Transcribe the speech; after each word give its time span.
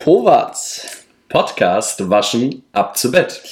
Powatz. 0.00 1.04
Podcast 1.28 2.08
waschen 2.08 2.64
ab 2.72 2.96
zu 2.96 3.12
Bett. 3.12 3.42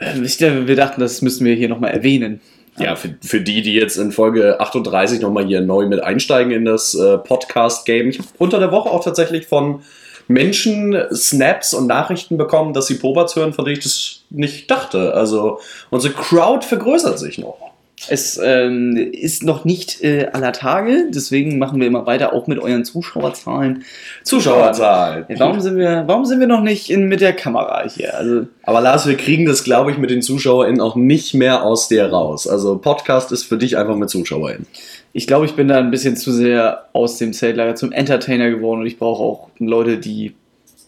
Ähm, 0.00 0.24
Ich, 0.24 0.38
glaube, 0.38 0.66
wir 0.66 0.76
dachten, 0.76 0.98
das 0.98 1.20
müssen 1.20 1.44
wir 1.44 1.54
hier 1.54 1.68
nochmal 1.68 1.90
erwähnen. 1.90 2.40
Ja, 2.78 2.96
für, 2.96 3.14
für 3.22 3.42
die, 3.42 3.60
die 3.60 3.74
jetzt 3.74 3.98
in 3.98 4.10
Folge 4.10 4.58
38 4.60 5.20
nochmal 5.20 5.44
hier 5.44 5.60
neu 5.60 5.86
mit 5.86 6.02
einsteigen 6.02 6.52
in 6.52 6.64
das 6.64 6.94
äh, 6.94 7.18
Podcast-Game. 7.18 8.08
Ich 8.08 8.18
habe 8.18 8.28
unter 8.38 8.60
der 8.60 8.72
Woche 8.72 8.88
auch 8.88 9.04
tatsächlich 9.04 9.46
von 9.46 9.82
Menschen 10.26 10.96
Snaps 11.12 11.74
und 11.74 11.86
Nachrichten 11.86 12.38
bekommen, 12.38 12.72
dass 12.72 12.86
sie 12.86 12.94
Poberts 12.94 13.36
hören, 13.36 13.52
von 13.52 13.66
denen 13.66 13.76
ich 13.76 13.84
das 13.84 14.22
nicht 14.30 14.70
dachte. 14.70 15.12
Also 15.12 15.60
unsere 15.90 16.14
Crowd 16.14 16.66
vergrößert 16.66 17.18
sich 17.18 17.36
noch. 17.36 17.73
Es 18.08 18.40
ähm, 18.42 18.96
ist 18.96 19.42
noch 19.42 19.64
nicht 19.64 20.02
äh, 20.02 20.26
aller 20.32 20.52
Tage, 20.52 21.06
deswegen 21.10 21.58
machen 21.58 21.80
wir 21.80 21.86
immer 21.86 22.06
weiter, 22.06 22.32
auch 22.32 22.46
mit 22.46 22.58
euren 22.58 22.84
Zuschauerzahlen. 22.84 23.84
Zuschauerzahl. 24.22 25.26
Warum 25.36 25.60
sind 25.60 25.76
wir, 25.76 26.04
warum 26.06 26.24
sind 26.24 26.40
wir 26.40 26.46
noch 26.46 26.62
nicht 26.62 26.90
in, 26.90 27.08
mit 27.08 27.20
der 27.20 27.32
Kamera 27.32 27.88
hier? 27.88 28.16
Also, 28.16 28.46
Aber 28.62 28.80
Lars, 28.80 29.06
wir 29.06 29.16
kriegen 29.16 29.46
das, 29.46 29.64
glaube 29.64 29.90
ich, 29.90 29.98
mit 29.98 30.10
den 30.10 30.22
ZuschauerInnen 30.22 30.80
auch 30.80 30.96
nicht 30.96 31.34
mehr 31.34 31.62
aus 31.62 31.88
dir 31.88 32.06
raus. 32.06 32.46
Also 32.46 32.78
Podcast 32.78 33.32
ist 33.32 33.44
für 33.44 33.56
dich 33.56 33.76
einfach 33.76 33.96
mit 33.96 34.10
ZuschauerInnen. 34.10 34.66
ich 35.12 35.26
glaube, 35.26 35.46
ich 35.46 35.54
bin 35.54 35.68
da 35.68 35.78
ein 35.78 35.90
bisschen 35.90 36.16
zu 36.16 36.32
sehr 36.32 36.88
aus 36.92 37.18
dem 37.18 37.32
Zeltlager 37.32 37.74
zum 37.74 37.92
Entertainer 37.92 38.50
geworden 38.50 38.80
und 38.80 38.86
ich 38.86 38.98
brauche 38.98 39.22
auch 39.22 39.48
Leute, 39.58 39.98
die 39.98 40.34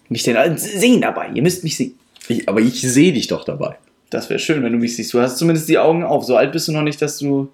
mich 0.09 0.23
denn 0.23 0.59
sehen 0.59 1.01
dabei. 1.01 1.29
Ihr 1.35 1.43
müsst 1.43 1.65
mich 1.65 1.77
sehen. 1.77 1.95
Ich, 2.29 2.49
aber 2.49 2.61
ich 2.61 2.81
sehe 2.81 3.13
dich 3.13 3.29
doch 3.29 3.45
dabei. 3.45 3.77
Das 4.11 4.31
wäre 4.31 4.39
schön, 4.39 4.63
wenn 4.63 4.73
du 4.73 4.79
mich 4.79 4.97
siehst. 4.97 5.13
Du 5.15 5.21
hast 5.21 5.39
zumindest 5.39 5.69
die 5.69 5.79
Augen 5.79 6.05
auf. 6.05 6.25
So 6.25 6.37
alt 6.37 6.53
bist 6.53 6.69
du 6.69 6.73
noch 6.73 6.83
nicht, 6.83 7.03
dass 7.03 7.19
du. 7.19 7.49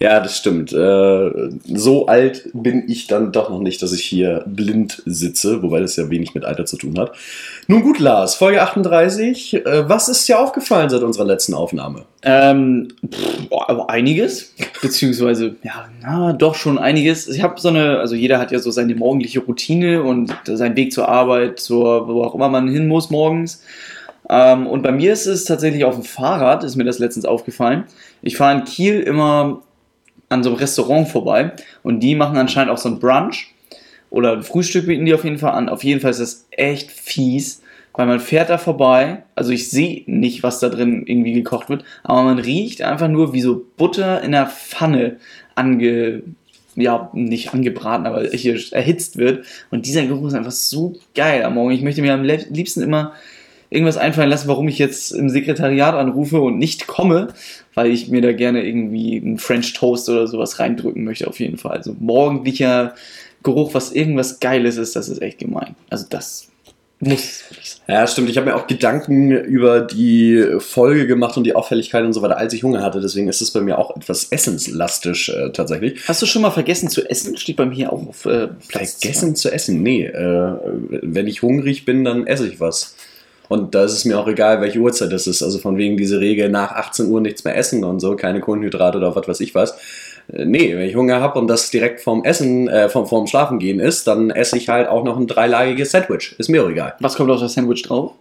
Ja, 0.00 0.20
das 0.20 0.36
stimmt. 0.36 0.72
Äh, 0.72 1.30
so 1.64 2.06
alt 2.06 2.50
bin 2.52 2.88
ich 2.88 3.06
dann 3.06 3.32
doch 3.32 3.48
noch 3.48 3.60
nicht, 3.60 3.80
dass 3.80 3.92
ich 3.92 4.02
hier 4.02 4.44
blind 4.46 5.02
sitze, 5.06 5.62
wobei 5.62 5.80
das 5.80 5.96
ja 5.96 6.10
wenig 6.10 6.34
mit 6.34 6.44
Alter 6.44 6.66
zu 6.66 6.76
tun 6.76 6.98
hat. 6.98 7.12
Nun 7.66 7.82
gut, 7.82 7.98
Lars, 7.98 8.34
Folge 8.34 8.60
38. 8.60 9.54
Äh, 9.54 9.88
was 9.88 10.08
ist 10.08 10.28
dir 10.28 10.40
aufgefallen 10.40 10.90
seit 10.90 11.02
unserer 11.02 11.24
letzten 11.24 11.54
Aufnahme? 11.54 12.04
Ähm, 12.22 12.88
pff, 13.08 13.50
aber 13.50 13.88
einiges. 13.88 14.52
Beziehungsweise, 14.82 15.56
ja, 15.62 15.88
na, 16.02 16.32
doch 16.32 16.54
schon 16.54 16.78
einiges. 16.78 17.28
Ich 17.28 17.42
habe 17.42 17.60
so 17.60 17.68
eine, 17.68 17.98
also 17.98 18.14
jeder 18.14 18.38
hat 18.38 18.52
ja 18.52 18.58
so 18.58 18.70
seine 18.70 18.94
morgendliche 18.94 19.40
Routine 19.40 20.02
und 20.02 20.32
seinen 20.44 20.76
Weg 20.76 20.92
zur 20.92 21.08
Arbeit, 21.08 21.60
zur, 21.60 22.08
wo 22.08 22.22
auch 22.24 22.34
immer 22.34 22.48
man 22.48 22.68
hin 22.68 22.88
muss 22.88 23.10
morgens. 23.10 23.62
Ähm, 24.28 24.66
und 24.66 24.82
bei 24.82 24.92
mir 24.92 25.12
ist 25.12 25.26
es 25.26 25.44
tatsächlich 25.44 25.84
auf 25.84 25.94
dem 25.94 26.04
Fahrrad, 26.04 26.64
ist 26.64 26.76
mir 26.76 26.84
das 26.84 26.98
letztens 26.98 27.24
aufgefallen. 27.24 27.84
Ich 28.22 28.36
fahre 28.36 28.58
in 28.58 28.64
Kiel 28.64 29.00
immer 29.00 29.62
an 30.28 30.42
so 30.42 30.50
einem 30.50 30.58
Restaurant 30.58 31.08
vorbei 31.08 31.52
und 31.82 32.00
die 32.00 32.14
machen 32.14 32.36
anscheinend 32.36 32.72
auch 32.72 32.78
so 32.78 32.88
ein 32.88 32.98
Brunch 32.98 33.54
oder 34.10 34.32
ein 34.32 34.42
Frühstück 34.42 34.86
bieten 34.86 35.06
die 35.06 35.14
auf 35.14 35.24
jeden 35.24 35.38
Fall 35.38 35.52
an. 35.52 35.68
Auf 35.68 35.84
jeden 35.84 36.00
Fall 36.00 36.10
ist 36.10 36.20
das 36.20 36.46
echt 36.50 36.90
fies, 36.90 37.62
weil 37.92 38.06
man 38.06 38.20
fährt 38.20 38.50
da 38.50 38.58
vorbei, 38.58 39.22
also 39.34 39.52
ich 39.52 39.70
sehe 39.70 40.02
nicht, 40.06 40.42
was 40.42 40.58
da 40.58 40.68
drin 40.68 41.04
irgendwie 41.06 41.32
gekocht 41.32 41.68
wird, 41.68 41.84
aber 42.02 42.24
man 42.24 42.38
riecht 42.38 42.82
einfach 42.82 43.08
nur 43.08 43.32
wie 43.32 43.40
so 43.40 43.64
Butter 43.76 44.22
in 44.22 44.32
der 44.32 44.46
Pfanne 44.46 45.16
ange, 45.54 46.22
ja, 46.74 47.10
nicht 47.14 47.54
angebraten, 47.54 48.06
aber 48.06 48.24
hier 48.24 48.60
erhitzt 48.72 49.16
wird. 49.16 49.46
Und 49.70 49.86
dieser 49.86 50.04
Geruch 50.04 50.28
ist 50.28 50.34
einfach 50.34 50.50
so 50.50 50.94
geil 51.14 51.42
am 51.42 51.54
Morgen. 51.54 51.70
Ich 51.70 51.80
möchte 51.80 52.02
mir 52.02 52.12
am 52.12 52.22
liebsten 52.22 52.82
immer 52.82 53.14
irgendwas 53.70 53.96
einfallen 53.96 54.30
lassen, 54.30 54.48
warum 54.48 54.68
ich 54.68 54.78
jetzt 54.78 55.12
im 55.12 55.28
Sekretariat 55.28 55.94
anrufe 55.94 56.40
und 56.40 56.58
nicht 56.58 56.86
komme, 56.86 57.28
weil 57.74 57.90
ich 57.90 58.08
mir 58.08 58.22
da 58.22 58.32
gerne 58.32 58.66
irgendwie 58.66 59.20
einen 59.20 59.38
French 59.38 59.72
Toast 59.72 60.08
oder 60.08 60.26
sowas 60.26 60.58
reindrücken 60.58 61.04
möchte, 61.04 61.26
auf 61.26 61.40
jeden 61.40 61.58
Fall. 61.58 61.76
Also 61.76 61.94
morgendlicher 61.98 62.94
Geruch, 63.42 63.74
was 63.74 63.92
irgendwas 63.92 64.40
Geiles 64.40 64.76
ist, 64.76 64.96
das 64.96 65.08
ist 65.08 65.22
echt 65.22 65.38
gemein. 65.38 65.76
Also 65.90 66.06
das 66.08 66.48
muss. 66.98 67.44
Ja, 67.86 68.06
stimmt. 68.06 68.30
Ich 68.30 68.36
habe 68.38 68.46
mir 68.46 68.56
auch 68.56 68.66
Gedanken 68.66 69.30
über 69.30 69.80
die 69.82 70.56
Folge 70.58 71.06
gemacht 71.06 71.36
und 71.36 71.44
die 71.44 71.54
Auffälligkeit 71.54 72.04
und 72.04 72.14
so 72.14 72.22
weiter, 72.22 72.38
als 72.38 72.54
ich 72.54 72.62
Hunger 72.62 72.82
hatte. 72.82 73.00
Deswegen 73.00 73.28
ist 73.28 73.42
es 73.42 73.50
bei 73.50 73.60
mir 73.60 73.78
auch 73.78 73.94
etwas 73.96 74.32
essenslastisch 74.32 75.28
äh, 75.28 75.50
tatsächlich. 75.52 76.08
Hast 76.08 76.22
du 76.22 76.26
schon 76.26 76.42
mal 76.42 76.50
vergessen 76.50 76.88
zu 76.88 77.08
essen? 77.08 77.36
Steht 77.36 77.56
bei 77.56 77.66
mir 77.66 77.92
auch 77.92 78.08
auf 78.08 78.24
äh, 78.24 78.48
Platz 78.68 78.92
Vergessen 78.94 79.36
zu 79.36 79.52
essen? 79.52 79.82
Nee. 79.82 80.06
Äh, 80.06 80.54
wenn 81.02 81.26
ich 81.26 81.42
hungrig 81.42 81.84
bin, 81.84 82.02
dann 82.02 82.26
esse 82.26 82.48
ich 82.48 82.60
was. 82.60 82.94
Und 83.48 83.74
da 83.74 83.84
ist 83.84 83.92
es 83.92 84.04
mir 84.04 84.18
auch 84.18 84.28
egal, 84.28 84.60
welche 84.60 84.78
Uhrzeit 84.78 85.12
das 85.12 85.26
ist. 85.26 85.42
Also 85.42 85.58
von 85.58 85.76
wegen 85.76 85.96
diese 85.96 86.20
Regel 86.20 86.48
nach 86.48 86.72
18 86.72 87.08
Uhr 87.08 87.20
nichts 87.20 87.44
mehr 87.44 87.56
essen 87.56 87.84
und 87.84 88.00
so, 88.00 88.16
keine 88.16 88.40
Kohlenhydrate 88.40 88.98
oder 88.98 89.14
was 89.14 89.28
weiß 89.28 89.40
ich 89.40 89.54
was. 89.54 89.72
Äh, 90.32 90.44
Nee, 90.44 90.74
wenn 90.76 90.88
ich 90.88 90.96
Hunger 90.96 91.20
habe 91.20 91.38
und 91.38 91.46
das 91.46 91.70
direkt 91.70 92.00
vorm 92.00 92.24
Essen, 92.24 92.68
äh, 92.68 92.88
vom, 92.88 93.06
vorm 93.06 93.26
Schlafen 93.26 93.58
gehen 93.58 93.78
ist, 93.78 94.06
dann 94.08 94.30
esse 94.30 94.56
ich 94.56 94.68
halt 94.68 94.88
auch 94.88 95.04
noch 95.04 95.16
ein 95.18 95.26
dreilagiges 95.28 95.92
Sandwich. 95.92 96.34
Ist 96.38 96.48
mir 96.48 96.64
auch 96.64 96.68
egal. 96.68 96.94
Was 97.00 97.14
kommt 97.14 97.30
auf 97.30 97.40
das 97.40 97.54
Sandwich 97.54 97.82
drauf? 97.82 98.12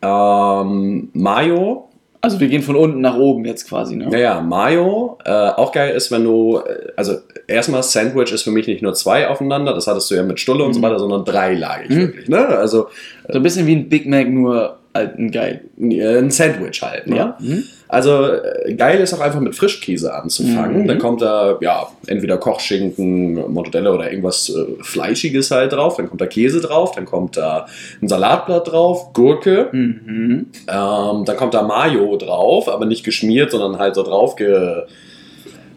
Ähm, 0.00 1.10
Mayo, 1.12 1.88
Also 2.20 2.40
wir 2.40 2.48
gehen 2.48 2.62
von 2.62 2.76
unten 2.76 3.00
nach 3.00 3.16
oben 3.16 3.44
jetzt 3.44 3.68
quasi, 3.68 3.96
ne? 3.96 4.08
ja, 4.12 4.18
ja, 4.18 4.40
Mayo. 4.40 5.18
Äh, 5.24 5.30
auch 5.30 5.72
geil 5.72 5.94
ist, 5.94 6.10
wenn 6.10 6.24
du, 6.24 6.58
äh, 6.58 6.92
also 6.96 7.16
erstmal 7.48 7.82
Sandwich 7.82 8.30
ist 8.32 8.42
für 8.42 8.50
mich 8.52 8.66
nicht 8.68 8.82
nur 8.82 8.94
zwei 8.94 9.26
aufeinander, 9.28 9.74
das 9.74 9.86
hattest 9.88 10.10
du 10.10 10.14
ja 10.14 10.22
mit 10.22 10.38
Stulle 10.38 10.62
und 10.64 10.74
so 10.74 10.78
Mhm. 10.80 10.84
weiter, 10.84 10.98
sondern 11.00 11.24
dreilagig 11.24 11.90
Mhm. 11.90 11.96
wirklich, 12.00 12.28
ne? 12.28 12.46
Also 12.46 12.88
So 13.28 13.38
ein 13.38 13.42
bisschen 13.42 13.66
wie 13.66 13.74
ein 13.76 13.88
Big 13.88 14.06
Mac, 14.06 14.28
nur 14.28 14.76
halt 14.94 15.18
ein 15.18 15.30
geil. 15.30 15.60
äh, 15.80 16.18
ein 16.18 16.30
Sandwich 16.30 16.80
halt, 16.82 17.06
ne? 17.06 17.16
Ja. 17.16 17.36
Mhm. 17.40 17.64
Also 17.88 18.24
äh, 18.32 18.74
geil 18.74 19.00
ist 19.00 19.14
auch 19.14 19.20
einfach 19.20 19.40
mit 19.40 19.54
Frischkäse 19.54 20.12
anzufangen. 20.12 20.82
Mhm. 20.82 20.86
Dann 20.88 20.98
kommt 20.98 21.22
da 21.22 21.56
ja 21.60 21.86
entweder 22.06 22.36
Kochschinken, 22.36 23.34
Mortadella 23.52 23.92
oder 23.92 24.10
irgendwas 24.10 24.50
äh, 24.50 24.82
Fleischiges 24.82 25.50
halt 25.50 25.72
drauf. 25.72 25.96
Dann 25.96 26.08
kommt 26.08 26.20
da 26.20 26.26
Käse 26.26 26.60
drauf. 26.60 26.92
Dann 26.94 27.06
kommt 27.06 27.36
da 27.38 27.66
ein 28.02 28.08
Salatblatt 28.08 28.70
drauf, 28.70 29.12
Gurke. 29.14 29.68
Mhm. 29.72 30.46
Ähm, 30.68 31.24
dann 31.24 31.36
kommt 31.36 31.54
da 31.54 31.62
Mayo 31.62 32.16
drauf, 32.16 32.68
aber 32.68 32.84
nicht 32.84 33.04
geschmiert, 33.04 33.50
sondern 33.52 33.78
halt 33.78 33.94
so 33.94 34.02
drauf 34.02 34.36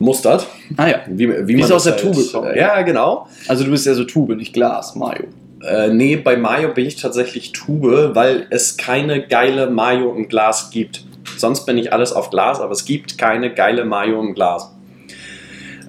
gemustert. 0.02 0.48
Ah 0.78 0.88
ja. 0.88 0.96
Wie, 1.08 1.30
wie, 1.30 1.48
Wie 1.48 1.56
man 1.56 1.64
es 1.64 1.72
aus 1.72 1.84
der 1.84 1.96
Tube 1.96 2.18
kommt. 2.32 2.56
Ja, 2.56 2.82
genau. 2.82 3.28
Also 3.48 3.64
du 3.64 3.72
bist 3.72 3.86
ja 3.86 3.94
so 3.94 4.04
Tube, 4.04 4.36
nicht 4.36 4.54
Glas, 4.54 4.96
Mayo. 4.96 5.26
Äh, 5.64 5.90
nee, 5.90 6.16
bei 6.16 6.38
Mayo 6.38 6.74
bin 6.74 6.88
ich 6.88 6.96
tatsächlich 6.96 7.52
Tube, 7.52 8.16
weil 8.16 8.48
es 8.50 8.78
keine 8.78 9.26
geile 9.28 9.70
Mayo 9.70 10.14
im 10.16 10.28
Glas 10.28 10.72
gibt. 10.72 11.06
Sonst 11.38 11.66
bin 11.66 11.78
ich 11.78 11.94
alles 11.94 12.14
auf 12.14 12.32
Glas, 12.32 12.60
aber 12.60 12.72
es 12.72 12.86
gibt 12.86 13.20
keine 13.20 13.54
geile 13.54 13.86
Mayo 13.86 14.20
im 14.20 14.34
Glas. 14.34 14.74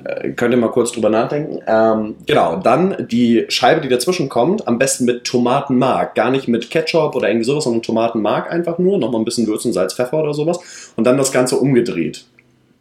Äh, 0.05 0.31
könnt 0.33 0.53
ihr 0.53 0.59
mal 0.59 0.71
kurz 0.71 0.93
drüber 0.93 1.09
nachdenken. 1.09 1.61
Ähm, 1.67 2.17
genau, 2.27 2.57
dann 2.57 3.07
die 3.11 3.47
Scheibe, 3.49 3.81
die 3.81 3.89
dazwischen 3.89 4.29
kommt, 4.29 4.69
am 4.69 4.79
besten 4.79 5.07
mit 5.07 5.25
Tomatenmark. 5.25 6.15
Gar 6.15 6.31
nicht 6.31 6.49
mit 6.49 6.71
Ketchup 6.71 7.15
oder 7.15 7.29
irgendwie 7.29 7.47
sowas, 7.47 7.65
sondern 7.65 7.83
Tomatenmark 7.83 8.53
einfach 8.53 8.79
nur. 8.79 8.99
Nochmal 8.99 9.23
ein 9.23 9.25
bisschen 9.25 9.47
Würzen, 9.47 9.73
Salz, 9.73 9.95
Pfeffer 9.95 10.23
oder 10.23 10.35
sowas. 10.35 10.93
Und 10.97 11.05
dann 11.05 11.17
das 11.17 11.33
Ganze 11.33 11.57
umgedreht. 11.57 12.27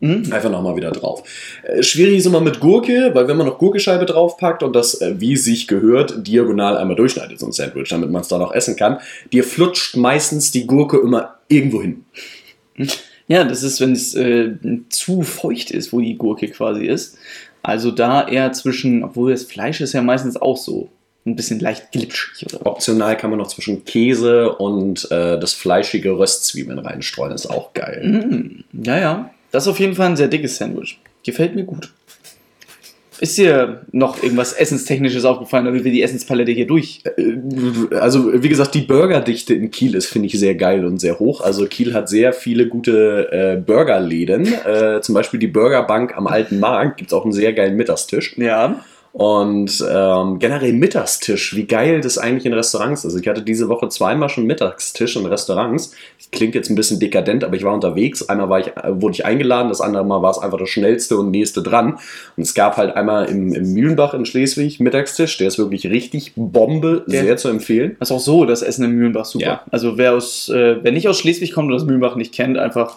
Mhm. 0.01 0.34
Einfach 0.34 0.50
nochmal 0.50 0.75
wieder 0.75 0.91
drauf. 0.91 1.23
Äh, 1.63 1.84
schwierig 1.84 2.17
ist 2.17 2.25
immer 2.25 2.41
mit 2.41 2.59
Gurke, 2.59 3.12
weil 3.13 3.28
wenn 3.28 3.38
man 3.38 3.45
noch 3.45 3.59
Gurkescheibe 3.59 4.06
draufpackt 4.06 4.63
und 4.63 4.75
das, 4.75 5.00
äh, 5.00 5.13
wie 5.19 5.38
sich 5.38 5.67
gehört, 5.67 6.28
diagonal 6.28 6.75
einmal 6.75 6.95
durchschneidet, 6.95 7.39
so 7.39 7.45
ein 7.45 7.51
Sandwich, 7.51 7.89
damit 7.89 8.09
man 8.09 8.22
es 8.22 8.28
dann 8.28 8.41
auch 8.41 8.51
essen 8.51 8.75
kann, 8.75 8.97
dir 9.31 9.44
flutscht 9.44 9.95
meistens 9.95 10.51
die 10.51 10.66
Gurke 10.66 10.97
immer 10.97 11.35
irgendwo 11.47 11.81
hin. 11.81 12.06
Ja, 13.28 13.44
das 13.44 13.63
ist, 13.63 13.79
wenn 13.79 13.94
es 13.94 14.16
äh, 14.16 14.53
zu 14.90 15.22
feucht 15.22 15.72
ist, 15.72 15.94
wo 15.94 16.01
die 16.01 16.17
Gurke 16.17 16.50
quasi 16.50 16.85
ist. 16.85 17.17
Also 17.63 17.91
da 17.91 18.28
eher 18.28 18.51
zwischen, 18.53 19.03
obwohl 19.03 19.31
das 19.31 19.44
Fleisch 19.44 19.81
ist 19.81 19.94
ja 19.94 20.01
meistens 20.01 20.35
auch 20.35 20.57
so 20.57 20.90
ein 21.25 21.35
bisschen 21.35 21.59
leicht 21.59 21.91
glitschig 21.91 22.47
oder 22.47 22.66
Optional 22.66 23.16
kann 23.16 23.29
man 23.29 23.38
noch 23.38 23.47
zwischen 23.47 23.85
Käse 23.85 24.56
und 24.56 25.09
äh, 25.11 25.40
das 25.40 25.53
fleischige 25.53 26.17
Röstzwiebeln 26.17 26.79
reinstreuen, 26.79 27.31
ist 27.31 27.45
auch 27.45 27.73
geil. 27.73 28.01
Mhm. 28.03 28.63
Ja, 28.84 29.00
ja. 29.00 29.31
Das 29.51 29.63
ist 29.63 29.67
auf 29.67 29.79
jeden 29.79 29.95
Fall 29.95 30.07
ein 30.07 30.17
sehr 30.17 30.28
dickes 30.28 30.57
Sandwich. 30.57 31.00
Gefällt 31.23 31.56
mir 31.56 31.63
gut. 31.63 31.91
Ist 33.19 33.38
dir 33.38 33.81
noch 33.91 34.23
irgendwas 34.23 34.53
Essenstechnisches 34.53 35.25
aufgefallen, 35.25 35.66
damit 35.66 35.84
wir 35.84 35.91
die 35.91 36.01
Essenspalette 36.01 36.51
hier 36.53 36.66
durch? 36.66 37.03
Äh, 37.17 37.95
Also, 37.95 38.41
wie 38.41 38.49
gesagt, 38.49 38.73
die 38.73 38.81
Burgerdichte 38.81 39.53
in 39.53 39.70
Kiel 39.70 39.93
ist, 39.93 40.08
finde 40.08 40.26
ich, 40.26 40.40
sehr 40.40 40.55
geil 40.55 40.84
und 40.85 40.97
sehr 40.97 41.20
hoch. 41.20 41.41
Also, 41.41 41.67
Kiel 41.67 41.93
hat 41.93 42.09
sehr 42.09 42.34
viele 42.34 42.67
gute 42.67 43.31
äh, 43.31 43.58
Burgerläden. 43.58 44.52
Äh, 44.66 45.02
zum 45.02 45.14
Beispiel 45.14 45.40
die 45.40 45.47
Burgerbank 45.47 46.17
am 46.17 46.26
Alten 46.26 46.59
Markt 46.59 46.97
gibt 46.97 47.11
es 47.11 47.14
auch 47.14 47.23
einen 47.23 47.31
sehr 47.31 47.53
geilen 47.53 47.76
Mittagstisch. 47.76 48.35
Ja. 48.37 48.84
Und 49.13 49.84
ähm, 49.91 50.40
generell 50.40 50.72
Mittagstisch, 50.72 51.53
wie 51.55 51.66
geil 51.66 51.99
das 51.99 52.17
eigentlich 52.17 52.46
in 52.46 52.53
Restaurants 52.53 53.03
ist. 53.03 53.19
Ich 53.19 53.28
hatte 53.28 53.41
diese 53.41 53.67
Woche 53.67 53.90
zweimal 53.90 54.29
schon 54.29 54.46
Mittagstisch 54.46 55.17
in 55.17 55.25
Restaurants. 55.25 55.93
Klingt 56.31 56.55
jetzt 56.55 56.69
ein 56.69 56.75
bisschen 56.75 56.99
dekadent, 57.02 57.43
aber 57.43 57.58
ich 57.58 57.63
war 57.66 57.73
unterwegs. 57.73 58.29
Einmal 58.29 58.49
war 58.49 58.59
ich, 58.61 58.67
äh, 58.67 59.02
wurde 59.02 59.16
ich 59.16 59.25
eingeladen, 59.25 59.67
das 59.67 59.81
andere 59.81 60.05
Mal 60.05 60.22
war 60.22 60.31
es 60.31 60.37
einfach 60.37 60.58
das 60.58 60.69
schnellste 60.69 61.17
und 61.17 61.29
nächste 61.31 61.61
dran. 61.61 61.97
Und 62.37 62.43
es 62.43 62.53
gab 62.53 62.78
halt 62.78 62.96
einmal 62.96 63.25
im, 63.25 63.53
im 63.53 63.73
Mühlenbach 63.73 64.13
in 64.13 64.25
Schleswig 64.25 64.79
Mittagstisch, 64.79 65.37
der 65.37 65.47
ist 65.49 65.57
wirklich 65.57 65.87
richtig 65.87 66.31
Bombe, 66.37 67.03
Der- 67.05 67.23
sehr 67.23 67.35
zu 67.35 67.49
empfehlen. 67.49 67.97
Das 67.99 68.09
ist 68.09 68.16
auch 68.16 68.19
so, 68.22 68.46
das 68.46 68.61
Essen 68.61 68.85
im 68.85 68.91
Mühlenbach 68.91 69.25
super. 69.25 69.46
Ja. 69.46 69.61
Also 69.72 69.97
wer 69.97 70.14
aus, 70.14 70.47
äh, 70.47 70.78
wer 70.81 70.91
nicht 70.93 71.09
aus 71.09 71.19
Schleswig 71.19 71.53
kommt 71.53 71.67
und 71.67 71.73
das 71.73 71.84
Mühlenbach 71.84 72.16
nicht 72.16 72.34
kennt, 72.34 72.57
einfach 72.57 72.96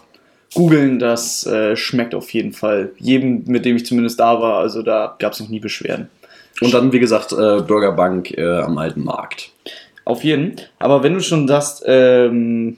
googeln, 0.54 0.98
das 0.98 1.46
äh, 1.46 1.76
schmeckt 1.76 2.14
auf 2.14 2.30
jeden 2.30 2.52
Fall. 2.52 2.92
Jedem, 2.98 3.44
mit 3.46 3.64
dem 3.64 3.76
ich 3.76 3.86
zumindest 3.86 4.20
da 4.20 4.40
war, 4.40 4.58
also 4.58 4.82
da 4.82 5.16
gab 5.18 5.32
es 5.32 5.40
noch 5.40 5.48
nie 5.48 5.60
Beschwerden. 5.60 6.08
Und 6.60 6.72
dann, 6.72 6.92
wie 6.92 7.00
gesagt, 7.00 7.32
äh, 7.32 7.60
Burgerbank 7.62 8.30
äh, 8.38 8.60
am 8.60 8.78
Alten 8.78 9.04
Markt. 9.04 9.50
Auf 10.04 10.22
jeden. 10.22 10.56
Aber 10.78 11.02
wenn 11.02 11.14
du 11.14 11.20
schon 11.20 11.48
sagst, 11.48 11.82
ähm, 11.86 12.76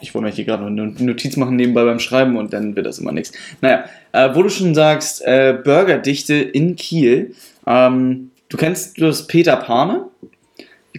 ich 0.00 0.14
wollte 0.14 0.26
mir 0.26 0.32
hier 0.32 0.44
gerade 0.44 0.70
noch 0.70 0.82
eine 0.82 0.92
Notiz 1.04 1.36
machen 1.36 1.56
nebenbei 1.56 1.84
beim 1.84 2.00
Schreiben 2.00 2.36
und 2.36 2.52
dann 2.52 2.76
wird 2.76 2.86
das 2.86 2.98
immer 2.98 3.12
nichts. 3.12 3.32
Naja, 3.60 3.84
äh, 4.12 4.34
wo 4.34 4.42
du 4.42 4.48
schon 4.48 4.74
sagst, 4.74 5.22
äh, 5.24 5.58
Burgerdichte 5.62 6.34
in 6.34 6.76
Kiel. 6.76 7.34
Ähm, 7.66 8.30
du 8.48 8.56
kennst 8.56 9.00
das 9.00 9.26
Peter 9.26 9.56
Pane? 9.56 10.06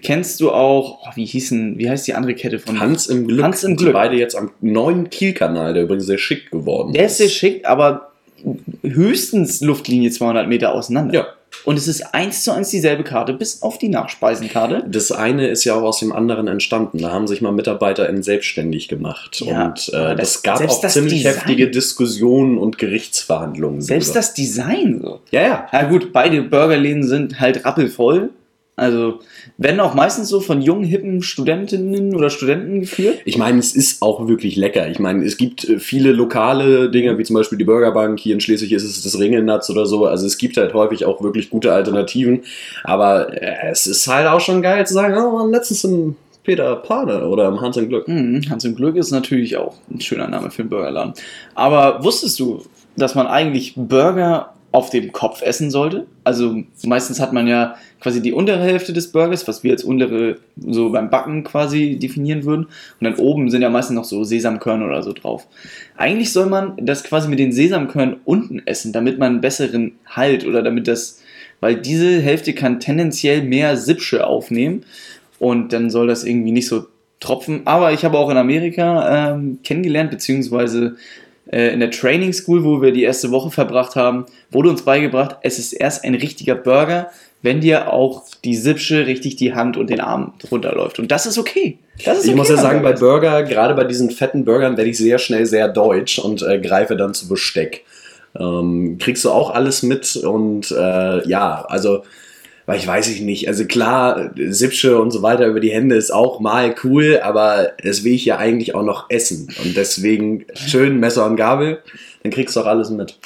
Kennst 0.02 0.40
du 0.40 0.52
auch, 0.52 1.00
oh, 1.04 1.10
wie 1.16 1.26
hießen, 1.26 1.78
wie 1.78 1.90
heißt 1.90 2.08
die 2.08 2.14
andere 2.14 2.34
Kette 2.36 2.60
von 2.60 2.80
Hans 2.80 3.08
im 3.08 3.28
Glück. 3.28 3.44
Hans 3.44 3.64
im 3.64 3.76
Die 3.76 3.84
Glück. 3.84 3.94
beide 3.94 4.16
jetzt 4.16 4.36
am 4.36 4.52
neuen 4.62 5.10
Kiel-Kanal, 5.10 5.74
der 5.74 5.84
übrigens 5.84 6.06
sehr 6.06 6.18
schick 6.18 6.52
geworden 6.52 6.94
Der 6.94 7.06
ist 7.08 7.18
sehr 7.18 7.28
schick, 7.30 7.66
aber 7.68 8.12
höchstens 8.84 9.62
Luftlinie 9.62 10.12
200 10.12 10.48
Meter 10.48 10.74
auseinander. 10.74 11.14
Ja. 11.14 11.28
Und 11.66 11.78
es 11.78 11.88
ist 11.88 12.14
eins 12.14 12.44
zu 12.44 12.52
eins 12.54 12.70
dieselbe 12.70 13.04
Karte, 13.04 13.34
bis 13.34 13.62
auf 13.64 13.78
die 13.80 13.90
Nachspeisenkarte. 13.90 14.86
Das 14.88 15.12
eine 15.12 15.48
ist 15.48 15.64
ja 15.66 15.74
auch 15.76 15.82
aus 15.82 16.00
dem 16.00 16.12
anderen 16.14 16.48
entstanden. 16.48 17.00
Da 17.00 17.12
haben 17.12 17.28
sich 17.28 17.42
mal 17.42 17.52
MitarbeiterInnen 17.52 18.22
selbstständig 18.24 18.88
gemacht. 18.88 19.42
Ja, 19.46 19.66
und 19.66 19.90
äh, 19.90 20.16
das- 20.16 20.16
das 20.16 20.44
gab 20.44 20.62
auch 20.70 20.80
das 20.82 20.94
ziemlich 20.94 21.16
Design- 21.24 21.34
heftige 21.34 21.70
Diskussionen 21.70 22.58
und 22.60 22.78
Gerichtsverhandlungen. 22.78 23.82
Selbst 23.82 24.10
darüber. 24.10 24.20
das 24.20 24.34
Design 24.36 25.02
so. 25.04 25.20
Ja, 25.32 25.42
ja. 25.42 25.68
Ja 25.74 25.84
gut, 25.90 26.14
beide 26.14 26.44
Burgerläden 26.44 27.04
sind 27.04 27.40
halt 27.40 27.66
rappelvoll. 27.66 28.30
Also 28.80 29.20
werden 29.58 29.80
auch 29.80 29.94
meistens 29.94 30.30
so 30.30 30.40
von 30.40 30.62
jungen, 30.62 30.84
hippen 30.84 31.22
Studentinnen 31.22 32.16
oder 32.16 32.30
Studenten 32.30 32.82
geführt. 32.82 33.20
Ich 33.26 33.38
meine, 33.38 33.60
es 33.60 33.76
ist 33.76 34.02
auch 34.02 34.28
wirklich 34.28 34.56
lecker. 34.56 34.90
Ich 34.90 35.00
meine, 35.00 35.24
es 35.26 35.38
gibt 35.38 35.68
äh, 35.68 35.80
viele 35.80 36.12
lokale 36.12 36.90
Dinge, 36.90 37.18
wie 37.18 37.24
zum 37.24 37.36
Beispiel 37.36 37.58
die 37.58 37.66
Burgerbank. 37.66 38.20
Hier 38.20 38.34
in 38.34 38.42
Schleswig 38.42 38.72
ist 38.72 38.84
es 38.84 39.04
das 39.04 39.20
Ringelnatz 39.20 39.70
oder 39.70 39.86
so. 39.86 40.06
Also 40.06 40.26
es 40.26 40.38
gibt 40.38 40.58
halt 40.58 40.74
häufig 40.74 41.06
auch 41.06 41.22
wirklich 41.22 41.50
gute 41.50 41.74
Alternativen. 41.74 42.44
Aber 42.84 43.34
äh, 43.34 43.70
es 43.72 43.86
ist 43.86 44.08
halt 44.08 44.28
auch 44.28 44.42
schon 44.42 44.62
geil 44.62 44.88
zu 44.88 44.94
sagen, 44.94 45.16
oh, 45.18 45.46
letztens 45.48 45.84
im 45.84 46.16
Peter 46.44 46.76
Pane 46.78 47.28
oder 47.28 47.48
im 47.48 47.62
Hans 47.62 47.78
im 47.78 47.90
Glück. 47.90 48.08
Hm, 48.08 48.42
Hans 48.50 48.66
im 48.66 48.76
Glück 48.76 48.96
ist 48.96 49.12
natürlich 49.12 49.58
auch 49.58 49.76
ein 49.92 50.02
schöner 50.02 50.28
Name 50.28 50.50
für 50.50 50.64
einen 50.64 50.70
Burgerladen. 50.70 51.14
Aber 51.54 52.04
wusstest 52.04 52.40
du, 52.40 52.64
dass 52.96 53.14
man 53.14 53.28
eigentlich 53.28 53.74
Burger 53.76 54.54
auf 54.72 54.90
dem 54.90 55.12
Kopf 55.12 55.42
essen 55.42 55.70
sollte? 55.70 56.08
Also 56.24 56.64
meistens 56.84 57.20
hat 57.20 57.34
man 57.34 57.48
ja 57.48 57.76
quasi 58.00 58.22
die 58.22 58.34
untere 58.34 58.64
Hälfte 58.64 58.94
des 58.94 59.12
Burgers, 59.12 59.48
was 59.48 59.64
wir 59.64 59.72
als 59.72 59.84
untere 59.84 60.38
so 60.58 60.90
beim 60.90 61.10
Backen 61.10 61.44
quasi 61.44 61.98
definieren 61.98 62.46
würden. 62.46 62.66
Und 62.66 63.04
dann 63.04 63.16
oben 63.16 63.50
sind 63.50 63.62
ja 63.62 63.70
meistens 63.70 63.96
noch 63.96 64.06
so 64.06 64.24
Sesamkörner 64.24 64.86
oder 64.86 65.04
so 65.04 65.14
drauf. 65.14 65.48
Eigentlich 65.98 66.32
soll 66.32 66.48
man 66.48 66.74
das 66.78 67.04
quasi 67.04 67.28
mit 67.28 67.40
den 67.40 67.52
Sesamkörnern 67.52 68.18
unten 68.26 68.62
essen, 68.66 68.94
damit 68.94 69.20
man 69.20 69.34
einen 69.34 69.42
besseren 69.42 69.94
Halt 70.06 70.46
oder 70.46 70.62
damit 70.62 70.88
das, 70.88 71.22
weil 71.60 71.76
diese 71.76 72.22
Hälfte 72.22 72.54
kann 72.54 72.80
tendenziell 72.80 73.44
mehr 73.44 73.76
Sipsche 73.76 74.26
aufnehmen 74.26 74.86
und 75.40 75.74
dann 75.74 75.90
soll 75.90 76.08
das 76.08 76.24
irgendwie 76.24 76.52
nicht 76.52 76.68
so 76.68 76.86
tropfen. 77.20 77.62
Aber 77.66 77.92
ich 77.92 78.06
habe 78.06 78.18
auch 78.18 78.30
in 78.30 78.38
Amerika 78.38 79.34
ähm, 79.34 79.60
kennengelernt, 79.64 80.12
beziehungsweise 80.12 80.96
äh, 81.52 81.74
in 81.74 81.80
der 81.80 81.92
Training 81.92 82.34
School, 82.34 82.64
wo 82.64 82.82
wir 82.82 82.92
die 82.92 83.04
erste 83.04 83.32
Woche 83.32 83.52
verbracht 83.52 83.96
haben, 83.96 84.26
wurde 84.52 84.70
uns 84.70 84.84
beigebracht, 84.84 85.38
es 85.42 85.60
ist 85.60 85.74
erst 85.74 86.04
ein 86.04 86.16
richtiger 86.16 86.56
Burger, 86.56 87.10
wenn 87.42 87.62
dir 87.62 87.94
auch 87.94 88.24
die 88.44 88.56
Sipsche 88.56 89.08
richtig 89.08 89.38
die 89.38 89.54
Hand 89.54 89.78
und 89.78 89.90
den 89.90 90.02
Arm 90.02 90.34
runterläuft. 90.52 91.00
Und 91.00 91.10
das 91.12 91.26
ist 91.26 91.38
okay. 91.38 91.78
Das 92.04 92.20
ist 92.20 92.26
Ich 92.26 92.32
okay 92.32 92.38
muss 92.38 92.50
ja 92.50 92.58
sagen, 92.58 92.82
bei 92.82 92.94
Burger. 92.94 93.32
Burger, 93.32 93.44
gerade 93.44 93.74
bei 93.76 93.86
diesen 93.86 94.12
fetten 94.12 94.46
Burgern, 94.46 94.78
werde 94.78 94.90
ich 94.90 94.98
sehr 94.98 95.20
schnell 95.20 95.46
sehr 95.46 95.68
deutsch 95.70 96.20
und 96.20 96.42
äh, 96.42 96.60
greife 96.60 96.98
dann 96.98 97.14
zu 97.14 97.28
Besteck. 97.28 97.86
Ähm, 98.38 98.98
kriegst 99.00 99.26
du 99.26 99.32
auch 99.32 99.52
alles 99.52 99.84
mit 99.84 100.16
und 100.18 100.70
äh, 100.72 101.28
ja, 101.28 101.66
also, 101.68 102.04
weil 102.66 102.78
ich 102.78 102.86
weiß 102.86 103.10
ich 103.10 103.22
nicht, 103.22 103.48
also 103.48 103.66
klar, 103.66 104.32
Sipsche 104.36 105.02
und 105.02 105.12
so 105.12 105.24
weiter 105.24 105.48
über 105.48 105.60
die 105.60 105.72
Hände 105.72 105.96
ist 105.96 106.12
auch 106.12 106.40
mal 106.40 106.76
cool, 106.84 107.20
aber 107.24 107.72
das 107.84 108.04
will 108.04 108.14
ich 108.14 108.26
ja 108.26 108.38
eigentlich 108.38 108.76
auch 108.76 108.84
noch 108.84 109.10
essen 109.10 109.48
und 109.64 109.76
deswegen 109.76 110.46
schön 110.54 111.00
Messer 111.00 111.26
und 111.26 111.38
Gabel, 111.38 111.80
dann 112.22 112.32
kriegst 112.32 112.56
du 112.56 112.60
auch 112.60 112.68
alles 112.68 112.92
mit. 112.92 113.18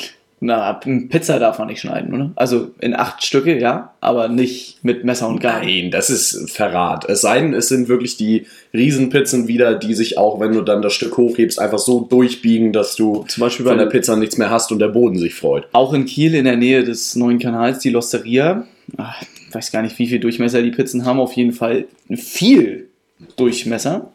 Na, 0.46 0.74
Pizza 0.74 1.40
darf 1.40 1.58
man 1.58 1.70
nicht 1.70 1.80
schneiden, 1.80 2.14
oder? 2.14 2.32
Also 2.36 2.72
in 2.82 2.94
acht 2.94 3.24
Stücke, 3.24 3.58
ja, 3.58 3.94
aber 4.02 4.28
nicht 4.28 4.84
mit 4.84 5.06
Messer 5.06 5.30
und 5.30 5.40
Gabel. 5.40 5.66
Nein, 5.66 5.90
das 5.90 6.10
ist 6.10 6.52
Verrat. 6.52 7.08
Es 7.10 7.22
sei 7.22 7.40
denn, 7.40 7.54
es 7.54 7.70
sind 7.70 7.88
wirklich 7.88 8.18
die 8.18 8.46
Riesenpizzen 8.74 9.48
wieder, 9.48 9.76
die 9.76 9.94
sich 9.94 10.18
auch, 10.18 10.42
wenn 10.42 10.52
du 10.52 10.62
dann 10.62 10.82
das 10.82 10.94
Stück 10.94 11.16
hochhebst, 11.16 11.60
einfach 11.60 11.80
so 11.80 12.02
durchbiegen, 12.02 12.74
dass 12.74 12.98
du 12.98 13.24
Zum 13.30 13.40
Beispiel 13.40 13.66
von 13.66 13.78
bei 13.78 13.84
der 13.86 13.90
Pizza 13.90 14.18
nichts 14.18 14.38
mehr 14.38 14.50
hast 14.50 14.74
und 14.74 14.80
der 14.80 14.90
Boden 14.90 15.18
sich 15.18 15.34
freut. 15.34 15.68
Auch 15.72 15.94
in 15.94 16.04
Kiel 16.04 16.36
in 16.36 16.44
der 16.44 16.58
Nähe 16.58 16.84
des 16.84 17.16
neuen 17.16 17.40
Kanals, 17.40 17.80
die 17.80 17.92
Losteria. 17.92 18.68
Ach, 18.98 19.22
Ich 19.48 19.56
weiß 19.56 19.72
gar 19.72 19.82
nicht, 19.82 19.98
wie 19.98 20.08
viel 20.08 20.20
Durchmesser 20.20 20.62
die 20.62 20.72
Pizzen 20.72 21.06
haben. 21.06 21.22
Auf 21.22 21.34
jeden 21.34 21.54
Fall 21.54 21.86
viel 22.14 22.90
Durchmesser. 23.38 24.12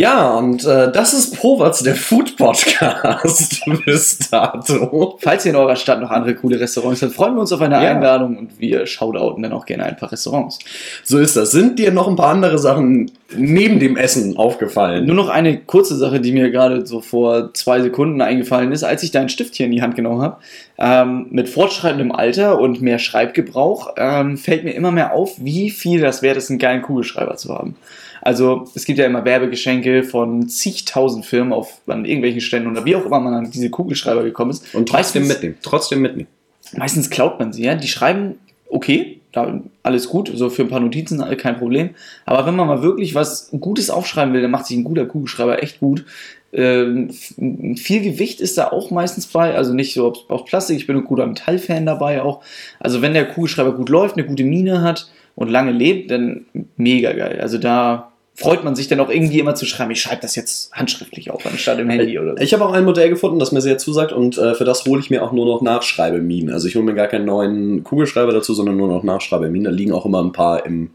Ja, 0.00 0.30
und 0.30 0.64
äh, 0.64 0.90
das 0.90 1.12
ist 1.12 1.38
Povatz, 1.38 1.82
der 1.82 1.94
Food 1.94 2.38
Podcast 2.38 3.60
bis 3.84 4.18
dato. 4.30 5.18
Falls 5.20 5.44
ihr 5.44 5.50
in 5.50 5.56
eurer 5.56 5.76
Stadt 5.76 6.00
noch 6.00 6.08
andere 6.10 6.34
coole 6.36 6.58
Restaurants 6.58 7.02
habt, 7.02 7.12
freuen 7.12 7.34
wir 7.34 7.42
uns 7.42 7.52
auf 7.52 7.60
eine 7.60 7.74
Ja. 7.74 7.90
Einladung 7.90 8.38
und 8.38 8.58
wir 8.58 8.86
shoutouten 8.86 9.42
dann 9.42 9.52
auch 9.52 9.66
gerne 9.66 9.84
ein 9.84 9.96
paar 9.96 10.10
Restaurants. 10.10 10.58
So 11.04 11.18
ist 11.18 11.36
das. 11.36 11.50
Sind 11.50 11.78
dir 11.78 11.92
noch 11.92 12.08
ein 12.08 12.16
paar 12.16 12.30
andere 12.30 12.58
Sachen 12.58 13.10
neben 13.36 13.78
dem 13.78 13.98
Essen 13.98 14.38
aufgefallen? 14.38 15.04
Nur 15.04 15.16
noch 15.16 15.28
eine 15.28 15.58
kurze 15.58 15.96
Sache, 15.96 16.18
die 16.18 16.32
mir 16.32 16.50
gerade 16.50 16.86
so 16.86 17.02
vor 17.02 17.52
zwei 17.52 17.82
Sekunden 17.82 18.22
eingefallen 18.22 18.72
ist, 18.72 18.84
als 18.84 19.02
ich 19.02 19.10
dein 19.10 19.28
Stift 19.28 19.54
hier 19.54 19.66
in 19.66 19.72
die 19.72 19.82
Hand 19.82 19.96
genommen 19.96 20.22
habe. 20.22 20.38
Ähm, 20.78 21.26
mit 21.28 21.50
fortschreitendem 21.50 22.10
Alter 22.12 22.58
und 22.58 22.80
mehr 22.80 22.98
Schreibgebrauch 22.98 23.96
ähm, 23.98 24.38
fällt 24.38 24.64
mir 24.64 24.72
immer 24.72 24.92
mehr 24.92 25.12
auf, 25.12 25.34
wie 25.36 25.68
viel 25.68 26.00
das 26.00 26.22
wert 26.22 26.38
ist, 26.38 26.48
einen 26.48 26.58
geilen 26.58 26.80
Kugelschreiber 26.80 27.36
zu 27.36 27.52
haben. 27.54 27.76
Also 28.22 28.64
es 28.74 28.84
gibt 28.84 28.98
ja 28.98 29.06
immer 29.06 29.24
Werbegeschenke 29.24 30.02
von 30.02 30.48
zigtausend 30.48 31.24
Firmen 31.26 31.52
auf 31.52 31.80
an 31.86 32.04
irgendwelchen 32.04 32.40
Ständen 32.40 32.70
oder 32.70 32.84
wie 32.84 32.96
auch 32.96 33.04
immer 33.06 33.20
man 33.20 33.34
an 33.34 33.50
diese 33.50 33.70
Kugelschreiber 33.70 34.22
gekommen 34.22 34.50
ist. 34.50 34.74
Und 34.74 34.88
trotzdem 34.88 35.22
Meistens- 35.22 35.28
mitnehmen. 35.28 35.56
Trotzdem 35.62 36.02
mitnehmen. 36.02 36.28
meistens 36.76 37.10
klaut 37.10 37.38
man 37.38 37.52
sie, 37.52 37.64
ja. 37.64 37.74
Die 37.74 37.88
schreiben, 37.88 38.36
okay, 38.68 39.20
da, 39.32 39.60
alles 39.82 40.08
gut, 40.08 40.30
so 40.34 40.50
für 40.50 40.62
ein 40.62 40.68
paar 40.68 40.80
Notizen 40.80 41.20
äh, 41.22 41.36
kein 41.36 41.56
Problem. 41.58 41.90
Aber 42.26 42.46
wenn 42.46 42.56
man 42.56 42.66
mal 42.66 42.82
wirklich 42.82 43.14
was 43.14 43.50
Gutes 43.60 43.88
aufschreiben 43.90 44.34
will, 44.34 44.42
dann 44.42 44.50
macht 44.50 44.66
sich 44.66 44.76
ein 44.76 44.84
guter 44.84 45.06
Kugelschreiber 45.06 45.62
echt 45.62 45.80
gut. 45.80 46.04
Ähm, 46.52 47.10
viel 47.10 48.02
Gewicht 48.02 48.40
ist 48.40 48.58
da 48.58 48.68
auch 48.72 48.90
meistens 48.90 49.28
bei, 49.28 49.54
also 49.54 49.72
nicht 49.72 49.94
so 49.94 50.12
aus 50.28 50.44
Plastik, 50.44 50.76
ich 50.76 50.86
bin 50.88 50.96
ein 50.96 51.04
guter 51.04 51.26
Metallfan 51.26 51.86
dabei 51.86 52.22
auch. 52.22 52.42
Also 52.80 53.02
wenn 53.02 53.14
der 53.14 53.28
Kugelschreiber 53.28 53.72
gut 53.72 53.88
läuft, 53.88 54.16
eine 54.16 54.26
gute 54.26 54.42
Mine 54.42 54.82
hat 54.82 55.08
und 55.36 55.48
lange 55.48 55.70
lebt, 55.70 56.10
dann 56.10 56.46
mega 56.76 57.12
geil. 57.12 57.38
Also 57.40 57.56
da 57.58 58.09
freut 58.40 58.64
man 58.64 58.74
sich 58.74 58.88
dann 58.88 59.00
auch 59.00 59.10
irgendwie 59.10 59.38
immer 59.38 59.54
zu 59.54 59.66
schreiben, 59.66 59.90
ich 59.90 60.00
schreibe 60.00 60.22
das 60.22 60.34
jetzt 60.34 60.72
handschriftlich 60.72 61.30
auf, 61.30 61.44
anstatt 61.44 61.78
im 61.78 61.90
Handy 61.90 62.18
oder 62.18 62.34
so. 62.36 62.42
Ich 62.42 62.54
habe 62.54 62.64
auch 62.64 62.72
ein 62.72 62.86
Modell 62.86 63.10
gefunden, 63.10 63.38
das 63.38 63.52
mir 63.52 63.60
sehr 63.60 63.76
zusagt 63.76 64.12
und 64.12 64.38
äh, 64.38 64.54
für 64.54 64.64
das 64.64 64.86
hole 64.86 65.00
ich 65.00 65.10
mir 65.10 65.22
auch 65.22 65.32
nur 65.32 65.44
noch 65.44 65.60
Nachschreibeminen. 65.60 66.52
Also 66.52 66.66
ich 66.66 66.74
hole 66.74 66.84
mir 66.84 66.94
gar 66.94 67.06
keinen 67.06 67.26
neuen 67.26 67.84
Kugelschreiber 67.84 68.32
dazu, 68.32 68.54
sondern 68.54 68.78
nur 68.78 68.88
noch 68.88 69.02
Nachschreibeminen. 69.02 69.64
Da 69.64 69.70
liegen 69.70 69.92
auch 69.92 70.06
immer 70.06 70.22
ein 70.22 70.32
paar 70.32 70.64
im 70.64 70.90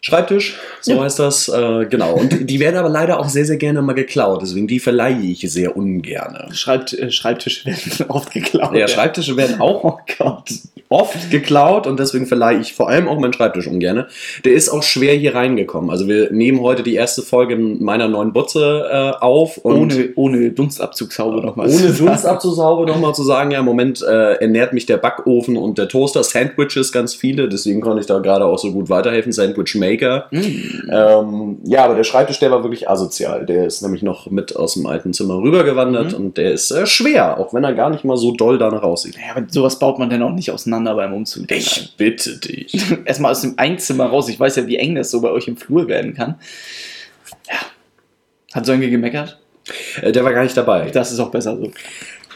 Schreibtisch, 0.00 0.56
so 0.80 0.92
Ja. 0.92 1.02
heißt 1.02 1.18
das. 1.18 1.48
Äh, 1.48 1.86
genau. 1.86 2.14
Und 2.14 2.48
die 2.48 2.60
werden 2.60 2.76
aber 2.76 2.88
leider 2.88 3.18
auch 3.18 3.28
sehr, 3.28 3.44
sehr 3.44 3.56
gerne 3.56 3.82
mal 3.82 3.94
geklaut. 3.94 4.42
Deswegen 4.42 4.68
die 4.68 4.78
verleihe 4.78 5.18
ich 5.20 5.40
sehr 5.50 5.76
ungerne. 5.76 6.48
Schreibt, 6.52 6.92
äh, 6.92 7.10
Schreibtische 7.10 7.66
werden 7.66 7.80
oft 8.08 8.32
geklaut. 8.32 8.76
Ja, 8.76 8.86
Schreibtische 8.86 9.36
werden 9.36 9.60
auch 9.60 9.82
Oh 9.84 9.98
Gott. 10.18 10.50
oft 10.88 11.30
geklaut 11.30 11.86
und 11.86 11.98
deswegen 11.98 12.26
verleihe 12.26 12.60
ich 12.60 12.72
vor 12.74 12.88
allem 12.88 13.08
auch 13.08 13.18
meinen 13.18 13.32
Schreibtisch 13.32 13.66
ungern. 13.66 14.06
Der 14.44 14.52
ist 14.52 14.68
auch 14.68 14.82
schwer 14.84 15.14
hier 15.14 15.34
reingekommen. 15.34 15.90
Also 15.90 16.06
wir 16.06 16.30
nehmen 16.32 16.60
heute 16.60 16.82
die 16.84 16.94
erste 16.94 17.22
Folge 17.22 17.56
meiner 17.56 18.06
neuen 18.08 18.32
Butze 18.32 18.88
äh, 18.90 19.10
auf 19.22 19.58
und 19.58 19.92
Ohne, 19.92 20.08
ohne 20.14 20.50
Dunstabzugshaube 20.52 21.44
nochmal. 21.44 21.68
ohne 21.68 21.92
Dunstabzugshaube 21.92 22.86
nochmal 22.86 23.14
zu 23.14 23.22
sagen, 23.24 23.50
ja, 23.50 23.58
im 23.58 23.64
Moment 23.64 24.00
äh, 24.02 24.34
ernährt 24.34 24.72
mich 24.72 24.86
der 24.86 24.96
Backofen 24.96 25.56
und 25.56 25.76
der 25.76 25.88
Toaster, 25.88 26.22
Sandwiches 26.22 26.92
ganz 26.92 27.14
viele, 27.14 27.48
deswegen 27.48 27.80
konnte 27.80 28.00
ich 28.00 28.06
da 28.06 28.18
gerade 28.20 28.44
auch 28.46 28.58
so 28.58 28.72
gut 28.72 28.88
weiterhelfen, 28.88 29.32
Sandwich 29.32 29.74
Maker. 29.90 30.26
Mm. 30.30 30.36
Ähm, 30.90 31.58
ja, 31.64 31.84
aber 31.84 31.94
der 31.94 32.04
Schreibtisch, 32.04 32.38
der 32.38 32.50
war 32.50 32.62
wirklich 32.62 32.88
asozial. 32.88 33.46
Der 33.46 33.66
ist 33.66 33.82
nämlich 33.82 34.02
noch 34.02 34.30
mit 34.30 34.54
aus 34.56 34.74
dem 34.74 34.86
alten 34.86 35.12
Zimmer 35.12 35.38
rübergewandert 35.38 36.12
Mhm. 36.12 36.24
und 36.24 36.36
der 36.36 36.52
ist 36.52 36.70
äh, 36.70 36.86
schwer, 36.86 37.38
auch 37.38 37.52
wenn 37.54 37.64
er 37.64 37.74
gar 37.74 37.90
nicht 37.90 38.04
mal 38.04 38.16
so 38.16 38.32
doll 38.32 38.58
danach 38.58 38.82
aussieht. 38.82 39.16
Ja, 39.16 39.34
aber 39.36 39.46
sowas 39.48 39.78
baut 39.78 39.98
man 39.98 40.10
dann 40.10 40.22
auch 40.22 40.32
nicht 40.32 40.50
auseinander 40.50 40.94
beim 40.94 41.12
Umzug. 41.12 41.50
Ich 41.50 41.94
bitte 41.96 42.38
dich. 42.38 42.74
Erstmal 43.04 43.32
aus 43.32 43.40
dem 43.42 43.54
Einzimmer 43.56 44.06
raus. 44.06 44.28
Ich 44.28 44.38
weiß 44.38 44.56
ja, 44.56 44.66
wie 44.66 44.76
eng 44.76 44.94
das 44.94 45.10
so 45.10 45.20
bei 45.20 45.30
euch 45.30 45.48
im 45.48 45.56
Flur 45.56 45.88
werden 45.88 46.14
kann. 46.14 46.36
Ja. 47.48 47.56
Hat 48.54 48.66
Sönke 48.66 48.90
gemeckert? 48.90 49.38
Äh, 50.02 50.12
der 50.12 50.24
war 50.24 50.32
gar 50.32 50.42
nicht 50.42 50.56
dabei. 50.56 50.90
Das 50.90 51.12
ist 51.12 51.18
auch 51.20 51.30
besser 51.30 51.56
so. 51.56 51.70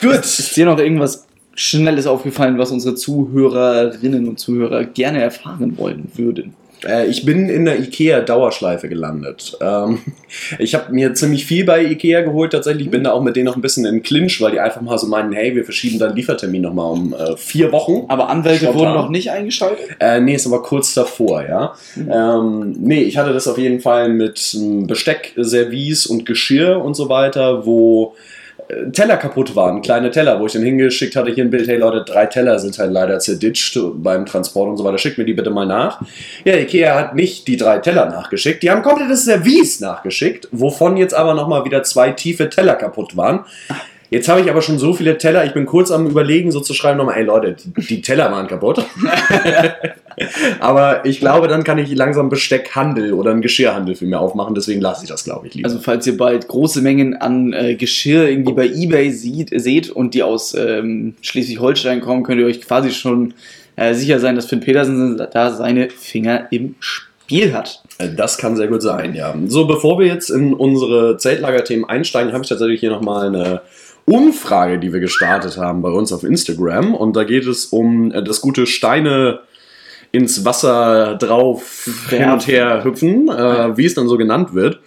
Gut. 0.00 0.14
Ist 0.16 0.56
dir 0.56 0.66
noch 0.66 0.78
irgendwas 0.78 1.26
Schnelles 1.54 2.06
aufgefallen, 2.06 2.58
was 2.58 2.70
unsere 2.70 2.94
Zuhörerinnen 2.94 4.26
und 4.28 4.38
Zuhörer 4.38 4.84
gerne 4.84 5.22
erfahren 5.22 5.76
wollen 5.78 6.10
würden? 6.14 6.54
Äh, 6.84 7.06
ich 7.06 7.24
bin 7.24 7.48
in 7.48 7.64
der 7.64 7.78
IKEA-Dauerschleife 7.80 8.88
gelandet. 8.88 9.56
Ähm, 9.60 10.00
ich 10.58 10.74
habe 10.74 10.92
mir 10.92 11.14
ziemlich 11.14 11.44
viel 11.44 11.64
bei 11.64 11.84
IKEA 11.84 12.22
geholt 12.22 12.52
tatsächlich. 12.52 12.90
Bin 12.90 13.04
da 13.04 13.12
auch 13.12 13.22
mit 13.22 13.36
denen 13.36 13.46
noch 13.46 13.56
ein 13.56 13.62
bisschen 13.62 13.84
in 13.84 14.02
Clinch, 14.02 14.40
weil 14.40 14.52
die 14.52 14.60
einfach 14.60 14.80
mal 14.80 14.98
so 14.98 15.06
meinen, 15.06 15.32
hey, 15.32 15.54
wir 15.54 15.64
verschieben 15.64 15.98
deinen 15.98 16.16
Liefertermin 16.16 16.62
nochmal 16.62 16.92
um 16.92 17.14
äh, 17.14 17.36
vier 17.36 17.72
Wochen. 17.72 18.04
Aber 18.08 18.28
Anwälte 18.28 18.64
Spontan. 18.64 18.80
wurden 18.80 18.94
noch 18.94 19.08
nicht 19.08 19.30
eingeschaltet? 19.30 19.96
Äh, 19.98 20.20
nee, 20.20 20.34
ist 20.34 20.46
aber 20.46 20.62
kurz 20.62 20.94
davor, 20.94 21.44
ja. 21.46 21.74
Ähm, 21.96 22.76
nee, 22.78 23.02
ich 23.02 23.16
hatte 23.16 23.32
das 23.32 23.46
auf 23.48 23.58
jeden 23.58 23.80
Fall 23.80 24.08
mit 24.08 24.54
ähm, 24.54 24.86
Besteck, 24.86 25.34
Service 25.40 26.06
und 26.06 26.26
Geschirr 26.26 26.82
und 26.82 26.94
so 26.94 27.08
weiter, 27.08 27.66
wo 27.66 28.14
Teller 28.92 29.16
kaputt 29.16 29.54
waren, 29.54 29.82
kleine 29.82 30.10
Teller, 30.10 30.40
wo 30.40 30.46
ich 30.46 30.52
dann 30.52 30.62
hingeschickt 30.62 31.16
hatte, 31.16 31.32
hier 31.32 31.44
ein 31.44 31.50
Bild, 31.50 31.68
hey 31.68 31.76
Leute, 31.76 32.04
drei 32.04 32.26
Teller 32.26 32.58
sind 32.58 32.78
halt 32.78 32.92
leider 32.92 33.18
zerditscht 33.18 33.78
beim 33.94 34.26
Transport 34.26 34.70
und 34.70 34.76
so 34.76 34.84
weiter, 34.84 34.98
schickt 34.98 35.18
mir 35.18 35.24
die 35.24 35.34
bitte 35.34 35.50
mal 35.50 35.66
nach. 35.66 36.00
Ja, 36.44 36.56
Ikea 36.56 36.94
hat 36.94 37.14
nicht 37.14 37.46
die 37.48 37.56
drei 37.56 37.78
Teller 37.78 38.06
nachgeschickt, 38.06 38.62
die 38.62 38.70
haben 38.70 38.82
komplettes 38.82 39.24
Service 39.24 39.80
nachgeschickt, 39.80 40.48
wovon 40.52 40.96
jetzt 40.96 41.14
aber 41.14 41.34
nochmal 41.34 41.64
wieder 41.64 41.82
zwei 41.82 42.10
tiefe 42.10 42.48
Teller 42.48 42.74
kaputt 42.74 43.16
waren. 43.16 43.44
Jetzt 44.12 44.28
habe 44.28 44.42
ich 44.42 44.50
aber 44.50 44.60
schon 44.60 44.78
so 44.78 44.92
viele 44.92 45.16
Teller, 45.16 45.46
ich 45.46 45.54
bin 45.54 45.64
kurz 45.64 45.90
am 45.90 46.06
überlegen, 46.06 46.52
so 46.52 46.60
zu 46.60 46.74
schreiben 46.74 46.98
nochmal, 46.98 47.16
ey 47.16 47.24
Leute, 47.24 47.56
die, 47.56 47.86
die 47.86 48.02
Teller 48.02 48.30
waren 48.30 48.46
kaputt. 48.46 48.84
aber 50.60 51.06
ich 51.06 51.18
glaube, 51.18 51.48
dann 51.48 51.64
kann 51.64 51.78
ich 51.78 51.94
langsam 51.94 52.28
Besteckhandel 52.28 53.14
oder 53.14 53.30
einen 53.30 53.40
Geschirrhandel 53.40 53.94
für 53.94 54.04
mich 54.04 54.14
aufmachen, 54.14 54.54
deswegen 54.54 54.82
lasse 54.82 55.04
ich 55.04 55.08
das, 55.08 55.24
glaube 55.24 55.46
ich, 55.46 55.54
lieber. 55.54 55.66
Also 55.66 55.80
falls 55.80 56.06
ihr 56.06 56.18
bald 56.18 56.46
große 56.46 56.82
Mengen 56.82 57.16
an 57.22 57.54
äh, 57.54 57.74
Geschirr 57.74 58.28
irgendwie 58.28 58.52
bei 58.52 58.66
Ebay 58.66 59.10
sieht, 59.12 59.48
seht 59.58 59.88
und 59.88 60.12
die 60.12 60.22
aus 60.22 60.54
ähm, 60.54 61.14
Schleswig-Holstein 61.22 62.02
kommen, 62.02 62.22
könnt 62.22 62.38
ihr 62.38 62.46
euch 62.46 62.60
quasi 62.60 62.90
schon 62.90 63.32
äh, 63.76 63.94
sicher 63.94 64.20
sein, 64.20 64.36
dass 64.36 64.44
Finn 64.44 64.60
Petersen 64.60 65.16
da 65.16 65.52
seine 65.52 65.88
Finger 65.88 66.48
im 66.50 66.74
Spiel 66.80 67.54
hat. 67.54 67.82
Äh, 67.96 68.10
Das 68.14 68.36
kann 68.36 68.56
sehr 68.56 68.68
gut 68.68 68.82
sein, 68.82 69.14
ja. 69.14 69.34
So, 69.46 69.66
bevor 69.66 69.98
wir 69.98 70.06
jetzt 70.06 70.28
in 70.28 70.52
unsere 70.52 71.16
Zeltlager-Themen 71.16 71.86
einsteigen, 71.86 72.34
habe 72.34 72.42
ich 72.42 72.50
tatsächlich 72.50 72.80
hier 72.80 72.90
nochmal 72.90 73.28
eine 73.28 73.62
Umfrage, 74.04 74.78
die 74.78 74.92
wir 74.92 75.00
gestartet 75.00 75.56
haben 75.56 75.82
bei 75.82 75.90
uns 75.90 76.12
auf 76.12 76.24
Instagram. 76.24 76.94
Und 76.94 77.16
da 77.16 77.24
geht 77.24 77.46
es 77.46 77.66
um 77.66 78.12
äh, 78.12 78.22
das 78.22 78.40
gute 78.40 78.66
Steine 78.66 79.40
ins 80.12 80.44
Wasser 80.44 81.16
drauf 81.16 81.88
hin 82.10 82.28
und 82.28 82.46
her 82.46 82.84
hüpfen, 82.84 83.30
äh, 83.30 83.76
wie 83.78 83.86
es 83.86 83.94
dann 83.94 84.08
so 84.08 84.18
genannt 84.18 84.52
wird. 84.52 84.78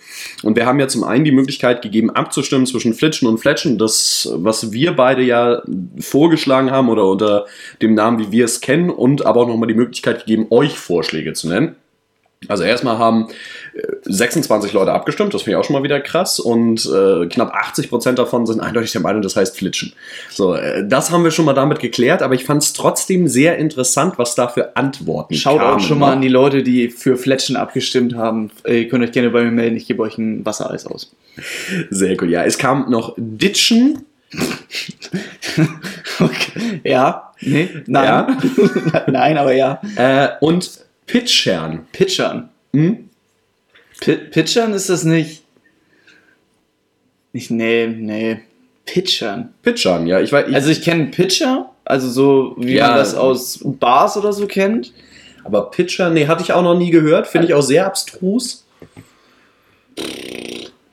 Und 0.44 0.56
wir 0.56 0.68
haben 0.68 0.80
ja 0.80 0.88
zum 0.88 1.04
einen 1.04 1.26
die 1.26 1.32
Möglichkeit 1.32 1.82
gegeben, 1.82 2.12
abzustimmen 2.12 2.68
zwischen 2.68 2.94
Flitschen 2.94 3.28
und 3.28 3.40
Fletschen, 3.40 3.80
das, 3.80 4.30
was 4.36 4.72
wir 4.72 4.96
beide 4.96 5.24
ja 5.24 5.64
vorgeschlagen 6.00 6.70
haben 6.70 6.90
oder 6.90 7.10
unter 7.10 7.46
dem 7.82 7.96
Namen, 7.96 8.20
wie 8.20 8.32
wir 8.32 8.46
es 8.46 8.62
kennen, 8.62 8.92
und 8.92 9.26
aber 9.26 9.42
auch 9.42 9.48
nochmal 9.48 9.68
die 9.68 9.74
Möglichkeit 9.74 10.20
gegeben, 10.20 10.46
euch 10.52 10.78
Vorschläge 10.78 11.34
zu 11.34 11.50
nennen. 11.50 11.76
Also 12.48 12.63
erstmal 12.63 12.98
haben 12.98 13.27
äh, 13.74 13.82
26 14.04 14.74
Leute 14.74 14.92
abgestimmt, 14.94 15.34
das 15.34 15.44
finde 15.44 15.58
ich 15.58 15.63
auch 15.63 15.65
schon 15.65 15.75
mal 15.75 15.84
wieder 15.84 16.00
krass. 16.00 16.39
Und 16.39 16.86
äh, 16.86 17.27
knapp 17.27 17.56
80% 17.56 18.13
davon 18.13 18.46
sind 18.46 18.60
eindeutig 18.60 18.92
der 18.92 19.01
Meinung, 19.01 19.22
das 19.22 19.36
heißt 19.36 19.58
Flitschen. 19.58 19.94
So, 20.30 20.56
äh, 20.56 20.88
das 20.88 21.12
haben 21.12 21.24
wir 21.24 21.32
schon 21.32 21.46
mal 21.46 21.54
damit 21.54 21.80
geklärt, 21.80 22.22
aber 22.22 22.36
ich 22.36 22.46
fand 22.46 22.63
es 22.63 22.74
trotzdem 22.74 23.27
sehr 23.27 23.58
interessant, 23.58 24.18
was 24.18 24.36
da 24.36 24.48
für 24.48 24.75
Antworten 24.75 25.34
Schaut 25.36 25.60
kamen. 25.60 25.75
auch 25.75 25.80
schon 25.80 26.00
mal 26.00 26.13
an 26.13 26.22
die 26.22 26.30
Leute, 26.30 26.63
die 26.63 26.89
für 26.89 27.18
Fletschen 27.18 27.56
abgestimmt 27.56 28.15
haben. 28.15 28.51
Äh, 28.63 28.82
Ihr 28.82 28.89
könnt 28.89 29.04
euch 29.04 29.12
gerne 29.12 29.30
bei 29.30 29.44
mir 29.44 29.51
melden, 29.51 29.75
ich 29.77 29.88
gebe 29.88 30.01
euch 30.04 30.18
ein 30.18 30.46
Wassereis 30.46 30.86
aus. 30.86 31.15
Sehr 31.89 32.15
gut, 32.15 32.30
ja. 32.30 32.44
Es 32.44 32.58
kam 32.58 32.89
noch 32.89 33.13
Ditchen. 33.18 34.04
okay. 36.20 36.82
Ja, 36.84 37.32
nee, 37.42 37.70
nein. 37.88 38.38
nein, 39.08 39.38
aber 39.38 39.54
ja. 39.54 39.82
Äh, 39.96 40.30
und 40.42 40.85
Pitchern. 41.08 41.88
Pitchern. 41.92 42.50
Hm? 42.74 43.10
Pi- 44.02 44.16
Pitchern 44.18 44.74
ist 44.74 44.90
das 44.90 45.04
nicht. 45.04 45.44
Nicht, 47.34 47.52
nee, 47.52 47.88
nee. 47.88 48.40
Pitchern. 48.86 49.54
Pitchern, 49.62 50.08
ja. 50.08 50.20
Ich 50.22 50.32
weiß, 50.32 50.48
ich, 50.50 50.56
Also 50.56 50.70
ich 50.70 50.82
kenne 50.84 51.08
Pitcher, 51.08 51.72
also 51.84 52.10
so 52.10 52.56
wie 52.58 52.76
Ja. 52.76 52.88
man 52.90 52.98
das 52.98 53.14
aus 53.16 53.60
Bars 53.64 54.16
oder 54.18 54.32
so 54.34 54.48
kennt. 54.48 54.94
aber 55.44 55.70
Pitcher, 55.70 56.10
nee, 56.10 56.28
hatte 56.28 56.44
ich 56.44 56.54
auch 56.54 56.64
noch 56.64 56.78
nie 56.78 56.90
gehört. 56.92 57.28
Finde 57.28 57.48
ich 57.48 57.54
auch 57.54 57.62
sehr 57.62 57.86
abstrus. 57.86 58.66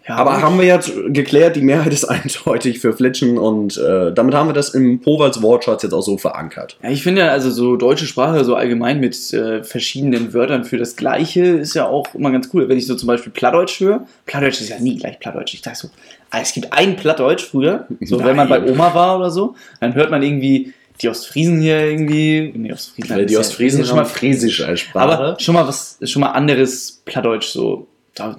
Ja, 0.08 0.16
Aber 0.16 0.42
haben 0.42 0.58
wir 0.58 0.66
jetzt 0.66 0.92
geklärt, 1.08 1.54
die 1.56 1.62
Mehrheit 1.62 1.92
ist 1.92 2.04
eindeutig 2.08 2.80
für 2.80 2.92
Flitschen 2.92 3.38
und 3.38 3.76
äh, 3.76 4.12
damit 4.12 4.34
haben 4.34 4.48
wir 4.48 4.52
das 4.54 4.70
im 4.70 5.00
Powals 5.00 5.42
Wortschatz 5.42 5.82
jetzt 5.84 5.92
auch 5.92 6.02
so 6.02 6.18
verankert. 6.18 6.76
Ja, 6.82 6.90
ich 6.90 7.02
finde 7.02 7.22
ja, 7.22 7.28
also 7.28 7.50
so 7.50 7.76
deutsche 7.76 8.06
Sprache 8.06 8.44
so 8.44 8.56
allgemein 8.56 8.98
mit 8.98 9.32
äh, 9.32 9.62
verschiedenen 9.62 10.34
Wörtern 10.34 10.64
für 10.64 10.76
das 10.78 10.96
Gleiche 10.96 11.44
ist 11.44 11.74
ja 11.74 11.86
auch 11.86 12.14
immer 12.14 12.30
ganz 12.32 12.48
cool. 12.52 12.68
Wenn 12.68 12.78
ich 12.78 12.86
so 12.86 12.94
zum 12.94 13.06
Beispiel 13.06 13.32
Plattdeutsch 13.32 13.80
höre, 13.80 14.06
Plattdeutsch 14.26 14.60
ist 14.60 14.70
ja 14.70 14.78
nie 14.80 14.96
gleich 14.96 15.20
Plattdeutsch. 15.20 15.54
Ich 15.54 15.62
sag 15.62 15.76
so, 15.76 15.88
ah, 16.30 16.38
es 16.42 16.52
gibt 16.52 16.72
ein 16.72 16.96
Plattdeutsch 16.96 17.44
früher, 17.44 17.86
so 18.00 18.22
wenn 18.24 18.36
man 18.36 18.48
bei 18.48 18.58
Nein. 18.58 18.70
Oma 18.70 18.94
war 18.94 19.18
oder 19.18 19.30
so, 19.30 19.54
dann 19.80 19.94
hört 19.94 20.10
man 20.10 20.22
irgendwie 20.22 20.72
die 21.00 21.08
Ostfriesen 21.08 21.60
hier 21.60 21.80
irgendwie, 21.80 22.52
nee, 22.54 22.72
Ostfriesen, 22.72 23.16
Weil 23.16 23.26
die 23.26 23.36
Ostfriesen 23.36 23.80
ist 23.80 23.88
schon 23.88 23.96
mal 23.96 24.04
Friesisch 24.04 24.62
als 24.62 24.80
Sprache. 24.80 25.12
aber 25.12 25.40
schon 25.40 25.54
mal 25.54 25.66
was, 25.66 25.98
schon 26.04 26.20
mal 26.20 26.30
anderes 26.30 27.02
Plattdeutsch 27.04 27.48
so. 27.48 27.86
Da, 28.14 28.36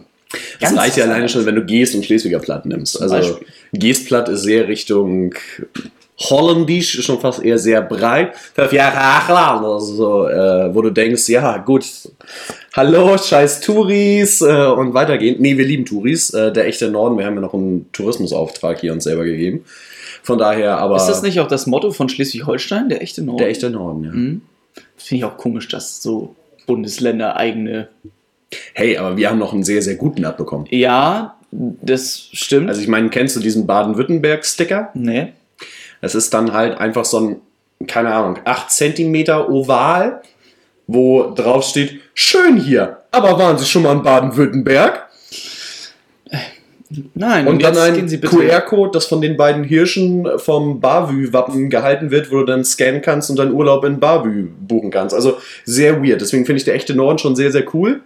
das 0.59 0.75
reicht 0.75 0.97
ja 0.97 1.05
alleine 1.05 1.29
schon, 1.29 1.45
wenn 1.45 1.55
du 1.55 1.63
Geest 1.65 1.95
und 1.95 2.05
Schleswiger 2.05 2.39
Platt 2.39 2.65
nimmst. 2.65 3.01
Also 3.01 3.15
Beispiel. 3.15 3.47
Geestplatt 3.73 4.29
ist 4.29 4.43
sehr 4.43 4.67
Richtung 4.67 5.33
Holländisch, 6.19 7.01
schon 7.03 7.19
fast 7.19 7.43
eher 7.43 7.57
sehr 7.57 7.81
breit. 7.81 8.35
Fünf 8.53 8.71
Jahre 8.71 8.97
Achland, 8.97 9.65
also 9.65 9.95
so, 9.95 10.27
äh, 10.27 10.73
wo 10.73 10.81
du 10.81 10.91
denkst, 10.91 11.27
ja 11.29 11.57
gut, 11.57 11.85
hallo, 12.73 13.17
scheiß 13.17 13.61
Touris 13.61 14.41
äh, 14.41 14.45
und 14.45 14.93
weitergehend. 14.93 15.39
Nee, 15.39 15.57
wir 15.57 15.65
lieben 15.65 15.85
Touris, 15.85 16.29
äh, 16.31 16.51
der 16.51 16.67
echte 16.67 16.89
Norden, 16.89 17.17
wir 17.17 17.25
haben 17.25 17.35
ja 17.35 17.41
noch 17.41 17.53
einen 17.53 17.91
Tourismusauftrag 17.91 18.79
hier 18.79 18.93
uns 18.93 19.05
selber 19.05 19.23
gegeben. 19.23 19.65
Von 20.21 20.37
daher, 20.37 20.77
aber 20.77 20.97
Ist 20.97 21.07
das 21.07 21.23
nicht 21.23 21.39
auch 21.39 21.47
das 21.47 21.65
Motto 21.67 21.91
von 21.91 22.07
Schleswig-Holstein, 22.07 22.89
der 22.89 23.01
echte 23.01 23.23
Norden? 23.23 23.39
der 23.39 23.49
echte 23.49 23.69
Norden, 23.69 24.03
ja. 24.03 24.11
Mhm. 24.11 24.41
Finde 24.95 25.17
ich 25.17 25.25
auch 25.25 25.37
komisch, 25.37 25.67
dass 25.67 26.01
so 26.01 26.35
Bundesländer 26.65 27.35
eigene. 27.35 27.89
Hey, 28.73 28.97
aber 28.97 29.17
wir 29.17 29.29
haben 29.29 29.39
noch 29.39 29.53
einen 29.53 29.63
sehr, 29.63 29.81
sehr 29.81 29.95
guten 29.95 30.25
abbekommen. 30.25 30.67
Ja, 30.69 31.37
das 31.51 32.29
stimmt. 32.33 32.69
Also 32.69 32.81
ich 32.81 32.87
meine, 32.87 33.09
kennst 33.09 33.35
du 33.35 33.39
diesen 33.39 33.67
Baden-Württemberg-Sticker? 33.67 34.91
nee. 34.93 35.33
Es 36.01 36.15
ist 36.15 36.33
dann 36.33 36.51
halt 36.51 36.77
einfach 36.79 37.05
so 37.05 37.17
ein, 37.17 37.35
keine 37.87 38.13
Ahnung, 38.13 38.37
8 38.43 38.69
cm 38.69 39.15
Oval, 39.49 40.21
wo 40.85 41.33
drauf 41.33 41.63
steht, 41.63 42.01
schön 42.13 42.57
hier, 42.57 42.97
aber 43.11 43.39
waren 43.39 43.57
Sie 43.57 43.65
schon 43.65 43.83
mal 43.83 43.93
in 43.93 44.03
Baden-Württemberg? 44.03 45.07
Nein, 47.13 47.47
Und 47.47 47.63
dann 47.63 47.77
ein. 47.77 48.07
QR-Code, 48.07 48.91
das 48.91 49.05
von 49.05 49.21
den 49.21 49.37
beiden 49.37 49.63
Hirschen 49.63 50.27
vom 50.37 50.79
Bavü-Wappen 50.79 51.69
gehalten 51.69 52.11
wird, 52.11 52.31
wo 52.31 52.39
du 52.39 52.45
dann 52.45 52.63
scannen 52.63 53.01
kannst 53.01 53.29
und 53.29 53.39
deinen 53.39 53.53
Urlaub 53.53 53.83
in 53.85 53.99
Bavü 53.99 54.49
buchen 54.67 54.91
kannst. 54.91 55.15
Also 55.15 55.37
sehr 55.63 56.03
weird. 56.03 56.21
Deswegen 56.21 56.45
finde 56.45 56.57
ich 56.57 56.65
der 56.65 56.75
echte 56.75 56.93
Norden 56.93 57.17
schon 57.17 57.35
sehr, 57.35 57.51
sehr 57.51 57.65
cool. 57.73 58.01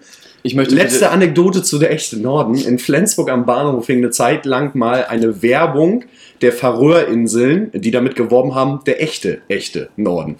Ich 0.47 0.55
möchte 0.55 0.75
Letzte 0.75 1.09
Anekdote 1.09 1.61
zu 1.61 1.77
der 1.77 1.91
echten 1.91 2.21
Norden. 2.21 2.55
In 2.55 2.79
Flensburg 2.79 3.29
am 3.29 3.45
Bahnhof 3.45 3.85
hing 3.87 3.97
eine 3.97 4.11
Zeit 4.11 4.45
lang 4.45 4.77
mal 4.77 5.03
eine 5.03 5.41
Werbung 5.41 6.05
der 6.41 6.53
Färöerinseln, 6.53 7.69
die 7.73 7.91
damit 7.91 8.15
geworben 8.15 8.55
haben, 8.55 8.79
der 8.85 9.03
echte, 9.03 9.39
echte 9.49 9.89
Norden. 9.97 10.37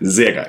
Sehr 0.00 0.32
geil. 0.32 0.48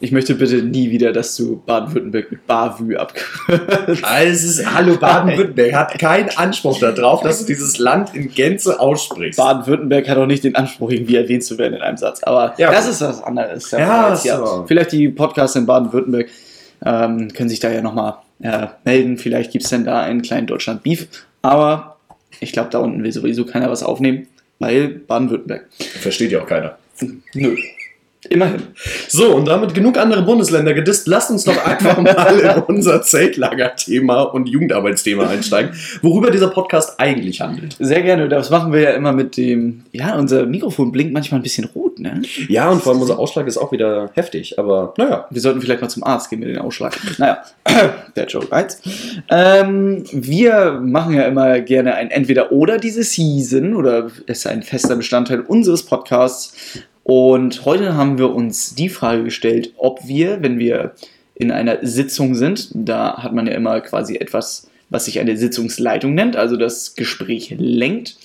ich 0.00 0.10
möchte 0.10 0.34
bitte 0.34 0.56
nie 0.56 0.90
wieder, 0.90 1.12
dass 1.12 1.36
du 1.36 1.62
Baden-Württemberg 1.64 2.32
mit 2.32 2.44
Bavü 2.48 2.96
abkürzt. 2.96 4.02
Also 4.02 4.64
hallo 4.74 4.96
Baden-Württemberg 4.96 5.72
hat 5.74 5.98
keinen 6.00 6.30
Anspruch 6.30 6.80
darauf, 6.80 7.22
dass 7.22 7.38
du 7.38 7.44
dieses 7.44 7.78
Land 7.78 8.12
in 8.12 8.28
Gänze 8.28 8.80
aussprichst. 8.80 9.38
Baden-Württemberg 9.38 10.08
hat 10.08 10.18
auch 10.18 10.26
nicht 10.26 10.42
den 10.42 10.56
Anspruch, 10.56 10.90
irgendwie 10.90 11.14
erwähnt 11.14 11.44
zu 11.44 11.58
werden 11.58 11.74
in 11.74 11.80
einem 11.82 11.96
Satz. 11.96 12.20
Aber 12.24 12.54
Ja, 12.58 12.72
das 12.72 12.86
gut. 12.86 12.94
ist 12.94 13.00
was 13.02 13.22
anderes. 13.22 13.70
Ja, 13.70 14.20
hier. 14.20 14.36
so. 14.44 14.64
Vielleicht 14.66 14.90
die 14.90 15.10
Podcasts 15.10 15.54
in 15.54 15.64
Baden-Württemberg 15.64 16.26
ähm, 16.84 17.32
können 17.32 17.48
sich 17.48 17.60
da 17.60 17.70
ja 17.70 17.80
nochmal 17.80 18.14
äh, 18.42 18.68
melden. 18.84 19.18
Vielleicht 19.18 19.52
gibt 19.52 19.64
es 19.64 19.70
denn 19.70 19.84
da 19.84 20.02
einen 20.02 20.22
kleinen 20.22 20.46
Deutschland-Beef. 20.46 21.08
Aber 21.42 21.98
ich 22.40 22.52
glaube, 22.52 22.70
da 22.70 22.78
unten 22.78 23.02
will 23.02 23.12
sowieso 23.12 23.44
keiner 23.44 23.70
was 23.70 23.82
aufnehmen, 23.82 24.26
weil 24.58 24.88
Baden-Württemberg. 24.88 25.68
Versteht 25.72 26.32
ja 26.32 26.42
auch 26.42 26.46
keiner. 26.46 26.78
Nö. 27.34 27.56
Immerhin. 28.32 28.62
So, 29.08 29.34
und 29.34 29.46
damit 29.46 29.74
genug 29.74 29.98
andere 29.98 30.22
Bundesländer 30.22 30.72
gedisst. 30.72 31.06
Lasst 31.06 31.30
uns 31.30 31.44
doch 31.44 31.64
einfach 31.66 32.00
mal 32.00 32.38
in 32.56 32.62
unser 32.62 33.02
Zeltlager-Thema 33.02 34.22
und 34.22 34.48
Jugendarbeitsthema 34.48 35.26
einsteigen, 35.26 35.72
worüber 36.00 36.30
dieser 36.30 36.48
Podcast 36.48 36.98
eigentlich 36.98 37.42
handelt. 37.42 37.76
Sehr 37.78 38.00
gerne. 38.00 38.30
Das 38.30 38.48
machen 38.48 38.72
wir 38.72 38.80
ja 38.80 38.90
immer 38.92 39.12
mit 39.12 39.36
dem. 39.36 39.84
Ja, 39.92 40.16
unser 40.16 40.46
Mikrofon 40.46 40.92
blinkt 40.92 41.12
manchmal 41.12 41.40
ein 41.40 41.42
bisschen 41.42 41.66
rot, 41.74 41.98
ne? 41.98 42.22
Ja, 42.48 42.70
und 42.70 42.82
vor 42.82 42.92
allem 42.92 43.02
unser 43.02 43.18
Ausschlag 43.18 43.46
ist 43.46 43.58
auch 43.58 43.70
wieder 43.70 44.10
heftig, 44.14 44.58
aber 44.58 44.94
naja. 44.96 45.26
Wir 45.28 45.42
sollten 45.42 45.60
vielleicht 45.60 45.82
mal 45.82 45.88
zum 45.88 46.04
Arzt 46.04 46.30
gehen 46.30 46.40
mit 46.40 46.48
den 46.48 46.58
Ausschlag. 46.58 46.96
Naja, 47.18 47.42
der 48.16 48.26
Joke 48.26 48.50
eins. 48.50 48.80
Ähm, 49.28 50.04
wir 50.10 50.80
machen 50.82 51.14
ja 51.14 51.24
immer 51.24 51.60
gerne 51.60 51.94
ein 51.96 52.10
Entweder-Oder 52.10 52.78
diese 52.78 53.02
Season 53.02 53.74
oder 53.74 54.10
ist 54.26 54.46
ein 54.46 54.62
fester 54.62 54.96
Bestandteil 54.96 55.40
unseres 55.40 55.84
Podcasts. 55.84 56.82
Und 57.04 57.64
heute 57.64 57.94
haben 57.94 58.18
wir 58.18 58.34
uns 58.34 58.74
die 58.74 58.88
Frage 58.88 59.24
gestellt, 59.24 59.72
ob 59.76 60.06
wir, 60.06 60.42
wenn 60.42 60.58
wir 60.58 60.94
in 61.34 61.50
einer 61.50 61.78
Sitzung 61.82 62.34
sind, 62.34 62.70
da 62.74 63.22
hat 63.22 63.32
man 63.32 63.46
ja 63.46 63.54
immer 63.54 63.80
quasi 63.80 64.16
etwas, 64.16 64.70
was 64.90 65.06
sich 65.06 65.18
eine 65.18 65.36
Sitzungsleitung 65.36 66.14
nennt, 66.14 66.36
also 66.36 66.56
das 66.56 66.94
Gespräch 66.94 67.54
lenkt 67.58 68.16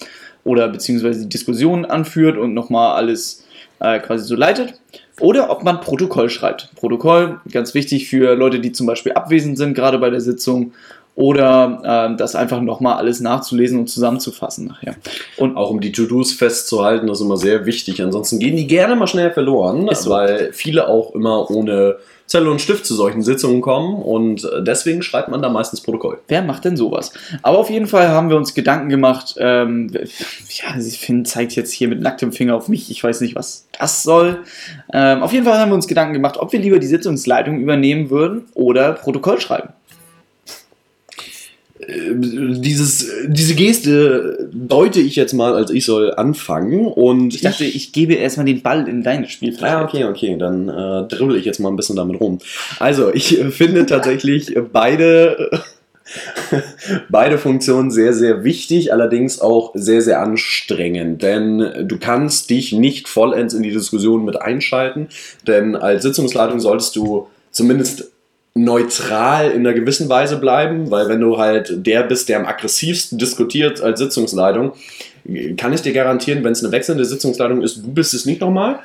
oder 0.43 0.67
beziehungsweise 0.67 1.21
die 1.21 1.29
Diskussion 1.29 1.85
anführt 1.85 2.37
und 2.37 2.53
nochmal 2.53 2.95
alles 2.95 3.45
äh, 3.79 3.99
quasi 3.99 4.25
so 4.25 4.35
leitet. 4.35 4.79
Oder 5.19 5.49
ob 5.49 5.63
man 5.63 5.81
Protokoll 5.81 6.29
schreibt. 6.29 6.75
Protokoll, 6.75 7.39
ganz 7.51 7.73
wichtig 7.73 8.07
für 8.07 8.35
Leute, 8.35 8.59
die 8.59 8.71
zum 8.71 8.85
Beispiel 8.85 9.13
abwesend 9.13 9.57
sind, 9.57 9.73
gerade 9.73 9.97
bei 9.97 10.11
der 10.11 10.21
Sitzung 10.21 10.73
oder 11.17 12.11
äh, 12.13 12.15
das 12.15 12.35
einfach 12.35 12.61
nochmal 12.61 12.97
alles 12.97 13.19
nachzulesen 13.21 13.79
und 13.79 13.87
zusammenzufassen 13.87 14.67
nachher. 14.67 14.95
Und 15.37 15.57
auch 15.57 15.71
um 15.71 15.81
die 15.81 15.91
To-Dos 15.91 16.31
festzuhalten, 16.31 17.07
das 17.07 17.17
ist 17.17 17.25
immer 17.25 17.37
sehr 17.37 17.65
wichtig. 17.65 18.03
Ansonsten 18.03 18.37
gehen 18.37 18.55
die 18.55 18.67
gerne 18.67 18.95
mal 18.95 19.07
schnell 19.07 19.31
verloren, 19.31 19.89
so. 19.93 20.11
weil 20.11 20.53
viele 20.53 20.87
auch 20.87 21.15
immer 21.15 21.49
ohne 21.49 21.97
Zettel 22.27 22.49
und 22.49 22.61
Stift 22.61 22.85
zu 22.85 22.93
solchen 22.93 23.23
Sitzungen 23.23 23.61
kommen 23.61 23.99
und 24.01 24.47
deswegen 24.59 25.01
schreibt 25.01 25.29
man 25.29 25.41
da 25.41 25.49
meistens 25.49 25.81
Protokoll. 25.81 26.19
Wer 26.27 26.43
macht 26.43 26.65
denn 26.65 26.77
sowas? 26.77 27.13
Aber 27.41 27.57
auf 27.57 27.71
jeden 27.71 27.87
Fall 27.87 28.09
haben 28.09 28.29
wir 28.29 28.35
uns 28.35 28.53
Gedanken 28.53 28.89
gemacht. 28.89 29.35
Ähm, 29.39 29.89
ja, 29.93 30.79
finde, 30.79 31.23
zeigt 31.23 31.55
jetzt 31.55 31.71
hier 31.71 31.87
mit 31.87 32.01
nacktem 32.01 32.31
Finger 32.31 32.55
auf 32.55 32.67
mich. 32.67 32.91
Ich 32.91 33.03
weiß 33.03 33.21
nicht, 33.21 33.33
was 33.33 33.65
das 33.79 34.03
soll. 34.03 34.43
Ähm, 34.93 35.23
auf 35.23 35.33
jeden 35.33 35.45
Fall 35.45 35.57
haben 35.57 35.71
wir 35.71 35.75
uns 35.75 35.87
Gedanken 35.87 36.13
gemacht, 36.13 36.37
ob 36.37 36.51
wir 36.51 36.59
lieber 36.59 36.77
die 36.77 36.87
Sitzungsleitung 36.87 37.59
übernehmen 37.59 38.11
würden 38.11 38.43
oder 38.53 38.91
Protokoll 38.93 39.39
schreiben. 39.39 39.69
Äh, 41.87 42.13
dieses, 42.15 43.09
diese 43.27 43.55
Geste 43.55 44.49
deute 44.51 44.99
ich 44.99 45.15
jetzt 45.15 45.33
mal, 45.33 45.55
als 45.55 45.71
ich 45.71 45.85
soll 45.85 46.13
anfangen. 46.13 46.85
Und 46.85 47.33
ich 47.33 47.41
dachte, 47.41 47.63
ich, 47.65 47.75
ich 47.75 47.91
gebe 47.93 48.13
erstmal 48.13 48.45
den 48.45 48.61
Ball 48.61 48.87
in 48.87 49.03
dein 49.03 49.27
Spiel. 49.27 49.55
Ah, 49.61 49.83
okay, 49.83 50.03
okay, 50.03 50.35
dann 50.37 50.69
äh, 50.69 51.07
dribbel 51.07 51.37
ich 51.37 51.45
jetzt 51.45 51.59
mal 51.59 51.69
ein 51.69 51.75
bisschen 51.75 51.95
damit 51.95 52.19
rum. 52.19 52.39
Also, 52.79 53.13
ich 53.13 53.37
finde 53.51 53.85
tatsächlich 53.85 54.53
beide, 54.71 55.61
beide 57.09 57.37
Funktionen 57.37 57.89
sehr, 57.89 58.13
sehr 58.13 58.43
wichtig, 58.43 58.91
allerdings 58.91 59.39
auch 59.39 59.71
sehr, 59.73 60.01
sehr 60.01 60.21
anstrengend. 60.21 61.21
Denn 61.21 61.87
du 61.87 61.97
kannst 61.97 62.49
dich 62.49 62.73
nicht 62.73 63.07
vollends 63.07 63.53
in 63.53 63.63
die 63.63 63.71
Diskussion 63.71 64.25
mit 64.25 64.41
einschalten, 64.41 65.07
denn 65.47 65.75
als 65.75 66.03
Sitzungsleitung 66.03 66.59
solltest 66.59 66.95
du 66.95 67.27
zumindest 67.51 68.11
neutral 68.63 69.51
in 69.51 69.65
einer 69.65 69.73
gewissen 69.73 70.09
Weise 70.09 70.37
bleiben, 70.37 70.89
weil 70.91 71.07
wenn 71.09 71.21
du 71.21 71.37
halt 71.37 71.85
der 71.85 72.03
bist, 72.03 72.29
der 72.29 72.39
am 72.39 72.45
aggressivsten 72.45 73.17
diskutiert 73.17 73.81
als 73.81 73.99
Sitzungsleitung, 73.99 74.73
kann 75.57 75.73
ich 75.73 75.81
dir 75.81 75.93
garantieren, 75.93 76.43
wenn 76.43 76.53
es 76.53 76.63
eine 76.63 76.71
wechselnde 76.71 77.05
Sitzungsleitung 77.05 77.61
ist, 77.61 77.77
du 77.77 77.93
bist 77.93 78.13
es 78.13 78.25
nicht 78.25 78.41
nochmal. 78.41 78.79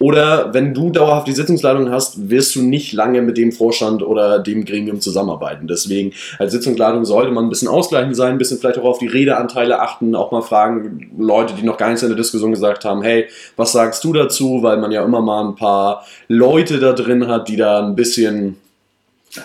Oder 0.00 0.54
wenn 0.54 0.72
du 0.72 0.88
dauerhaft 0.88 1.26
die 1.26 1.34
Sitzungsleitung 1.34 1.90
hast, 1.90 2.30
wirst 2.30 2.56
du 2.56 2.62
nicht 2.62 2.94
lange 2.94 3.20
mit 3.20 3.36
dem 3.36 3.52
Vorstand 3.52 4.02
oder 4.02 4.38
dem 4.38 4.64
Gremium 4.64 4.98
zusammenarbeiten. 4.98 5.68
Deswegen 5.68 6.14
als 6.38 6.52
Sitzungsleitung 6.52 7.04
sollte 7.04 7.30
man 7.30 7.44
ein 7.44 7.50
bisschen 7.50 7.68
ausgleichend 7.68 8.16
sein, 8.16 8.32
ein 8.32 8.38
bisschen 8.38 8.58
vielleicht 8.58 8.78
auch 8.78 8.84
auf 8.84 8.98
die 8.98 9.08
Redeanteile 9.08 9.78
achten, 9.80 10.14
auch 10.14 10.32
mal 10.32 10.40
fragen, 10.40 11.10
Leute, 11.18 11.52
die 11.52 11.66
noch 11.66 11.76
gar 11.76 11.88
nichts 11.88 12.02
in 12.02 12.08
der 12.08 12.16
Diskussion 12.16 12.50
gesagt 12.50 12.86
haben, 12.86 13.02
hey, 13.02 13.26
was 13.56 13.72
sagst 13.72 14.02
du 14.02 14.14
dazu? 14.14 14.62
Weil 14.62 14.78
man 14.78 14.90
ja 14.90 15.04
immer 15.04 15.20
mal 15.20 15.46
ein 15.46 15.54
paar 15.54 16.06
Leute 16.28 16.78
da 16.78 16.94
drin 16.94 17.28
hat, 17.28 17.48
die 17.48 17.56
da 17.56 17.86
ein 17.86 17.94
bisschen 17.94 18.56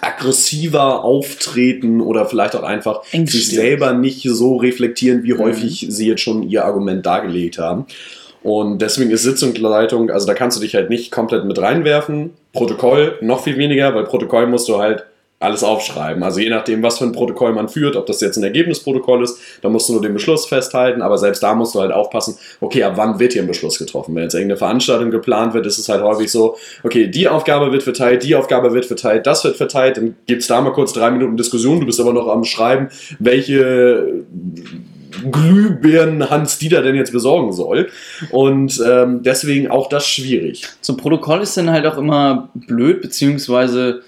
aggressiver 0.01 1.03
auftreten 1.03 2.01
oder 2.01 2.25
vielleicht 2.25 2.55
auch 2.55 2.63
einfach 2.63 3.01
Ängste. 3.11 3.37
sich 3.37 3.49
selber 3.49 3.93
nicht 3.93 4.23
so 4.23 4.57
reflektieren, 4.57 5.23
wie 5.23 5.33
mhm. 5.33 5.39
häufig 5.39 5.85
sie 5.89 6.07
jetzt 6.07 6.21
schon 6.21 6.43
ihr 6.43 6.65
Argument 6.65 7.05
dargelegt 7.05 7.57
haben. 7.57 7.85
Und 8.41 8.79
deswegen 8.79 9.09
ist 9.09 9.23
Sitzungsleitung, 9.23 10.11
also 10.11 10.27
da 10.27 10.35
kannst 10.35 10.57
du 10.57 10.61
dich 10.61 10.75
halt 10.75 10.89
nicht 10.89 11.11
komplett 11.11 11.45
mit 11.45 11.59
reinwerfen. 11.59 12.31
Protokoll 12.53 13.17
noch 13.21 13.43
viel 13.43 13.57
weniger, 13.57 13.95
weil 13.95 14.03
Protokoll 14.03 14.45
musst 14.45 14.69
du 14.69 14.77
halt 14.77 15.05
alles 15.39 15.63
aufschreiben. 15.63 16.23
Also 16.23 16.39
je 16.39 16.49
nachdem, 16.49 16.81
was 16.81 16.97
für 16.97 17.03
ein 17.03 17.11
Protokoll 17.11 17.51
man 17.51 17.67
führt, 17.67 17.95
ob 17.95 18.05
das 18.05 18.21
jetzt 18.21 18.37
ein 18.37 18.43
Ergebnisprotokoll 18.43 19.23
ist, 19.23 19.37
da 19.61 19.69
musst 19.69 19.89
du 19.89 19.93
nur 19.93 20.01
den 20.01 20.13
Beschluss 20.13 20.45
festhalten, 20.45 21.01
aber 21.01 21.17
selbst 21.17 21.43
da 21.43 21.53
musst 21.53 21.75
du 21.75 21.81
halt 21.81 21.91
aufpassen, 21.91 22.37
okay, 22.61 22.83
ab 22.83 22.93
wann 22.95 23.19
wird 23.19 23.33
hier 23.33 23.41
ein 23.41 23.47
Beschluss 23.47 23.77
getroffen? 23.77 24.15
Wenn 24.15 24.23
jetzt 24.23 24.33
irgendeine 24.33 24.57
Veranstaltung 24.57 25.11
geplant 25.11 25.53
wird, 25.53 25.65
ist 25.65 25.77
es 25.77 25.89
halt 25.89 26.01
häufig 26.01 26.31
so, 26.31 26.55
okay, 26.83 27.07
die 27.07 27.27
Aufgabe 27.27 27.71
wird 27.71 27.83
verteilt, 27.83 28.23
die 28.23 28.35
Aufgabe 28.35 28.73
wird 28.73 28.85
verteilt, 28.85 29.27
das 29.27 29.43
wird 29.43 29.57
verteilt, 29.57 29.97
dann 29.97 30.15
gibt 30.25 30.41
es 30.41 30.47
da 30.47 30.61
mal 30.61 30.71
kurz 30.71 30.93
drei 30.93 31.11
Minuten 31.11 31.35
Diskussion, 31.35 31.81
du 31.81 31.85
bist 31.85 31.99
aber 31.99 32.13
noch 32.13 32.27
am 32.27 32.45
Schreiben, 32.45 32.87
welche 33.19 34.23
Glühbirnen 35.31 36.29
Hans 36.29 36.59
Dieter 36.59 36.81
denn 36.81 36.95
jetzt 36.95 37.11
besorgen 37.11 37.53
soll. 37.53 37.89
Und 38.31 38.81
ähm, 38.85 39.23
deswegen 39.23 39.69
auch 39.69 39.89
das 39.89 40.07
schwierig. 40.07 40.67
So 40.81 40.93
ein 40.93 40.97
Protokoll 40.97 41.41
ist 41.41 41.55
dann 41.57 41.69
halt 41.69 41.85
auch 41.85 41.97
immer 41.97 42.49
blöd, 42.53 43.01
beziehungsweise 43.01 44.01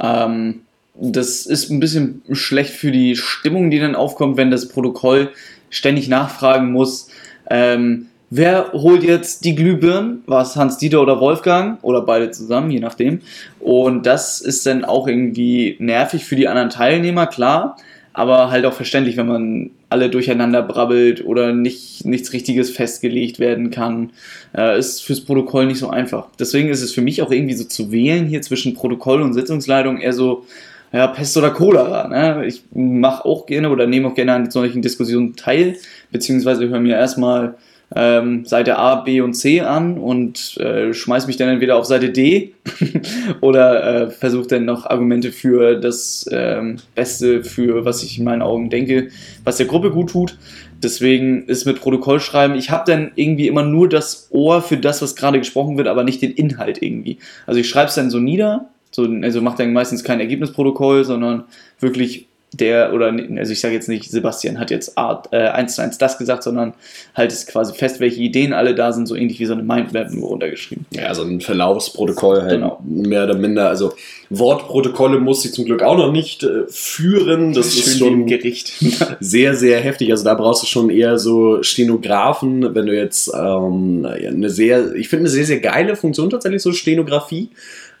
ähm, 0.00 0.60
das 1.00 1.46
ist 1.46 1.70
ein 1.70 1.80
bisschen 1.80 2.22
schlecht 2.32 2.72
für 2.72 2.90
die 2.90 3.16
Stimmung, 3.16 3.70
die 3.70 3.78
dann 3.78 3.94
aufkommt, 3.94 4.36
wenn 4.36 4.50
das 4.50 4.68
Protokoll 4.68 5.30
ständig 5.70 6.08
nachfragen 6.08 6.72
muss, 6.72 7.08
ähm, 7.50 8.06
wer 8.30 8.72
holt 8.72 9.02
jetzt 9.02 9.44
die 9.44 9.54
Glühbirnen? 9.54 10.22
War 10.26 10.42
es 10.42 10.56
Hans-Dieter 10.56 11.00
oder 11.00 11.20
Wolfgang? 11.20 11.82
Oder 11.82 12.02
beide 12.02 12.30
zusammen, 12.30 12.70
je 12.70 12.80
nachdem. 12.80 13.20
Und 13.60 14.06
das 14.06 14.40
ist 14.40 14.66
dann 14.66 14.84
auch 14.84 15.06
irgendwie 15.06 15.76
nervig 15.78 16.24
für 16.24 16.36
die 16.36 16.48
anderen 16.48 16.70
Teilnehmer, 16.70 17.26
klar 17.26 17.76
aber 18.18 18.50
halt 18.50 18.66
auch 18.66 18.72
verständlich, 18.72 19.16
wenn 19.16 19.28
man 19.28 19.70
alle 19.90 20.10
durcheinander 20.10 20.60
brabbelt 20.60 21.24
oder 21.24 21.52
nicht, 21.52 22.04
nichts 22.04 22.32
Richtiges 22.32 22.68
festgelegt 22.68 23.38
werden 23.38 23.70
kann. 23.70 24.10
Äh, 24.56 24.76
ist 24.76 25.04
fürs 25.04 25.20
Protokoll 25.20 25.66
nicht 25.66 25.78
so 25.78 25.88
einfach. 25.88 26.26
Deswegen 26.36 26.68
ist 26.68 26.82
es 26.82 26.92
für 26.92 27.00
mich 27.00 27.22
auch 27.22 27.30
irgendwie 27.30 27.54
so 27.54 27.62
zu 27.62 27.92
wählen 27.92 28.26
hier 28.26 28.42
zwischen 28.42 28.74
Protokoll 28.74 29.22
und 29.22 29.34
Sitzungsleitung 29.34 30.00
eher 30.00 30.12
so, 30.12 30.44
ja, 30.92 31.06
Pest 31.08 31.36
oder 31.36 31.50
Cholera. 31.50 32.08
Ne? 32.08 32.46
Ich 32.46 32.64
mache 32.72 33.24
auch 33.24 33.46
gerne 33.46 33.70
oder 33.70 33.86
nehme 33.86 34.08
auch 34.08 34.14
gerne 34.14 34.32
an 34.34 34.50
solchen 34.50 34.82
Diskussionen 34.82 35.36
teil, 35.36 35.76
beziehungsweise 36.10 36.68
höre 36.68 36.80
mir 36.80 36.96
erstmal 36.96 37.56
ähm, 37.94 38.44
Seite 38.44 38.76
A, 38.76 38.96
B 38.96 39.20
und 39.20 39.34
C 39.34 39.60
an 39.60 39.98
und 39.98 40.56
äh, 40.58 40.92
schmeiß 40.92 41.26
mich 41.26 41.36
dann 41.36 41.48
entweder 41.48 41.76
auf 41.76 41.86
Seite 41.86 42.10
D 42.10 42.52
oder 43.40 44.02
äh, 44.02 44.10
versuche 44.10 44.46
dann 44.46 44.66
noch 44.66 44.84
Argumente 44.86 45.32
für 45.32 45.76
das 45.76 46.28
ähm, 46.30 46.76
Beste, 46.94 47.44
für 47.44 47.84
was 47.84 48.02
ich 48.02 48.18
in 48.18 48.24
meinen 48.24 48.42
Augen 48.42 48.68
denke, 48.68 49.08
was 49.44 49.56
der 49.56 49.66
Gruppe 49.66 49.90
gut 49.90 50.10
tut. 50.10 50.36
Deswegen 50.82 51.46
ist 51.46 51.64
mit 51.64 51.80
Protokoll 51.80 52.20
schreiben, 52.20 52.54
ich 52.54 52.70
habe 52.70 52.90
dann 52.90 53.10
irgendwie 53.16 53.48
immer 53.48 53.64
nur 53.64 53.88
das 53.88 54.28
Ohr 54.30 54.62
für 54.62 54.76
das, 54.76 55.02
was 55.02 55.16
gerade 55.16 55.38
gesprochen 55.38 55.76
wird, 55.76 55.88
aber 55.88 56.04
nicht 56.04 56.22
den 56.22 56.30
Inhalt 56.30 56.80
irgendwie. 56.82 57.18
Also 57.46 57.58
ich 57.58 57.68
schreibe 57.68 57.88
es 57.88 57.94
dann 57.94 58.10
so 58.10 58.20
nieder, 58.20 58.68
so, 58.90 59.06
also 59.22 59.40
mache 59.40 59.58
dann 59.58 59.72
meistens 59.72 60.04
kein 60.04 60.20
Ergebnisprotokoll, 60.20 61.04
sondern 61.04 61.44
wirklich 61.80 62.28
der, 62.52 62.94
oder 62.94 63.14
also 63.36 63.52
ich 63.52 63.60
sage 63.60 63.74
jetzt 63.74 63.88
nicht, 63.88 64.10
Sebastian 64.10 64.58
hat 64.58 64.70
jetzt 64.70 64.96
Art, 64.96 65.28
äh, 65.32 65.48
eins 65.48 65.74
zu 65.74 65.82
eins 65.82 65.98
das 65.98 66.16
gesagt, 66.16 66.42
sondern 66.42 66.72
halt 67.14 67.30
ist 67.30 67.46
quasi 67.48 67.74
fest, 67.74 68.00
welche 68.00 68.22
Ideen 68.22 68.54
alle 68.54 68.74
da 68.74 68.92
sind, 68.92 69.06
so 69.06 69.14
ähnlich 69.14 69.38
wie 69.38 69.44
so 69.44 69.52
eine 69.52 69.62
Mindmap 69.62 70.12
nur 70.12 70.28
runtergeschrieben. 70.28 70.86
Ja, 70.90 71.14
so 71.14 71.22
ein 71.22 71.42
Verlaufsprotokoll 71.42 72.40
halt 72.40 72.52
genau. 72.52 72.80
mehr 72.84 73.24
oder 73.24 73.34
minder. 73.34 73.68
Also 73.68 73.92
Wortprotokolle 74.30 75.20
muss 75.20 75.42
sie 75.42 75.52
zum 75.52 75.66
Glück 75.66 75.82
auch 75.82 75.98
noch 75.98 76.10
nicht 76.10 76.42
äh, 76.42 76.64
führen. 76.68 77.52
Das 77.52 77.74
Schön 77.74 77.82
ist 77.82 77.98
schon 77.98 78.26
Gericht. 78.26 78.72
sehr, 79.20 79.54
sehr 79.54 79.80
heftig. 79.80 80.10
Also 80.10 80.24
da 80.24 80.34
brauchst 80.34 80.62
du 80.62 80.66
schon 80.66 80.88
eher 80.88 81.18
so 81.18 81.62
Stenografen, 81.62 82.74
wenn 82.74 82.86
du 82.86 82.96
jetzt 82.96 83.30
ähm, 83.34 84.06
eine 84.06 84.48
sehr, 84.48 84.94
ich 84.94 85.10
finde 85.10 85.24
eine 85.24 85.30
sehr, 85.30 85.44
sehr 85.44 85.60
geile 85.60 85.96
Funktion 85.96 86.30
tatsächlich, 86.30 86.62
so 86.62 86.72
Stenografie. 86.72 87.50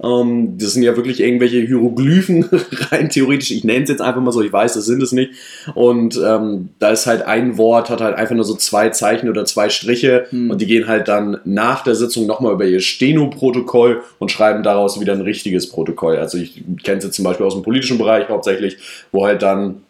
Ähm, 0.02 0.58
das 0.58 0.74
sind 0.74 0.82
ja 0.82 0.96
wirklich 0.96 1.20
irgendwelche 1.20 1.60
Hieroglyphen, 1.60 2.48
rein 2.90 3.10
theoretisch. 3.10 3.50
Ich 3.50 3.64
nenne 3.64 3.84
es 3.84 3.90
jetzt 3.90 4.00
einfach 4.00 4.20
mal 4.20 4.32
so, 4.32 4.42
ich 4.42 4.52
weiß, 4.52 4.74
das 4.74 4.86
sind 4.86 5.02
es 5.02 5.12
nicht. 5.12 5.32
Und 5.74 6.20
ähm, 6.24 6.70
da 6.78 6.90
ist 6.90 7.06
halt 7.06 7.22
ein 7.22 7.58
Wort, 7.58 7.90
hat 7.90 8.00
halt 8.00 8.16
einfach 8.16 8.34
nur 8.34 8.44
so 8.44 8.54
zwei 8.54 8.90
Zeichen 8.90 9.28
oder 9.28 9.44
zwei 9.44 9.68
Striche 9.68 10.26
hm. 10.30 10.50
und 10.50 10.60
die 10.60 10.66
gehen 10.66 10.86
halt 10.86 11.08
dann 11.08 11.38
nach 11.44 11.82
der 11.82 11.94
Sitzung 11.94 12.26
nochmal 12.26 12.52
über 12.52 12.64
ihr 12.64 12.80
Steno-Protokoll 12.80 14.02
und 14.18 14.30
schreiben 14.30 14.62
daraus 14.62 15.00
wieder 15.00 15.12
ein 15.12 15.20
richtiges 15.20 15.68
Protokoll. 15.68 16.16
Also 16.16 16.38
ich 16.38 16.62
kenne 16.82 16.98
es 16.98 17.04
jetzt 17.04 17.16
zum 17.16 17.24
Beispiel 17.24 17.46
aus 17.46 17.54
dem 17.54 17.62
politischen 17.62 17.98
Bereich 17.98 18.28
hauptsächlich, 18.28 18.78
wo 19.12 19.26
halt 19.26 19.42
dann 19.42 19.82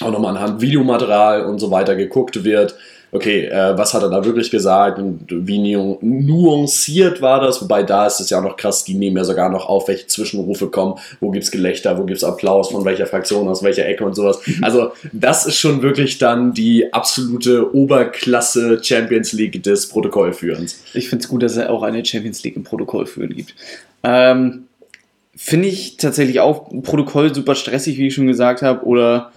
auch 0.00 0.12
nochmal 0.12 0.36
anhand 0.36 0.60
Videomaterial 0.60 1.46
und 1.46 1.58
so 1.58 1.70
weiter 1.70 1.96
geguckt 1.96 2.44
wird 2.44 2.76
okay, 3.12 3.46
äh, 3.46 3.76
was 3.78 3.94
hat 3.94 4.02
er 4.02 4.10
da 4.10 4.24
wirklich 4.24 4.50
gesagt 4.50 4.98
und 4.98 5.26
wie 5.28 5.76
nuanciert 5.76 7.22
war 7.22 7.40
das? 7.40 7.62
Wobei 7.62 7.82
da 7.82 8.06
ist 8.06 8.20
es 8.20 8.30
ja 8.30 8.38
auch 8.38 8.42
noch 8.42 8.56
krass, 8.56 8.84
die 8.84 8.94
nehmen 8.94 9.16
ja 9.16 9.24
sogar 9.24 9.48
noch 9.48 9.68
auf, 9.68 9.88
welche 9.88 10.06
Zwischenrufe 10.06 10.68
kommen, 10.68 10.94
wo 11.20 11.30
gibt 11.30 11.44
es 11.44 11.50
Gelächter, 11.50 11.98
wo 11.98 12.04
gibt 12.04 12.18
es 12.18 12.24
Applaus, 12.24 12.70
von 12.70 12.84
welcher 12.84 13.06
Fraktion, 13.06 13.48
aus 13.48 13.62
welcher 13.62 13.86
Ecke 13.86 14.04
und 14.04 14.14
sowas. 14.14 14.40
Also 14.62 14.92
das 15.12 15.46
ist 15.46 15.58
schon 15.58 15.82
wirklich 15.82 16.18
dann 16.18 16.52
die 16.52 16.92
absolute 16.92 17.74
Oberklasse 17.74 18.80
Champions 18.82 19.32
League 19.32 19.62
des 19.62 19.88
Protokollführens. 19.88 20.80
Ich 20.94 21.08
finde 21.08 21.24
es 21.24 21.28
gut, 21.28 21.42
dass 21.42 21.56
es 21.56 21.66
auch 21.66 21.82
eine 21.82 22.04
Champions 22.04 22.42
League 22.42 22.56
im 22.56 22.64
Protokollführen 22.64 23.34
gibt. 23.34 23.54
Ähm, 24.02 24.64
finde 25.36 25.68
ich 25.68 25.96
tatsächlich 25.98 26.40
auch 26.40 26.68
Protokoll 26.82 27.34
super 27.34 27.54
stressig, 27.54 27.98
wie 27.98 28.08
ich 28.08 28.14
schon 28.14 28.26
gesagt 28.26 28.62
habe, 28.62 28.84
oder 28.84 29.32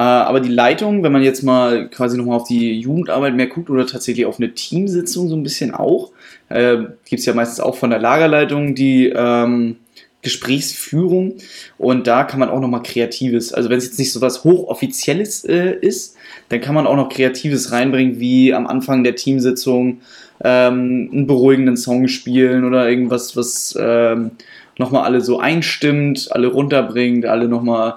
aber 0.00 0.40
die 0.40 0.50
Leitung, 0.50 1.02
wenn 1.02 1.12
man 1.12 1.22
jetzt 1.22 1.42
mal 1.42 1.88
quasi 1.88 2.18
nochmal 2.18 2.36
auf 2.36 2.48
die 2.48 2.78
Jugendarbeit 2.80 3.34
mehr 3.34 3.46
guckt 3.46 3.70
oder 3.70 3.86
tatsächlich 3.86 4.26
auf 4.26 4.38
eine 4.38 4.52
Teamsitzung 4.52 5.28
so 5.28 5.36
ein 5.36 5.42
bisschen 5.42 5.72
auch, 5.72 6.10
äh, 6.48 6.78
gibt 7.04 7.20
es 7.20 7.26
ja 7.26 7.34
meistens 7.34 7.60
auch 7.60 7.76
von 7.76 7.90
der 7.90 8.00
Lagerleitung 8.00 8.74
die 8.74 9.12
ähm, 9.14 9.76
Gesprächsführung 10.22 11.34
und 11.78 12.06
da 12.06 12.24
kann 12.24 12.40
man 12.40 12.48
auch 12.48 12.58
nochmal 12.58 12.82
Kreatives, 12.82 13.52
also 13.52 13.70
wenn 13.70 13.78
es 13.78 13.84
jetzt 13.84 13.98
nicht 13.98 14.12
so 14.12 14.20
was 14.20 14.42
Hochoffizielles 14.42 15.44
äh, 15.44 15.76
ist, 15.80 16.16
dann 16.48 16.60
kann 16.60 16.74
man 16.74 16.86
auch 16.86 16.96
noch 16.96 17.10
Kreatives 17.10 17.70
reinbringen, 17.70 18.18
wie 18.18 18.52
am 18.52 18.66
Anfang 18.66 19.04
der 19.04 19.14
Teamsitzung 19.14 20.00
ähm, 20.42 21.10
einen 21.12 21.26
beruhigenden 21.26 21.76
Song 21.76 22.08
spielen 22.08 22.64
oder 22.64 22.88
irgendwas, 22.88 23.36
was 23.36 23.78
ähm, 23.78 24.32
nochmal 24.78 25.04
alle 25.04 25.20
so 25.20 25.38
einstimmt, 25.38 26.28
alle 26.32 26.48
runterbringt, 26.48 27.26
alle 27.26 27.48
nochmal, 27.48 27.96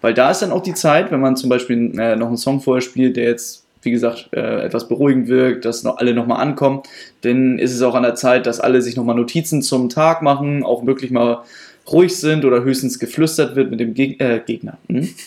weil 0.00 0.14
da 0.14 0.30
ist 0.30 0.42
dann 0.42 0.52
auch 0.52 0.62
die 0.62 0.74
Zeit, 0.74 1.10
wenn 1.10 1.20
man 1.20 1.36
zum 1.36 1.50
Beispiel 1.50 1.98
äh, 1.98 2.16
noch 2.16 2.28
einen 2.28 2.36
Song 2.36 2.60
vorher 2.60 2.82
spielt, 2.82 3.16
der 3.16 3.24
jetzt 3.24 3.64
wie 3.82 3.90
gesagt, 3.90 4.30
äh, 4.32 4.64
etwas 4.64 4.88
beruhigend 4.88 5.28
wirkt, 5.28 5.64
dass 5.64 5.82
noch 5.82 5.98
alle 5.98 6.14
nochmal 6.14 6.40
ankommen, 6.40 6.82
dann 7.22 7.58
ist 7.58 7.74
es 7.74 7.82
auch 7.82 7.94
an 7.94 8.02
der 8.02 8.14
Zeit, 8.14 8.46
dass 8.46 8.60
alle 8.60 8.82
sich 8.82 8.96
nochmal 8.96 9.16
Notizen 9.16 9.62
zum 9.62 9.88
Tag 9.88 10.20
machen, 10.22 10.64
auch 10.64 10.86
wirklich 10.86 11.10
mal 11.10 11.44
ruhig 11.90 12.16
sind 12.16 12.44
oder 12.44 12.62
höchstens 12.62 12.98
geflüstert 12.98 13.56
wird 13.56 13.70
mit 13.70 13.80
dem 13.80 13.94
Geg 13.94 14.20
äh, 14.20 14.40
Gegner. 14.44 14.78
Hm? 14.88 15.08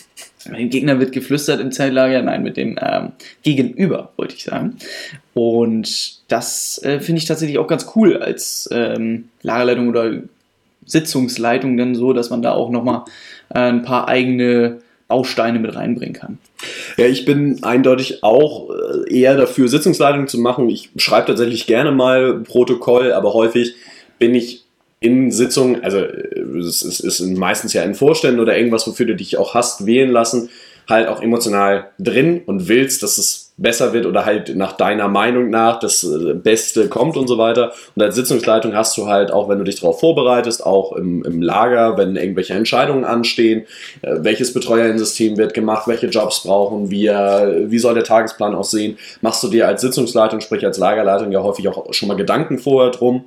Mit 0.50 0.58
dem 0.58 0.70
Gegner 0.70 0.98
wird 0.98 1.12
geflüstert 1.12 1.60
im 1.60 1.70
Zeltlager, 1.70 2.20
nein, 2.20 2.42
mit 2.42 2.56
dem 2.56 2.76
ähm, 2.82 3.12
Gegenüber, 3.44 4.10
wollte 4.16 4.34
ich 4.34 4.42
sagen. 4.42 4.76
Und 5.34 6.20
das 6.32 6.82
äh, 6.82 6.98
finde 6.98 7.20
ich 7.20 7.26
tatsächlich 7.26 7.58
auch 7.58 7.68
ganz 7.68 7.86
cool 7.94 8.16
als 8.16 8.68
ähm, 8.72 9.28
Lagerleitung 9.42 9.88
oder 9.88 10.14
Sitzungsleitung 10.84 11.76
dann 11.76 11.94
so, 11.94 12.12
dass 12.12 12.30
man 12.30 12.42
da 12.42 12.54
auch 12.54 12.70
nochmal 12.70 13.04
ein 13.54 13.82
paar 13.82 14.08
eigene 14.08 14.80
Bausteine 15.08 15.58
mit 15.58 15.74
reinbringen 15.74 16.14
kann. 16.14 16.38
Ja, 16.96 17.06
ich 17.06 17.24
bin 17.24 17.62
eindeutig 17.62 18.22
auch 18.22 18.70
äh, 18.70 19.14
eher 19.14 19.36
dafür, 19.36 19.68
Sitzungsleitung 19.68 20.26
zu 20.26 20.38
machen. 20.38 20.70
Ich 20.70 20.90
schreibe 20.96 21.26
tatsächlich 21.26 21.66
gerne 21.66 21.92
mal 21.92 22.40
Protokoll, 22.40 23.12
aber 23.12 23.34
häufig 23.34 23.74
bin 24.18 24.34
ich 24.34 24.64
in 25.00 25.30
Sitzungen, 25.30 25.82
also 25.84 25.98
äh, 25.98 26.40
es 26.58 26.82
ist, 26.82 27.00
ist 27.00 27.20
meistens 27.20 27.72
ja 27.72 27.82
in 27.82 27.94
Vorständen 27.94 28.40
oder 28.40 28.56
irgendwas, 28.56 28.86
wofür 28.86 29.06
du 29.06 29.16
dich 29.16 29.36
auch 29.36 29.54
hast 29.54 29.84
wählen 29.84 30.10
lassen, 30.10 30.48
halt 30.88 31.08
auch 31.08 31.22
emotional 31.22 31.90
drin 31.98 32.42
und 32.46 32.68
willst, 32.68 33.02
dass 33.02 33.18
es 33.18 33.52
besser 33.56 33.92
wird 33.92 34.06
oder 34.06 34.24
halt 34.24 34.54
nach 34.56 34.72
deiner 34.72 35.08
Meinung 35.08 35.50
nach 35.50 35.78
das 35.78 36.02
äh, 36.04 36.34
Beste 36.34 36.88
kommt 36.88 37.16
und 37.16 37.28
so 37.28 37.38
weiter. 37.38 37.72
Und 37.94 38.02
als 38.02 38.14
Sitzungsleitung 38.14 38.74
hast 38.74 38.96
du 38.96 39.06
halt 39.06 39.30
auch, 39.30 39.48
wenn 39.48 39.58
du 39.58 39.64
dich 39.64 39.80
darauf 39.80 40.00
vorbereitest, 40.00 40.64
auch 40.64 40.92
im, 40.92 41.22
im 41.24 41.42
Lager, 41.42 41.96
wenn 41.96 42.16
irgendwelche 42.16 42.54
Entscheidungen 42.54 43.04
anstehen, 43.04 43.62
äh, 44.02 44.16
welches 44.20 44.52
Betreuerinsystem 44.52 45.36
wird 45.36 45.54
gemacht, 45.54 45.86
welche 45.86 46.08
Jobs 46.08 46.42
brauchen 46.42 46.90
wir, 46.90 47.66
wie 47.66 47.78
soll 47.78 47.94
der 47.94 48.04
Tagesplan 48.04 48.54
aussehen, 48.54 48.98
machst 49.20 49.42
du 49.42 49.48
dir 49.48 49.68
als 49.68 49.82
Sitzungsleitung, 49.82 50.40
sprich 50.40 50.64
als 50.64 50.78
Lagerleitung 50.78 51.30
ja 51.30 51.42
häufig 51.42 51.68
auch 51.68 51.92
schon 51.92 52.08
mal 52.08 52.16
Gedanken 52.16 52.58
vorher 52.58 52.90
drum 52.90 53.24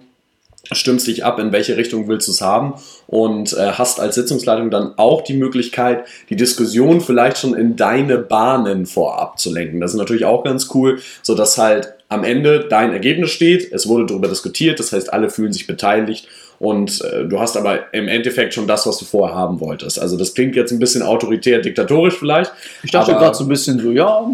stimmst 0.72 1.08
dich 1.08 1.24
ab, 1.24 1.40
in 1.40 1.52
welche 1.52 1.78
Richtung 1.78 2.08
willst 2.08 2.28
du 2.28 2.32
es 2.32 2.42
haben 2.42 2.74
und 3.08 3.54
äh, 3.54 3.72
hast 3.74 4.00
als 4.00 4.16
Sitzungsleitung 4.16 4.72
dann 4.72 4.98
auch 4.98 5.22
die 5.22 5.36
Möglichkeit, 5.36 6.06
die 6.30 6.36
Diskussion 6.36 7.02
vielleicht 7.02 7.38
schon 7.38 7.56
in 7.56 7.76
deine 7.76 8.18
Bahnen 8.18 8.86
vorab 8.86 9.40
zu 9.40 9.54
lenken. 9.54 9.80
Das 9.80 9.92
ist 9.92 9.98
natürlich 9.98 10.26
auch 10.26 10.44
ganz 10.44 10.70
cool, 10.74 11.00
sodass 11.22 11.58
halt 11.58 11.94
am 12.10 12.24
Ende 12.24 12.68
dein 12.70 12.94
Ergebnis 12.94 13.32
steht, 13.32 13.72
es 13.72 13.88
wurde 13.88 14.06
darüber 14.06 14.28
diskutiert, 14.28 14.80
das 14.80 14.92
heißt, 14.92 15.12
alle 15.12 15.30
fühlen 15.30 15.54
sich 15.54 15.68
beteiligt 15.68 16.28
und 16.60 17.02
äh, 17.02 17.26
du 17.26 17.40
hast 17.40 17.58
aber 17.58 17.94
im 17.94 18.08
Endeffekt 18.08 18.54
schon 18.54 18.68
das, 18.68 18.88
was 18.88 18.98
du 18.98 19.06
vorher 19.06 19.36
haben 19.36 19.60
wolltest. 19.60 20.00
Also 20.00 20.18
das 20.18 20.34
klingt 20.34 20.56
jetzt 20.56 20.72
ein 20.72 20.80
bisschen 20.80 21.02
autoritär, 21.02 21.60
diktatorisch 21.60 22.16
vielleicht. 22.16 22.52
Ich 22.84 22.92
dachte 22.92 23.14
gerade 23.14 23.36
so 23.36 23.44
ein 23.44 23.50
bisschen 23.50 23.80
so, 23.80 23.92
ja, 23.92 24.30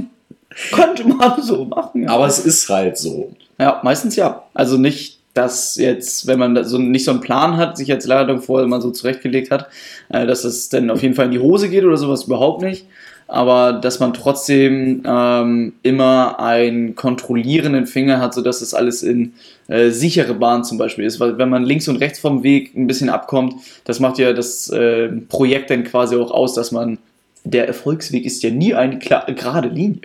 könnte 0.72 1.08
man 1.08 1.42
so 1.42 1.66
machen. 1.66 2.04
Ja. 2.04 2.10
Aber 2.10 2.28
es 2.28 2.40
ist 2.40 2.70
halt 2.70 2.98
so. 2.98 3.32
Ja, 3.60 3.80
meistens 3.84 4.16
ja. 4.16 4.44
Also 4.54 4.78
nicht 4.78 5.21
dass 5.34 5.76
jetzt, 5.76 6.28
wenn 6.28 6.40
man 6.40 6.64
so 6.66 6.78
nicht 6.78 7.06
so 7.06 7.12
einen 7.12 7.22
Plan 7.22 7.58
hat, 7.58 7.78
sich 7.78 7.92
als 7.92 8.06
Leitung 8.06 8.42
vorher 8.42 8.68
mal 8.68 8.82
so 8.82 8.92
zurechtgelegt 8.92 9.52
hat, 9.52 9.68
äh, 10.10 10.26
dass 10.26 10.44
es 10.44 10.70
dann 10.70 10.90
auf 10.90 11.02
jeden 11.02 11.16
Fall 11.16 11.26
in 11.26 11.32
die 11.32 11.40
Hose 11.40 11.70
geht 11.70 11.84
oder 11.84 11.98
sowas 11.98 12.24
überhaupt 12.24 12.62
nicht. 12.62 12.86
Aber 13.28 13.72
dass 13.72 14.02
man 14.02 14.14
trotzdem 14.14 15.04
ähm, 15.06 15.74
immer 15.84 16.38
einen 16.42 16.96
kontrollierenden 16.96 17.88
Finger 17.88 18.20
hat, 18.20 18.34
sodass 18.34 18.60
das 18.60 18.74
alles 18.74 19.04
in 19.04 19.34
äh, 19.70 19.90
sichere 19.90 20.34
Bahn 20.34 20.66
zum 20.66 20.78
Beispiel 20.78 21.06
ist. 21.06 21.22
Weil 21.22 21.38
wenn 21.38 21.48
man 21.48 21.64
links 21.64 21.88
und 21.88 21.96
rechts 21.96 22.20
vom 22.20 22.44
Weg 22.44 22.76
ein 22.76 22.88
bisschen 22.88 23.08
abkommt, 23.08 23.56
das 23.86 24.02
macht 24.02 24.18
ja 24.18 24.34
das 24.34 24.70
äh, 24.70 25.08
Projekt 25.30 25.70
dann 25.70 25.86
quasi 25.86 26.18
auch 26.18 26.32
aus, 26.32 26.56
dass 26.56 26.74
man, 26.74 26.98
der 27.46 27.68
Erfolgsweg 27.68 28.26
ist 28.26 28.44
ja 28.44 28.50
nie 28.50 28.76
eine 28.76 29.00
gerade 29.00 29.70
Linie. 29.70 30.02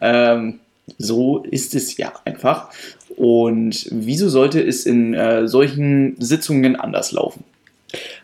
Ähm, 0.00 0.60
so 0.96 1.44
ist 1.50 1.74
es 1.74 1.96
ja 1.98 2.12
einfach. 2.24 2.70
Und 3.16 3.86
wieso 3.90 4.28
sollte 4.28 4.60
es 4.60 4.86
in 4.86 5.14
äh, 5.14 5.46
solchen 5.46 6.16
Sitzungen 6.18 6.76
anders 6.76 7.12
laufen? 7.12 7.44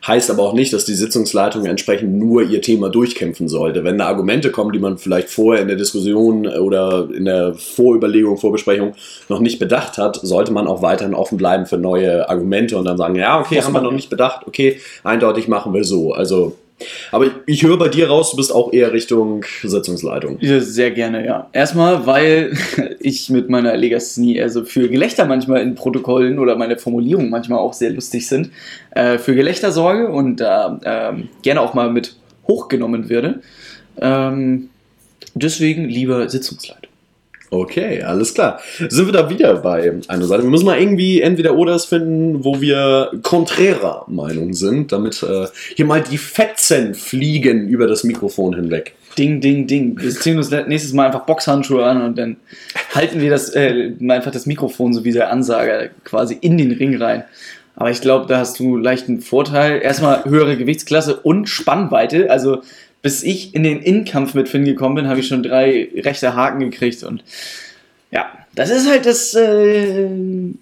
Heißt 0.07 0.31
aber 0.31 0.43
auch 0.43 0.53
nicht, 0.55 0.73
dass 0.73 0.85
die 0.85 0.95
Sitzungsleitung 0.95 1.67
entsprechend 1.67 2.15
nur 2.15 2.43
ihr 2.43 2.63
Thema 2.63 2.89
durchkämpfen 2.89 3.49
sollte. 3.49 3.85
Wenn 3.85 3.99
da 3.99 4.07
Argumente 4.07 4.51
kommen, 4.51 4.73
die 4.73 4.79
man 4.79 4.99
vielleicht 4.99 5.29
vorher 5.29 5.63
in 5.63 5.69
der 5.69 5.77
Diskussion 5.77 6.47
oder 6.47 7.09
in 7.15 7.25
der 7.25 7.55
Vorüberlegung, 7.55 8.37
Vorbesprechung 8.37 8.95
noch 9.29 9.41
nicht 9.41 9.59
bedacht 9.59 9.99
hat, 9.99 10.19
sollte 10.23 10.53
man 10.53 10.67
auch 10.67 10.83
weiterhin 10.83 11.15
offen 11.15 11.39
bleiben 11.39 11.67
für 11.67 11.79
neue 11.79 12.29
Argumente 12.29 12.77
und 12.79 12.85
dann 12.85 12.97
sagen, 12.97 13.15
ja, 13.15 13.39
okay, 13.39 13.63
haben 13.63 13.75
wir 13.75 13.83
noch 13.83 13.93
nicht 13.93 14.11
bedacht, 14.11 14.47
okay, 14.47 14.81
eindeutig 15.05 15.49
machen 15.49 15.75
wir 15.75 15.85
so. 15.85 16.13
Also 16.13 16.57
aber 17.13 17.27
ich, 17.27 17.33
ich 17.47 17.63
höre 17.63 17.79
bei 17.79 17.89
dir 17.89 18.09
raus, 18.09 18.31
du 18.31 18.37
bist 18.37 18.55
auch 18.55 18.73
eher 18.73 18.93
Richtung 18.93 19.45
Sitzungsleitung. 19.63 20.39
Sehr 20.41 20.91
gerne, 20.91 21.25
ja. 21.25 21.49
Erstmal, 21.53 22.07
weil 22.07 22.53
ich 23.01 23.31
mit 23.31 23.49
meiner 23.49 23.77
Legasthenie, 23.77 24.41
also 24.41 24.65
für 24.65 24.89
Gelächter 24.89 25.27
manchmal 25.27 25.63
in 25.63 25.75
Protokollen 25.75 26.39
oder 26.39 26.57
meine 26.57 26.77
Formulierungen 26.79 27.31
manchmal 27.31 27.59
auch 27.59 27.73
sehr 27.73 27.91
lustig 27.91 28.27
sind, 28.27 28.51
äh, 28.93 29.19
für 29.19 29.35
Gelächter 29.35 29.73
sorge 29.73 30.09
und 30.09 30.37
da 30.41 30.81
äh, 31.15 31.23
gerne 31.43 31.61
auch 31.61 31.75
mal 31.75 31.91
mit 31.91 32.17
hochgenommen 32.47 33.09
werde. 33.09 33.41
Ähm, 34.01 34.71
deswegen 35.35 35.89
lieber 35.89 36.29
Sitzungsleitung. 36.29 36.90
Okay, 37.53 38.01
alles 38.03 38.33
klar. 38.33 38.61
Sind 38.89 39.07
wir 39.07 39.13
da 39.13 39.29
wieder 39.29 39.57
bei 39.57 39.93
einer 40.07 40.25
Seite? 40.25 40.45
Wir 40.45 40.51
müssen 40.51 40.67
mal 40.67 40.81
irgendwie 40.81 41.21
entweder 41.21 41.57
oder 41.57 41.81
finden, 41.81 42.45
wo 42.45 42.61
wir 42.61 43.11
konträrer 43.23 44.05
Meinung 44.07 44.55
sind, 44.55 44.93
damit 44.93 45.23
äh, 45.25 45.47
hier 45.75 45.85
mal 45.85 46.01
die 46.01 46.19
Fetzen 46.19 46.95
fliegen 46.95 47.67
über 47.67 47.89
das 47.89 48.05
Mikrofon 48.05 48.55
hinweg. 48.55 48.95
Ding, 49.19 49.41
ding, 49.41 49.67
ding. 49.67 50.01
Wir 50.01 50.11
ziehen 50.11 50.37
uns 50.37 50.51
nächstes 50.51 50.93
Mal 50.93 51.07
einfach 51.07 51.27
Boxhandschuhe 51.27 51.85
an 51.85 52.03
und 52.03 52.17
dann 52.17 52.37
halten 52.95 53.21
wir 53.21 53.31
das, 53.31 53.51
äh, 53.57 53.95
einfach 54.09 54.31
das 54.31 54.47
Mikrofon, 54.47 54.93
so 54.95 55.05
wie 55.05 55.11
der 55.11 55.33
Ansager, 55.33 55.89
quasi 56.05 56.39
in 56.41 56.57
den 56.57 56.71
Ring 56.71 57.03
rein. 57.03 57.25
Aber 57.75 57.91
ich 57.91 58.01
glaube, 58.01 58.27
da 58.27 58.39
hast 58.39 58.61
du 58.61 58.77
leichten 58.77 59.21
Vorteil. 59.23 59.81
Erstmal 59.83 60.25
höhere 60.25 60.57
Gewichtsklasse 60.57 61.17
und 61.17 61.49
Spannweite. 61.49 62.31
Also 62.31 62.63
bis 63.03 63.23
ich 63.23 63.55
in 63.55 63.63
den 63.63 63.81
Innenkampf 63.81 64.35
mit 64.35 64.49
Finn 64.49 64.65
gekommen 64.65 64.95
bin, 64.95 65.09
habe 65.09 65.21
ich 65.21 65.29
schon 65.29 65.43
drei 65.43 65.89
rechte 65.97 66.35
Haken 66.35 66.61
gekriegt 66.61 67.03
und 67.03 67.25
ja, 68.11 68.27
das 68.55 68.71
ist 68.71 68.89
halt 68.89 69.07
das, 69.07 69.35
äh, 69.35 70.09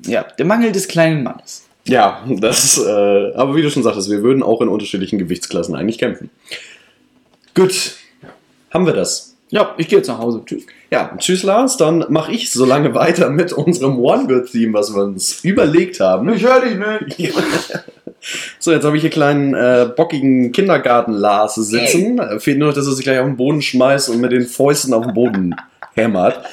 ja, 0.06 0.22
der 0.38 0.44
Mangel 0.44 0.72
des 0.72 0.88
kleinen 0.88 1.22
Mannes. 1.22 1.64
Ja, 1.86 2.22
das, 2.28 2.78
äh, 2.78 3.32
aber 3.34 3.56
wie 3.56 3.62
du 3.62 3.70
schon 3.70 3.82
sagtest, 3.82 4.10
wir 4.10 4.22
würden 4.22 4.42
auch 4.42 4.60
in 4.60 4.68
unterschiedlichen 4.68 5.18
Gewichtsklassen 5.18 5.74
eigentlich 5.74 5.98
kämpfen. 5.98 6.28
Gut, 7.54 7.94
haben 8.70 8.84
wir 8.84 8.92
das. 8.92 9.36
Ja, 9.50 9.74
ich 9.78 9.88
gehe 9.88 9.98
jetzt 9.98 10.08
nach 10.08 10.18
Hause. 10.18 10.42
Tschüss. 10.44 10.64
Ja, 10.90 11.16
tschüss 11.18 11.42
Lars, 11.42 11.78
dann 11.78 12.04
mache 12.10 12.32
ich 12.32 12.50
so 12.50 12.66
lange 12.66 12.94
weiter 12.94 13.30
mit 13.30 13.54
unserem 13.54 13.98
One-Good-Theme, 13.98 14.74
was 14.74 14.94
wir 14.94 15.02
uns 15.02 15.42
überlegt 15.42 16.00
haben. 16.00 16.32
Ich 16.34 16.44
höre 16.44 16.60
dich 16.60 17.18
nicht. 17.18 17.32
So, 18.58 18.72
jetzt 18.72 18.84
habe 18.84 18.96
ich 18.96 19.02
hier 19.02 19.10
kleinen 19.10 19.54
äh, 19.54 19.88
bockigen 19.94 20.52
Kindergarten-Lars 20.52 21.56
sitzen. 21.56 22.20
Hey. 22.20 22.40
Fehlt 22.40 22.58
nur, 22.58 22.72
dass 22.72 22.86
er 22.86 22.92
sich 22.92 23.04
gleich 23.04 23.18
auf 23.18 23.26
den 23.26 23.36
Boden 23.36 23.62
schmeißt 23.62 24.10
und 24.10 24.20
mit 24.20 24.32
den 24.32 24.46
Fäusten 24.46 24.92
auf 24.92 25.04
den 25.04 25.14
Boden 25.14 25.54
hämmert. 25.94 26.44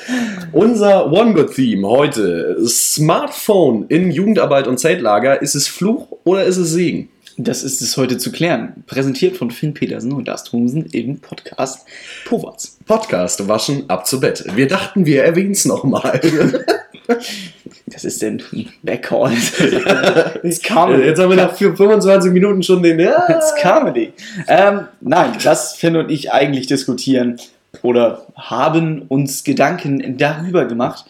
Unser 0.52 1.12
One-Good-Theme 1.12 1.88
heute: 1.88 2.58
Smartphone 2.68 3.86
in 3.90 4.12
Jugendarbeit 4.12 4.68
und 4.68 4.80
Zeltlager. 4.80 5.42
Ist 5.42 5.56
es 5.56 5.68
Fluch 5.68 6.08
oder 6.24 6.44
ist 6.44 6.58
es 6.58 6.72
Segen? 6.72 7.10
Das 7.38 7.64
ist 7.64 7.82
es 7.82 7.98
heute 7.98 8.18
zu 8.18 8.32
klären. 8.32 8.86
Präsentiert 8.88 9.36
von 9.36 9.52
Finn 9.52 9.74
Petersen 9.74 10.14
und 10.14 10.28
Lars 10.28 10.46
Thomsen 10.46 10.86
im 10.86 11.20
Podcast 11.20 11.86
Powerts. 12.24 12.78
Podcast 12.86 13.46
Waschen 13.50 13.90
ab 13.90 14.08
zu 14.08 14.22
Bett. 14.22 14.46
Wir 14.56 14.70
dachten, 14.70 15.06
wir 15.06 15.26
erwähnen 15.26 15.52
es 15.52 15.66
nochmal. 15.66 16.22
Das 17.88 18.04
ist 18.04 18.22
denn 18.22 18.42
Backcall. 18.82 19.32
It's 20.44 20.62
Comedy. 20.62 21.04
Jetzt 21.04 21.22
haben 21.22 21.30
wir 21.30 21.38
nach 21.38 21.56
25 21.56 22.32
Minuten 22.32 22.64
schon 22.64 22.82
den. 22.82 23.00
Ja. 23.00 23.30
It's 23.30 23.54
Comedy. 23.62 24.12
Ähm, 24.48 24.88
nein, 25.02 25.34
was 25.44 25.76
Finn 25.76 25.96
und 25.96 26.10
ich 26.10 26.32
eigentlich 26.32 26.66
diskutieren 26.66 27.40
oder 27.84 28.26
haben 28.36 29.04
uns 29.08 29.44
Gedanken 29.44 30.18
darüber 30.18 30.66
gemacht, 30.66 31.06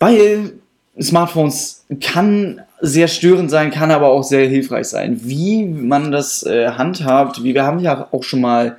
weil 0.00 0.54
Smartphones 1.00 1.84
kann 2.00 2.62
sehr 2.80 3.06
störend 3.06 3.50
sein, 3.50 3.70
kann 3.70 3.90
aber 3.90 4.08
auch 4.08 4.24
sehr 4.24 4.48
hilfreich 4.48 4.88
sein. 4.88 5.20
Wie 5.22 5.64
man 5.64 6.10
das 6.10 6.42
äh, 6.42 6.70
handhabt, 6.70 7.44
wie 7.44 7.54
wir 7.54 7.64
haben 7.64 7.78
ja 7.78 8.08
auch 8.10 8.22
schon 8.22 8.40
mal 8.40 8.78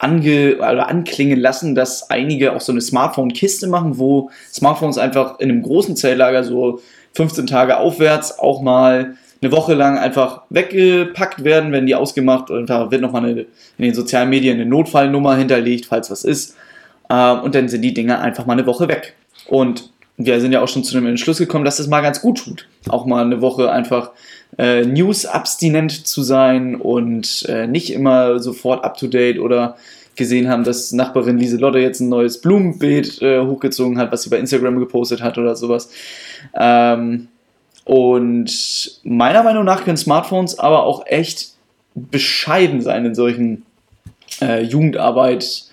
ange 0.00 0.56
oder 0.56 0.88
anklingen 0.88 1.38
lassen, 1.38 1.74
dass 1.74 2.10
einige 2.10 2.54
auch 2.54 2.60
so 2.60 2.72
eine 2.72 2.80
Smartphone-Kiste 2.80 3.68
machen, 3.68 3.98
wo 3.98 4.30
Smartphones 4.52 4.98
einfach 4.98 5.38
in 5.38 5.50
einem 5.50 5.62
großen 5.62 5.94
Zelllager 5.96 6.42
so 6.42 6.80
15 7.14 7.46
Tage 7.46 7.76
aufwärts 7.76 8.38
auch 8.38 8.62
mal 8.62 9.16
eine 9.42 9.52
Woche 9.52 9.74
lang 9.74 9.98
einfach 9.98 10.42
weggepackt 10.50 11.44
werden, 11.44 11.72
werden 11.72 11.86
die 11.86 11.94
ausgemacht 11.94 12.50
und 12.50 12.68
da 12.68 12.90
wird 12.90 13.00
nochmal 13.00 13.38
in 13.38 13.46
den 13.78 13.94
sozialen 13.94 14.28
Medien 14.28 14.60
eine 14.60 14.68
Notfallnummer 14.68 15.36
hinterlegt, 15.36 15.86
falls 15.86 16.10
was 16.10 16.24
ist. 16.24 16.56
Ähm, 17.08 17.40
und 17.40 17.54
dann 17.54 17.68
sind 17.68 17.82
die 17.82 17.94
Dinge 17.94 18.18
einfach 18.20 18.46
mal 18.46 18.54
eine 18.54 18.66
Woche 18.66 18.88
weg. 18.88 19.14
Und 19.46 19.90
wir 20.24 20.40
sind 20.40 20.52
ja 20.52 20.60
auch 20.60 20.68
schon 20.68 20.84
zu 20.84 20.94
dem 20.94 21.06
Entschluss 21.06 21.38
gekommen, 21.38 21.64
dass 21.64 21.78
das 21.78 21.88
mal 21.88 22.02
ganz 22.02 22.20
gut 22.20 22.44
tut. 22.44 22.66
Auch 22.88 23.06
mal 23.06 23.24
eine 23.24 23.40
Woche 23.40 23.72
einfach 23.72 24.10
äh, 24.58 24.84
News-abstinent 24.84 26.06
zu 26.06 26.22
sein 26.22 26.76
und 26.76 27.46
äh, 27.48 27.66
nicht 27.66 27.92
immer 27.92 28.38
sofort 28.38 28.84
up-to-date 28.84 29.38
oder 29.38 29.76
gesehen 30.16 30.48
haben, 30.48 30.64
dass 30.64 30.92
Nachbarin 30.92 31.38
Lieselotte 31.38 31.78
jetzt 31.78 32.00
ein 32.00 32.10
neues 32.10 32.40
Blumenbeet 32.40 33.22
äh, 33.22 33.40
hochgezogen 33.40 33.98
hat, 33.98 34.12
was 34.12 34.22
sie 34.22 34.30
bei 34.30 34.38
Instagram 34.38 34.78
gepostet 34.78 35.22
hat 35.22 35.38
oder 35.38 35.56
sowas. 35.56 35.90
Ähm, 36.54 37.28
und 37.84 39.00
meiner 39.02 39.42
Meinung 39.42 39.64
nach 39.64 39.84
können 39.84 39.96
Smartphones 39.96 40.58
aber 40.58 40.84
auch 40.84 41.06
echt 41.06 41.54
bescheiden 41.94 42.82
sein 42.82 43.06
in 43.06 43.14
solchen 43.14 43.64
äh, 44.42 44.62
Jugendarbeit. 44.62 45.64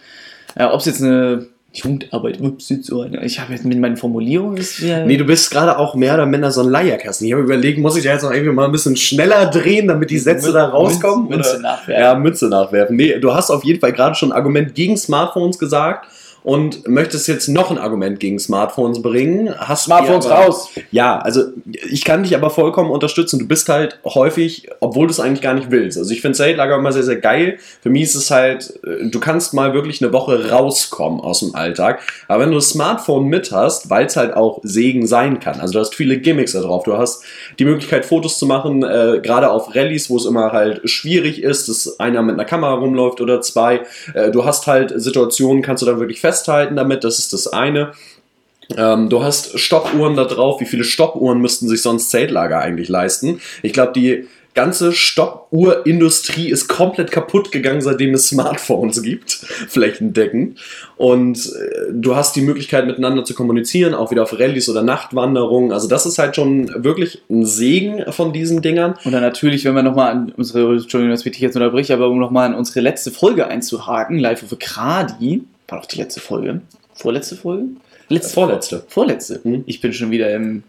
Äh, 0.56 0.66
Ob 0.66 0.80
es 0.80 0.86
jetzt 0.86 1.04
eine 1.04 1.48
Jugendarbeit, 1.78 2.42
ups, 2.42 2.68
so. 2.82 3.06
Ich 3.06 3.40
habe 3.40 3.54
jetzt 3.54 3.66
mit 3.66 3.80
meinen 3.80 3.98
Formulierungen. 3.98 4.64
Ja 4.80 5.06
Nee, 5.06 5.18
du 5.18 5.26
bist 5.26 5.52
gerade 5.52 5.78
auch 5.78 5.96
mehr 5.96 6.14
oder 6.16 6.26
minder 6.26 6.52
so 6.52 6.62
ein 6.62 6.70
Leierkasten. 6.70 7.28
Ich 7.28 7.34
habe 7.34 7.44
überlegt, 7.44 7.80
muss 7.80 7.96
ich 7.96 8.04
da 8.04 8.14
jetzt 8.14 8.24
noch 8.24 8.32
irgendwie 8.32 8.54
mal 8.54 8.66
ein 8.66 8.72
bisschen 8.72 8.96
schneller 8.96 9.48
drehen, 9.48 9.88
damit 9.88 10.10
die 10.10 10.20
Sätze 10.20 10.52
da 10.52 10.66
rauskommen? 10.66 11.30
Münze 11.30 11.52
oder? 11.52 11.60
nachwerfen. 11.60 12.04
Ja, 12.04 12.16
Mütze 12.16 12.50
nachwerfen. 12.50 12.96
Nee, 12.96 13.20
du 13.20 13.34
hast 13.34 13.50
auf 13.50 13.64
jeden 13.64 13.80
Fall 13.80 13.94
gerade 13.94 14.16
schon 14.16 14.32
ein 14.32 14.36
Argument 14.38 14.76
gegen 14.76 14.98
Smartphones 14.98 15.60
gesagt 15.60 16.08
und 16.44 16.88
möchtest 16.88 17.28
jetzt 17.28 17.48
noch 17.48 17.72
ein 17.72 17.78
Argument 17.78 18.20
gegen 18.20 18.40
Smartphones 18.40 19.02
bringen. 19.02 19.54
Hast 19.58 19.86
Smartphones 19.86 20.26
aber- 20.28 20.46
raus. 20.46 20.70
Ja, 20.92 21.20
also 21.20 21.44
ich 21.90 22.06
kann 22.06 22.24
dich 22.24 22.36
aber 22.36 22.50
vollkommen 22.50 22.92
unterstützen. 22.92 23.40
Du 23.40 23.48
bist 23.48 23.68
halt 23.70 24.00
häufig, 24.06 24.70
obwohl 24.80 25.08
du 25.08 25.12
es 25.12 25.20
eigentlich 25.20 25.42
gar 25.42 25.54
nicht 25.54 25.72
willst. 25.72 25.98
Also 25.98 26.12
ich 26.12 26.22
finde 26.22 26.38
Zeltlager 26.38 26.76
immer 26.78 26.92
sehr, 26.92 27.04
sehr 27.04 27.18
geil. 27.18 27.58
Für 27.82 27.90
mich 27.90 28.04
ist 28.04 28.16
es 28.16 28.32
halt, 28.32 28.80
äh, 28.86 29.10
du 29.10 29.20
kannst 29.20 29.54
mal 29.54 29.74
wirklich 29.74 30.02
eine 30.02 30.14
Woche 30.14 30.50
rauskommen 30.50 31.20
aus 31.20 31.40
dem 31.42 31.56
Alltag. 31.56 32.00
Aber 32.28 32.44
wenn 32.44 32.50
du 32.50 32.56
das 32.56 32.70
Smartphone 32.70 33.26
mit 33.26 33.52
hast, 33.52 33.90
weil 33.90 34.06
es 34.06 34.16
halt 34.16 34.34
auch 34.34 34.60
Segen 34.64 35.08
sein 35.08 35.40
kann. 35.40 35.60
Also 35.60 35.74
du 35.74 35.80
hast 35.80 35.96
viele 35.96 36.18
Gimmicks 36.18 36.54
da 36.54 36.62
drauf. 36.62 36.84
Du 36.84 36.98
hast 36.98 37.24
die 37.60 37.66
Möglichkeit, 37.66 38.06
Fotos 38.06 38.38
zu 38.40 38.46
machen, 38.46 38.84
äh, 38.84 39.20
gerade 39.22 39.50
auf 39.52 39.76
Rallyes, 39.76 40.10
wo 40.10 40.18
es 40.18 40.26
immer 40.26 40.52
halt 40.52 40.88
schwierig 40.90 41.44
ist, 41.44 41.70
dass 41.70 42.00
einer 42.00 42.22
mit 42.22 42.36
einer 42.36 42.46
Kamera 42.46 42.74
rumläuft 42.74 43.22
oder 43.22 43.42
zwei. 43.42 43.82
Äh, 44.14 44.32
du 44.32 44.46
hast 44.46 44.68
halt 44.68 44.94
Situationen, 44.96 45.62
kannst 45.62 45.82
du 45.82 45.86
dann 45.86 46.00
wirklich 46.00 46.22
festhalten 46.28 46.76
damit. 46.76 47.06
Das 47.06 47.20
ist 47.20 47.32
das 47.32 47.48
eine. 47.48 47.94
Ähm, 48.76 49.10
du 49.10 49.24
hast 49.24 49.58
Stoppuhren 49.58 50.18
da 50.18 50.26
drauf. 50.26 50.60
Wie 50.60 50.66
viele 50.66 50.84
Stoppuhren 50.84 51.40
müssten 51.40 51.70
sich 51.70 51.82
sonst 51.82 52.10
Zeltlager 52.10 52.60
eigentlich 52.60 52.90
leisten? 52.90 53.40
Ich 53.64 53.72
glaube, 53.72 53.94
die 53.94 54.28
ganze 54.56 54.92
Stoppuhrindustrie 54.92 56.50
ist 56.50 56.68
komplett 56.68 57.12
kaputt 57.12 57.52
gegangen, 57.52 57.80
seitdem 57.80 58.16
es 58.16 58.28
Smartphones 58.28 59.04
gibt, 59.04 59.32
flächendeckend. 59.70 60.60
Und 60.98 61.38
äh, 61.46 61.94
du 61.94 62.16
hast 62.16 62.36
die 62.36 62.42
Möglichkeit, 62.42 62.88
miteinander 62.88 63.24
zu 63.24 63.36
kommunizieren, 63.36 63.94
auch 63.94 64.12
wieder 64.12 64.24
auf 64.24 64.34
Rallyes 64.38 64.68
oder 64.68 64.82
Nachtwanderungen. 64.82 65.72
Also 65.72 65.88
das 65.88 66.06
ist 66.06 66.18
halt 66.18 66.36
schon 66.36 66.84
wirklich 66.84 67.22
ein 67.30 67.46
Segen 67.46 68.12
von 68.12 68.34
diesen 68.34 68.62
Dingern. 68.62 68.96
Und 69.06 69.14
dann 69.14 69.22
natürlich, 69.22 69.64
wenn 69.64 69.76
wir 69.76 69.84
nochmal 69.84 70.12
an 70.12 70.34
unsere, 70.36 70.74
Entschuldigung, 70.74 71.12
dass 71.12 71.26
ich 71.26 71.32
dich 71.32 71.42
jetzt 71.42 71.56
unterbreche, 71.56 71.94
aber 71.94 72.10
um 72.10 72.20
nochmal 72.20 72.48
an 72.48 72.56
unsere 72.56 72.82
letzte 72.82 73.12
Folge 73.12 73.48
einzuhaken, 73.48 74.18
Live 74.18 74.44
of 74.44 74.58
Kradi, 74.58 75.44
war 75.68 75.80
doch 75.80 75.86
die 75.88 75.98
letzte 75.98 76.20
Folge. 76.20 76.62
Vorletzte 76.96 77.36
Folge? 77.36 77.66
Letzte 78.10 78.34
Vorletzte. 78.34 78.84
Vorletzte. 78.88 79.42
Mhm. 79.44 79.64
Ich 79.66 79.82
bin 79.82 79.94
schon 79.94 80.12
wieder 80.12 80.34
im 80.34 80.64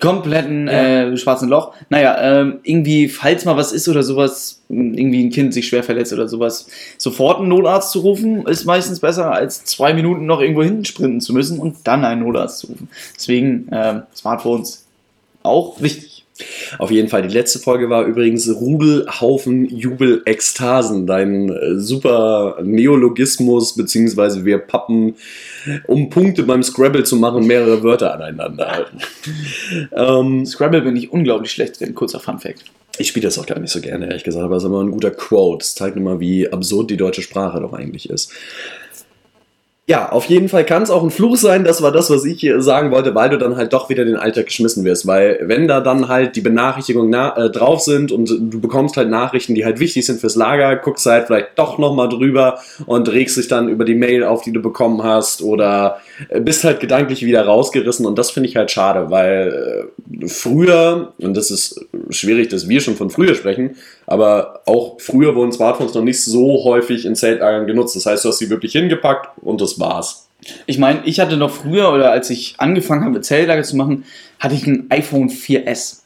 kompletten 0.00 0.68
Ja. 0.68 1.08
äh, 1.10 1.16
schwarzen 1.16 1.48
Loch. 1.48 1.74
Naja, 1.88 2.16
ähm, 2.20 2.60
irgendwie, 2.62 3.08
falls 3.08 3.44
mal 3.44 3.56
was 3.56 3.72
ist 3.72 3.88
oder 3.88 4.02
sowas, 4.02 4.62
irgendwie 4.68 5.24
ein 5.24 5.30
Kind 5.30 5.52
sich 5.54 5.66
schwer 5.66 5.82
verletzt 5.82 6.12
oder 6.12 6.28
sowas, 6.28 6.68
sofort 6.98 7.38
einen 7.40 7.48
Notarzt 7.48 7.90
zu 7.92 8.00
rufen, 8.00 8.46
ist 8.46 8.64
meistens 8.64 9.00
besser, 9.00 9.32
als 9.32 9.64
zwei 9.64 9.94
Minuten 9.94 10.26
noch 10.26 10.40
irgendwo 10.40 10.62
hinten 10.62 10.84
sprinten 10.84 11.20
zu 11.20 11.32
müssen 11.32 11.58
und 11.58 11.78
dann 11.84 12.04
einen 12.04 12.22
Notarzt 12.22 12.60
zu 12.60 12.68
rufen. 12.68 12.88
Deswegen 13.16 13.68
ähm, 13.72 14.02
Smartphones 14.14 14.86
auch 15.42 15.80
wichtig. 15.80 16.17
Auf 16.78 16.90
jeden 16.90 17.08
Fall. 17.08 17.22
Die 17.22 17.34
letzte 17.34 17.58
Folge 17.58 17.90
war 17.90 18.04
übrigens 18.04 18.48
Rudelhaufen 18.48 19.68
Jubel 19.68 20.22
Ekstasen. 20.24 21.06
Dein 21.06 21.48
äh, 21.48 21.78
super 21.78 22.58
Neologismus, 22.62 23.74
beziehungsweise 23.74 24.44
wir 24.44 24.58
pappen, 24.58 25.16
um 25.86 26.10
Punkte 26.10 26.44
beim 26.44 26.62
Scrabble 26.62 27.04
zu 27.04 27.16
machen, 27.16 27.46
mehrere 27.46 27.82
Wörter 27.82 28.14
aneinander 28.14 28.70
halten. 28.70 28.98
ähm, 29.96 30.46
Scrabble 30.46 30.82
bin 30.82 30.96
ich 30.96 31.12
unglaublich 31.12 31.50
schlecht 31.52 31.80
drin, 31.80 31.94
kurzer 31.94 32.20
Fun-Fact. 32.20 32.64
ich 32.98 33.08
spiele 33.08 33.24
das 33.24 33.38
auch 33.38 33.46
gar 33.46 33.58
nicht 33.58 33.72
so 33.72 33.80
gerne, 33.80 34.06
ehrlich 34.06 34.24
gesagt, 34.24 34.44
aber 34.44 34.56
es 34.56 34.62
ist 34.62 34.68
immer 34.68 34.82
ein 34.82 34.90
guter 34.90 35.10
Quote. 35.10 35.64
Es 35.64 35.74
zeigt 35.74 35.96
immer, 35.96 36.20
wie 36.20 36.50
absurd 36.50 36.90
die 36.90 36.96
deutsche 36.96 37.22
Sprache 37.22 37.60
doch 37.60 37.72
eigentlich 37.72 38.10
ist. 38.10 38.32
Ja, 39.90 40.10
auf 40.10 40.26
jeden 40.26 40.50
Fall 40.50 40.66
kann 40.66 40.82
es 40.82 40.90
auch 40.90 41.02
ein 41.02 41.10
Fluch 41.10 41.38
sein, 41.38 41.64
das 41.64 41.80
war 41.80 41.90
das, 41.90 42.10
was 42.10 42.22
ich 42.26 42.38
hier 42.40 42.60
sagen 42.60 42.90
wollte, 42.90 43.14
weil 43.14 43.30
du 43.30 43.38
dann 43.38 43.56
halt 43.56 43.72
doch 43.72 43.88
wieder 43.88 44.02
in 44.02 44.08
den 44.08 44.18
Alltag 44.18 44.44
geschmissen 44.44 44.84
wirst, 44.84 45.06
weil 45.06 45.38
wenn 45.44 45.66
da 45.66 45.80
dann 45.80 46.08
halt 46.08 46.36
die 46.36 46.42
Benachrichtigungen 46.42 47.08
na 47.08 47.34
äh, 47.38 47.48
drauf 47.48 47.80
sind 47.80 48.12
und 48.12 48.28
du 48.28 48.60
bekommst 48.60 48.98
halt 48.98 49.08
Nachrichten, 49.08 49.54
die 49.54 49.64
halt 49.64 49.80
wichtig 49.80 50.04
sind 50.04 50.20
fürs 50.20 50.36
Lager, 50.36 50.76
guckst 50.76 51.06
halt 51.06 51.28
vielleicht 51.28 51.58
doch 51.58 51.78
nochmal 51.78 52.10
drüber 52.10 52.58
und 52.84 53.10
regst 53.10 53.38
dich 53.38 53.48
dann 53.48 53.70
über 53.70 53.86
die 53.86 53.94
Mail 53.94 54.24
auf, 54.24 54.42
die 54.42 54.52
du 54.52 54.60
bekommen 54.60 55.02
hast 55.04 55.40
oder 55.40 56.02
äh, 56.28 56.38
bist 56.38 56.64
halt 56.64 56.80
gedanklich 56.80 57.24
wieder 57.24 57.46
rausgerissen. 57.46 58.04
Und 58.04 58.18
das 58.18 58.30
finde 58.30 58.50
ich 58.50 58.56
halt 58.56 58.70
schade, 58.70 59.08
weil 59.08 59.88
äh, 60.20 60.28
früher, 60.28 61.14
und 61.18 61.34
das 61.34 61.50
ist 61.50 61.86
schwierig, 62.10 62.50
dass 62.50 62.68
wir 62.68 62.82
schon 62.82 62.96
von 62.96 63.08
früher 63.08 63.34
sprechen, 63.34 63.76
aber 64.08 64.62
auch 64.64 64.98
früher 65.00 65.34
wurden 65.34 65.52
Smartphones 65.52 65.94
noch 65.94 66.02
nicht 66.02 66.24
so 66.24 66.64
häufig 66.64 67.04
in 67.04 67.14
Zeltlagern 67.14 67.66
genutzt. 67.66 67.94
Das 67.94 68.06
heißt, 68.06 68.24
du 68.24 68.30
hast 68.30 68.38
sie 68.38 68.48
wirklich 68.48 68.72
hingepackt 68.72 69.30
und 69.42 69.60
das 69.60 69.78
war's. 69.78 70.28
Ich 70.66 70.78
meine, 70.78 71.02
ich 71.04 71.20
hatte 71.20 71.36
noch 71.36 71.50
früher, 71.50 71.92
oder 71.92 72.10
als 72.10 72.30
ich 72.30 72.54
angefangen 72.58 73.04
habe, 73.04 73.20
Zeltlager 73.20 73.62
zu 73.62 73.76
machen, 73.76 74.04
hatte 74.38 74.54
ich 74.54 74.66
ein 74.66 74.86
iPhone 74.88 75.28
4S. 75.28 76.00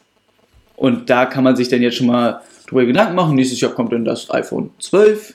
Und 0.77 1.11
da 1.11 1.27
kann 1.27 1.45
man 1.45 1.55
sich 1.55 1.69
dann 1.69 1.81
jetzt 1.81 1.97
schon 1.97 2.09
mal 2.09 2.41
drüber 2.67 2.87
Gedanken 2.87 3.15
machen. 3.15 3.37
Nächstes 3.37 3.61
Jahr 3.61 3.73
kommt 3.73 3.93
dann 3.93 4.05
das 4.05 4.31
iPhone 4.31 4.71
12. 4.81 5.35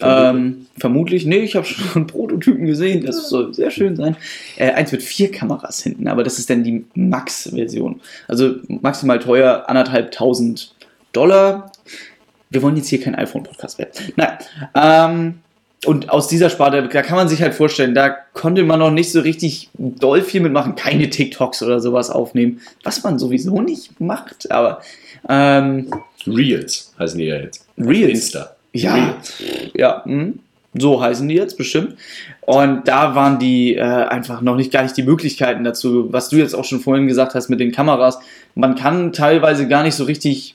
Ähm, 0.00 0.66
vermutlich, 0.78 1.26
nee, 1.26 1.40
ich 1.40 1.54
habe 1.54 1.66
schon 1.66 2.06
Prototypen 2.08 2.66
gesehen, 2.66 3.06
das 3.06 3.28
soll 3.28 3.54
sehr 3.54 3.70
schön 3.70 3.94
sein. 3.94 4.16
Äh, 4.56 4.72
eins 4.72 4.90
mit 4.90 5.02
vier 5.02 5.30
Kameras 5.30 5.80
hinten, 5.82 6.08
aber 6.08 6.24
das 6.24 6.40
ist 6.40 6.50
dann 6.50 6.64
die 6.64 6.84
Max-Version. 6.94 8.00
Also 8.26 8.56
maximal 8.66 9.20
teuer, 9.20 9.64
anderthalbtausend 9.68 10.74
Dollar. 11.12 11.71
Wir 12.52 12.62
wollen 12.62 12.76
jetzt 12.76 12.88
hier 12.88 13.00
kein 13.00 13.14
iPhone-Podcast 13.14 13.78
werden. 13.78 13.92
Nein. 14.16 14.38
Ähm, 14.74 15.34
und 15.84 16.10
aus 16.10 16.28
dieser 16.28 16.48
Sparte, 16.48 16.88
da 16.88 17.02
kann 17.02 17.16
man 17.16 17.28
sich 17.28 17.42
halt 17.42 17.54
vorstellen, 17.54 17.94
da 17.94 18.10
konnte 18.34 18.62
man 18.62 18.78
noch 18.78 18.92
nicht 18.92 19.10
so 19.10 19.20
richtig 19.20 19.68
doll 19.74 20.22
viel 20.22 20.40
mitmachen, 20.40 20.76
keine 20.76 21.10
TikToks 21.10 21.62
oder 21.62 21.80
sowas 21.80 22.08
aufnehmen, 22.10 22.60
was 22.84 23.02
man 23.02 23.18
sowieso 23.18 23.60
nicht 23.60 24.00
macht, 24.00 24.50
aber 24.52 24.80
ähm, 25.28 25.90
Reels 26.26 26.94
heißen 26.98 27.18
die 27.18 27.24
ja 27.24 27.36
jetzt. 27.36 27.66
Reels. 27.78 28.10
Insta. 28.10 28.54
Ja, 28.72 28.94
Reels. 28.94 29.34
ja, 29.74 30.04
hm, 30.04 30.38
so 30.74 31.02
heißen 31.02 31.28
die 31.28 31.34
jetzt 31.34 31.58
bestimmt. 31.58 31.96
Und 32.42 32.86
da 32.86 33.14
waren 33.16 33.38
die 33.38 33.74
äh, 33.74 33.80
einfach 33.80 34.40
noch 34.40 34.56
nicht 34.56 34.72
gar 34.72 34.84
nicht 34.84 34.96
die 34.96 35.02
Möglichkeiten 35.02 35.64
dazu, 35.64 36.12
was 36.12 36.28
du 36.28 36.36
jetzt 36.36 36.54
auch 36.54 36.64
schon 36.64 36.80
vorhin 36.80 37.08
gesagt 37.08 37.34
hast 37.34 37.48
mit 37.48 37.60
den 37.60 37.72
Kameras. 37.72 38.20
Man 38.54 38.76
kann 38.76 39.12
teilweise 39.12 39.66
gar 39.66 39.82
nicht 39.82 39.94
so 39.94 40.04
richtig 40.04 40.54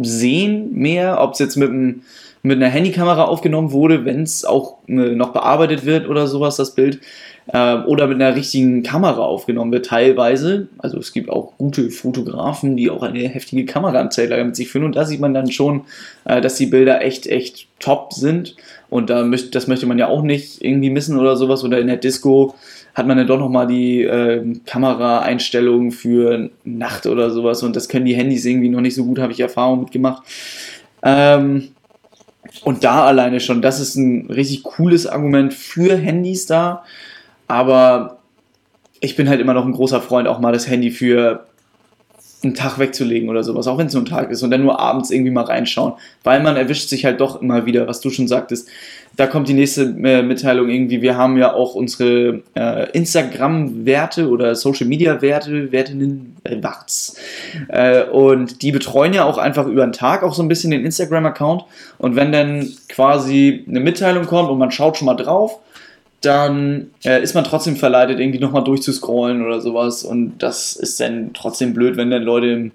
sehen 0.00 0.72
mehr, 0.74 1.20
ob 1.20 1.32
es 1.32 1.38
jetzt 1.38 1.56
mit, 1.56 1.70
einem, 1.70 2.02
mit 2.42 2.56
einer 2.56 2.68
Handykamera 2.68 3.24
aufgenommen 3.24 3.72
wurde, 3.72 4.04
wenn 4.04 4.22
es 4.22 4.44
auch 4.44 4.78
äh, 4.86 4.92
noch 4.92 5.32
bearbeitet 5.32 5.84
wird 5.84 6.08
oder 6.08 6.26
sowas, 6.26 6.56
das 6.56 6.74
Bild. 6.74 7.00
Äh, 7.50 7.76
oder 7.86 8.06
mit 8.06 8.20
einer 8.20 8.36
richtigen 8.36 8.82
Kamera 8.82 9.22
aufgenommen 9.22 9.72
wird, 9.72 9.86
teilweise. 9.86 10.68
Also 10.76 10.98
es 10.98 11.12
gibt 11.12 11.30
auch 11.30 11.56
gute 11.56 11.90
Fotografen, 11.90 12.76
die 12.76 12.90
auch 12.90 13.02
eine 13.02 13.26
heftige 13.26 13.64
Kamera 13.64 14.00
am 14.00 14.10
Zeltlager 14.10 14.44
mit 14.44 14.54
sich 14.54 14.68
führen. 14.68 14.84
Und 14.84 14.96
da 14.96 15.06
sieht 15.06 15.20
man 15.20 15.32
dann 15.32 15.50
schon, 15.50 15.82
äh, 16.24 16.42
dass 16.42 16.56
die 16.56 16.66
Bilder 16.66 17.00
echt, 17.00 17.26
echt 17.26 17.68
top 17.80 18.12
sind. 18.12 18.54
Und 18.90 19.08
da 19.08 19.22
möcht, 19.24 19.54
das 19.54 19.66
möchte 19.66 19.86
man 19.86 19.98
ja 19.98 20.08
auch 20.08 20.22
nicht 20.22 20.62
irgendwie 20.62 20.90
missen 20.90 21.18
oder 21.18 21.36
sowas. 21.36 21.64
Oder 21.64 21.80
in 21.80 21.86
der 21.86 21.96
Disco 21.96 22.54
hat 22.94 23.06
man 23.06 23.16
dann 23.16 23.26
doch 23.26 23.38
nochmal 23.38 23.66
die 23.66 24.02
äh, 24.02 24.44
Kameraeinstellungen 24.66 25.92
für 25.92 26.50
Nacht 26.64 27.06
oder 27.06 27.30
sowas. 27.30 27.62
Und 27.62 27.76
das 27.76 27.88
können 27.88 28.06
die 28.06 28.14
Handys 28.14 28.44
irgendwie 28.44 28.68
noch 28.68 28.80
nicht 28.80 28.94
so 28.94 29.04
gut, 29.04 29.18
habe 29.18 29.32
ich 29.32 29.40
Erfahrung 29.40 29.80
mitgemacht. 29.80 30.22
Ähm, 31.02 31.68
und 32.64 32.84
da 32.84 33.04
alleine 33.04 33.40
schon, 33.40 33.62
das 33.62 33.80
ist 33.80 33.96
ein 33.96 34.30
richtig 34.30 34.62
cooles 34.62 35.06
Argument 35.06 35.52
für 35.54 35.96
Handys 35.96 36.46
da. 36.46 36.84
Aber 37.46 38.18
ich 39.00 39.16
bin 39.16 39.28
halt 39.28 39.40
immer 39.40 39.54
noch 39.54 39.64
ein 39.64 39.72
großer 39.72 40.00
Freund, 40.00 40.28
auch 40.28 40.40
mal 40.40 40.52
das 40.52 40.68
Handy 40.68 40.90
für 40.90 41.47
einen 42.42 42.54
Tag 42.54 42.78
wegzulegen 42.78 43.28
oder 43.28 43.42
sowas, 43.42 43.66
auch 43.66 43.78
wenn 43.78 43.88
es 43.88 43.94
nur 43.94 44.02
ein 44.02 44.06
Tag 44.06 44.30
ist 44.30 44.42
und 44.42 44.50
dann 44.50 44.62
nur 44.62 44.78
abends 44.78 45.10
irgendwie 45.10 45.32
mal 45.32 45.44
reinschauen, 45.44 45.94
weil 46.22 46.42
man 46.42 46.56
erwischt 46.56 46.88
sich 46.88 47.04
halt 47.04 47.20
doch 47.20 47.42
immer 47.42 47.66
wieder, 47.66 47.88
was 47.88 48.00
du 48.00 48.10
schon 48.10 48.28
sagtest. 48.28 48.68
Da 49.16 49.26
kommt 49.26 49.48
die 49.48 49.54
nächste 49.54 49.82
äh, 49.82 50.22
Mitteilung 50.22 50.68
irgendwie, 50.68 51.02
wir 51.02 51.16
haben 51.16 51.36
ja 51.36 51.52
auch 51.52 51.74
unsere 51.74 52.42
äh, 52.54 52.90
Instagram-Werte 52.92 54.28
oder 54.28 54.54
Social-Media-Werte, 54.54 55.72
Wertinnen, 55.72 56.36
äh, 56.44 56.62
Warts. 56.62 57.16
Äh, 57.66 58.04
und 58.04 58.62
die 58.62 58.70
betreuen 58.70 59.14
ja 59.14 59.24
auch 59.24 59.38
einfach 59.38 59.66
über 59.66 59.84
den 59.84 59.92
Tag 59.92 60.22
auch 60.22 60.34
so 60.34 60.42
ein 60.42 60.48
bisschen 60.48 60.70
den 60.70 60.84
Instagram-Account 60.84 61.64
und 61.98 62.14
wenn 62.14 62.30
dann 62.30 62.68
quasi 62.88 63.64
eine 63.68 63.80
Mitteilung 63.80 64.26
kommt 64.26 64.50
und 64.50 64.58
man 64.58 64.70
schaut 64.70 64.96
schon 64.96 65.06
mal 65.06 65.14
drauf, 65.14 65.58
dann 66.20 66.90
äh, 67.04 67.22
ist 67.22 67.34
man 67.34 67.44
trotzdem 67.44 67.76
verleitet, 67.76 68.18
irgendwie 68.18 68.40
nochmal 68.40 68.64
durchzuscrollen 68.64 69.44
oder 69.44 69.60
sowas. 69.60 70.02
Und 70.02 70.38
das 70.38 70.74
ist 70.76 70.98
dann 71.00 71.30
trotzdem 71.32 71.74
blöd, 71.74 71.96
wenn 71.96 72.10
dann 72.10 72.22
Leute 72.22 72.46
im 72.48 72.72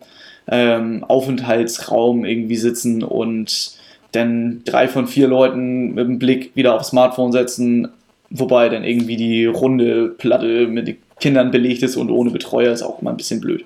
ähm, 0.47 1.03
Aufenthaltsraum 1.03 2.25
irgendwie 2.25 2.56
sitzen 2.56 3.03
und 3.03 3.77
dann 4.12 4.62
drei 4.65 4.88
von 4.88 5.08
vier 5.08 5.27
Leuten 5.27 5.93
mit 5.93 6.06
dem 6.06 6.19
Blick 6.19 6.56
wieder 6.56 6.75
aufs 6.75 6.89
Smartphone 6.89 7.32
setzen, 7.32 7.89
wobei 8.29 8.69
dann 8.69 8.84
irgendwie 8.84 9.17
die 9.17 9.45
runde 9.45 10.10
Platte 10.10 10.67
mit 10.67 10.97
Kindern 11.19 11.51
belegt 11.51 11.84
ist 11.84 11.95
und 11.95 12.12
ohne 12.12 12.32
Betreuer 12.32 12.71
ist 12.71 12.84
auch 12.84 13.01
immer 13.01 13.12
ein 13.12 13.17
bisschen 13.17 13.41
blöd. 13.41 13.65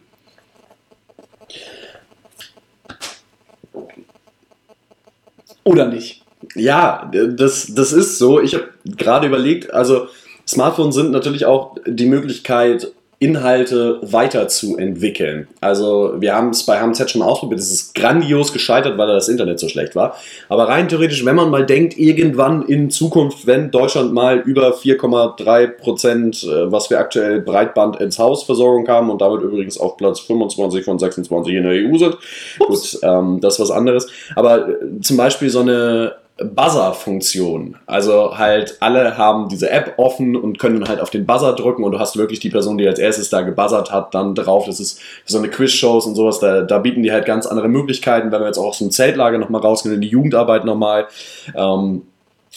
Oder 5.63 5.87
nicht? 5.87 6.23
Ja, 6.57 7.11
das, 7.11 7.73
das 7.73 7.93
ist 7.93 8.17
so. 8.17 8.41
Ich 8.41 8.53
habe 8.53 8.65
gerade 8.85 9.27
überlegt, 9.27 9.73
also 9.73 10.07
Smartphones 10.47 10.95
sind 10.95 11.11
natürlich 11.11 11.45
auch 11.45 11.75
die 11.85 12.05
Möglichkeit, 12.05 12.91
Inhalte 13.19 13.99
weiterzuentwickeln. 14.03 15.47
Also 15.59 16.13
wir 16.19 16.35
haben 16.35 16.51
es 16.51 16.67
bei 16.67 16.79
HMZ 16.79 17.09
schon 17.09 17.23
ausprobiert, 17.23 17.59
es 17.59 17.71
ist 17.71 17.95
grandios 17.95 18.53
gescheitert, 18.53 18.95
weil 18.99 19.07
das 19.07 19.27
Internet 19.27 19.59
so 19.59 19.67
schlecht 19.67 19.95
war. 19.95 20.15
Aber 20.49 20.67
rein 20.67 20.87
theoretisch, 20.87 21.25
wenn 21.25 21.35
man 21.35 21.49
mal 21.49 21.65
denkt, 21.65 21.97
irgendwann 21.97 22.61
in 22.61 22.91
Zukunft, 22.91 23.47
wenn 23.47 23.71
Deutschland 23.71 24.13
mal 24.13 24.37
über 24.37 24.75
4,3 24.75 25.67
Prozent, 25.67 26.43
äh, 26.43 26.71
was 26.71 26.91
wir 26.91 26.99
aktuell 26.99 27.41
Breitband 27.41 27.99
ins 27.99 28.19
Hausversorgung 28.19 28.87
haben 28.87 29.09
und 29.09 29.19
damit 29.19 29.41
übrigens 29.41 29.79
auf 29.79 29.97
Platz 29.97 30.19
25 30.19 30.85
von 30.85 30.99
26 30.99 31.55
in 31.55 31.63
der 31.63 31.71
EU 31.71 31.97
sind, 31.97 32.17
Ups. 32.59 32.91
gut, 32.91 32.99
ähm, 33.01 33.39
das 33.41 33.55
ist 33.55 33.61
was 33.61 33.71
anderes. 33.71 34.05
Aber 34.35 34.69
äh, 34.69 35.01
zum 35.01 35.17
Beispiel 35.17 35.49
so 35.49 35.61
eine 35.61 36.13
Buzzer-Funktion. 36.43 37.77
Also 37.85 38.37
halt 38.37 38.77
alle 38.79 39.17
haben 39.17 39.49
diese 39.49 39.69
App 39.69 39.95
offen 39.97 40.35
und 40.35 40.59
können 40.59 40.87
halt 40.87 40.99
auf 40.99 41.09
den 41.09 41.25
Buzzer 41.25 41.53
drücken 41.53 41.83
und 41.83 41.91
du 41.91 41.99
hast 41.99 42.17
wirklich 42.17 42.39
die 42.39 42.49
Person, 42.49 42.77
die 42.77 42.87
als 42.87 42.99
erstes 42.99 43.29
da 43.29 43.41
gebuzzert 43.41 43.91
hat, 43.91 44.13
dann 44.13 44.35
drauf. 44.35 44.65
Das 44.65 44.79
ist 44.79 45.01
so 45.25 45.37
eine 45.37 45.49
Quiz-Shows 45.49 46.05
und 46.05 46.15
sowas, 46.15 46.39
da, 46.39 46.61
da 46.61 46.79
bieten 46.79 47.03
die 47.03 47.11
halt 47.11 47.25
ganz 47.25 47.45
andere 47.47 47.67
Möglichkeiten, 47.67 48.31
wenn 48.31 48.41
wir 48.41 48.47
jetzt 48.47 48.57
auch 48.57 48.67
aus 48.67 48.79
dem 48.79 48.91
Zeltlager 48.91 49.37
nochmal 49.37 49.61
rausgehen, 49.61 49.95
in 49.95 50.01
die 50.01 50.09
Jugendarbeit 50.09 50.65
nochmal. 50.65 51.07
Ähm, 51.55 52.03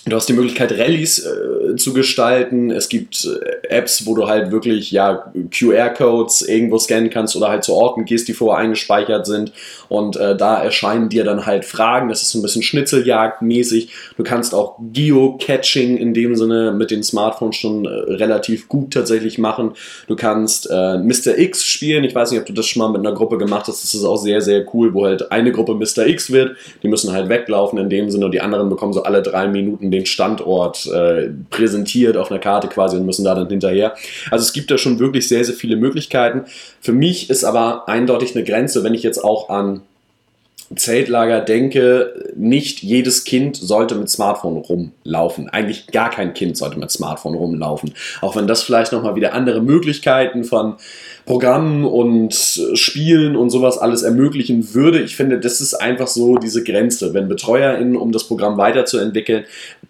Du 0.07 0.17
hast 0.17 0.31
die 0.31 0.33
Möglichkeit, 0.33 0.73
Rallyes 0.73 1.27
äh, 1.27 1.77
zu 1.77 1.93
gestalten. 1.93 2.71
Es 2.71 2.89
gibt 2.89 3.27
äh, 3.27 3.69
Apps, 3.69 4.07
wo 4.07 4.15
du 4.15 4.29
halt 4.29 4.51
wirklich 4.51 4.91
ja, 4.93 5.31
QR-Codes 5.51 6.41
irgendwo 6.41 6.79
scannen 6.79 7.11
kannst 7.11 7.37
oder 7.37 7.49
halt 7.49 7.65
zu 7.65 7.75
Orten 7.75 8.07
gehst, 8.07 8.27
die 8.27 8.33
vorher 8.33 8.65
eingespeichert 8.65 9.27
sind. 9.27 9.53
Und 9.91 10.17
äh, 10.17 10.35
da 10.37 10.63
erscheinen 10.63 11.11
dir 11.11 11.25
dann 11.25 11.45
halt 11.45 11.67
Fragen. 11.67 12.09
Das 12.09 12.23
ist 12.23 12.31
so 12.31 12.39
ein 12.39 12.43
bisschen 12.43 12.63
Schnitzeljagd-mäßig. 12.63 13.91
Du 14.17 14.23
kannst 14.23 14.55
auch 14.55 14.79
Geocaching 14.81 15.99
in 15.99 16.15
dem 16.15 16.35
Sinne 16.35 16.73
mit 16.73 16.91
den 16.91 17.03
Smartphones 17.03 17.57
schon 17.57 17.85
äh, 17.85 17.89
relativ 17.89 18.69
gut 18.69 18.95
tatsächlich 18.95 19.37
machen. 19.37 19.73
Du 20.07 20.17
kannst 20.17 20.67
äh, 20.71 20.97
Mr. 20.97 21.37
X 21.37 21.67
spielen. 21.67 22.05
Ich 22.05 22.15
weiß 22.15 22.31
nicht, 22.31 22.41
ob 22.41 22.47
du 22.47 22.55
das 22.55 22.67
schon 22.67 22.81
mal 22.81 22.89
mit 22.89 23.07
einer 23.07 23.15
Gruppe 23.15 23.37
gemacht 23.37 23.69
hast. 23.69 23.85
Das 23.85 23.93
ist 23.93 24.05
auch 24.05 24.17
sehr, 24.17 24.41
sehr 24.41 24.65
cool, 24.73 24.95
wo 24.95 25.05
halt 25.05 25.31
eine 25.31 25.53
Gruppe 25.53 25.75
Mr. 25.75 26.07
X 26.07 26.33
wird. 26.33 26.57
Die 26.83 26.89
müssen 26.89 27.13
halt 27.13 27.29
weglaufen 27.29 27.79
in 27.79 27.91
dem 27.91 28.11
Sinne 28.11 28.25
und 28.25 28.33
die 28.33 28.41
anderen 28.41 28.71
bekommen 28.71 28.95
so 28.95 29.03
alle 29.03 29.21
drei 29.21 29.47
Minuten 29.47 29.90
den 29.91 30.07
Standort 30.07 30.87
äh, 30.87 31.31
präsentiert 31.51 32.17
auf 32.17 32.31
einer 32.31 32.41
Karte 32.41 32.69
quasi 32.69 32.97
und 32.97 33.07
müssen 33.07 33.25
da 33.25 33.35
dann 33.35 33.49
hinterher. 33.49 33.95
Also 34.31 34.45
es 34.45 34.53
gibt 34.53 34.71
da 34.71 34.79
schon 34.79 34.99
wirklich 34.99 35.29
sehr, 35.29 35.45
sehr 35.45 35.55
viele 35.55 35.77
Möglichkeiten. 35.77 36.45
Für 36.81 36.93
mich 36.93 37.31
ist 37.31 37.45
aber 37.45 37.89
eindeutig 37.89 38.35
eine 38.35 38.45
Grenze, 38.45 38.85
wenn 38.85 38.95
ich 38.95 39.03
jetzt 39.03 39.23
auch 39.23 39.49
an 39.49 39.83
Zeltlager 40.77 41.41
denke, 41.41 42.31
nicht 42.37 42.83
jedes 42.83 43.25
Kind 43.25 43.57
sollte 43.57 43.97
mit 43.97 44.09
Smartphone 44.09 44.57
rumlaufen. 44.57 45.49
Eigentlich 45.49 45.89
gar 45.89 46.11
kein 46.11 46.33
Kind 46.33 46.57
sollte 46.57 46.79
mit 46.79 46.93
Smartphone 46.93 47.35
rumlaufen. 47.35 47.95
Auch 48.21 48.37
wenn 48.37 48.47
das 48.47 48.63
vielleicht 48.63 48.93
nochmal 48.93 49.17
wieder 49.17 49.35
andere 49.35 49.61
Möglichkeiten 49.63 50.45
von 50.45 50.77
Programmen 51.27 51.85
und 51.85 52.35
Spielen 52.75 53.37
und 53.37 53.51
sowas 53.51 53.79
alles 53.79 54.03
ermöglichen 54.03 54.75
würde. 54.75 55.01
Ich 55.01 55.17
finde, 55.17 55.39
das 55.39 55.61
ist 55.61 55.75
einfach 55.75 56.09
so 56.09 56.39
diese 56.39 56.65
Grenze. 56.65 57.15
Wenn 57.15 57.29
BetreuerInnen, 57.29 57.97
um 57.97 58.11
das 58.11 58.25
Programm 58.25 58.57
weiterzuentwickeln, 58.57 59.45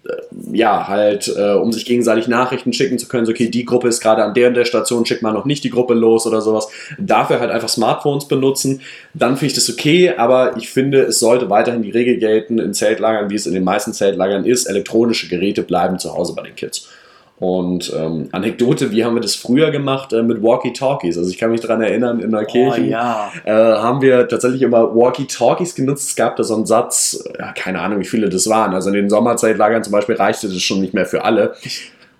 äh, 0.04 0.12
ja, 0.52 0.88
halt, 0.88 1.32
äh, 1.34 1.52
um 1.52 1.72
sich 1.72 1.84
gegenseitig 1.84 2.28
Nachrichten 2.28 2.72
schicken 2.72 2.98
zu 2.98 3.06
können, 3.06 3.26
so, 3.26 3.32
okay, 3.32 3.48
die 3.48 3.64
Gruppe 3.64 3.88
ist 3.88 4.00
gerade 4.00 4.24
an 4.24 4.34
der 4.34 4.48
und 4.48 4.54
der 4.54 4.64
Station, 4.64 5.06
schickt 5.06 5.22
mal 5.22 5.32
noch 5.32 5.44
nicht 5.44 5.64
die 5.64 5.70
Gruppe 5.70 5.94
los 5.94 6.26
oder 6.26 6.40
sowas. 6.40 6.68
Dafür 6.98 7.40
halt 7.40 7.50
einfach 7.50 7.68
Smartphones 7.68 8.26
benutzen, 8.26 8.80
dann 9.14 9.36
finde 9.36 9.46
ich 9.46 9.54
das 9.54 9.70
okay, 9.70 10.10
aber 10.16 10.56
ich 10.56 10.69
finde, 10.72 11.02
es 11.02 11.18
sollte 11.18 11.50
weiterhin 11.50 11.82
die 11.82 11.90
Regel 11.90 12.18
gelten 12.18 12.58
in 12.58 12.74
Zeltlagern, 12.74 13.30
wie 13.30 13.34
es 13.34 13.46
in 13.46 13.54
den 13.54 13.64
meisten 13.64 13.92
Zeltlagern 13.92 14.44
ist, 14.44 14.66
elektronische 14.66 15.28
Geräte 15.28 15.62
bleiben 15.62 15.98
zu 15.98 16.14
Hause 16.14 16.34
bei 16.34 16.42
den 16.42 16.54
Kids. 16.54 16.88
Und 17.40 17.90
ähm, 17.96 18.28
Anekdote, 18.32 18.90
wie 18.90 19.02
haben 19.02 19.14
wir 19.14 19.22
das 19.22 19.34
früher 19.34 19.70
gemacht 19.70 20.12
äh, 20.12 20.22
mit 20.22 20.42
Walkie-Talkies? 20.42 21.16
Also 21.16 21.30
ich 21.30 21.38
kann 21.38 21.50
mich 21.50 21.62
daran 21.62 21.80
erinnern, 21.80 22.20
in 22.20 22.30
der 22.32 22.44
Kirche 22.44 22.82
oh, 22.82 22.84
ja. 22.84 23.32
äh, 23.46 23.50
haben 23.50 24.02
wir 24.02 24.28
tatsächlich 24.28 24.60
immer 24.60 24.94
Walkie-Talkies 24.94 25.74
genutzt. 25.74 26.10
Es 26.10 26.16
gab 26.16 26.36
da 26.36 26.44
so 26.44 26.54
einen 26.54 26.66
Satz, 26.66 27.24
ja, 27.38 27.52
keine 27.52 27.80
Ahnung, 27.80 27.98
wie 28.00 28.04
viele 28.04 28.28
das 28.28 28.46
waren. 28.50 28.74
Also 28.74 28.90
in 28.90 28.96
den 28.96 29.08
Sommerzeitlagern 29.08 29.82
zum 29.82 29.92
Beispiel 29.92 30.16
reichte 30.16 30.48
das 30.48 30.60
schon 30.60 30.82
nicht 30.82 30.92
mehr 30.92 31.06
für 31.06 31.24
alle. 31.24 31.54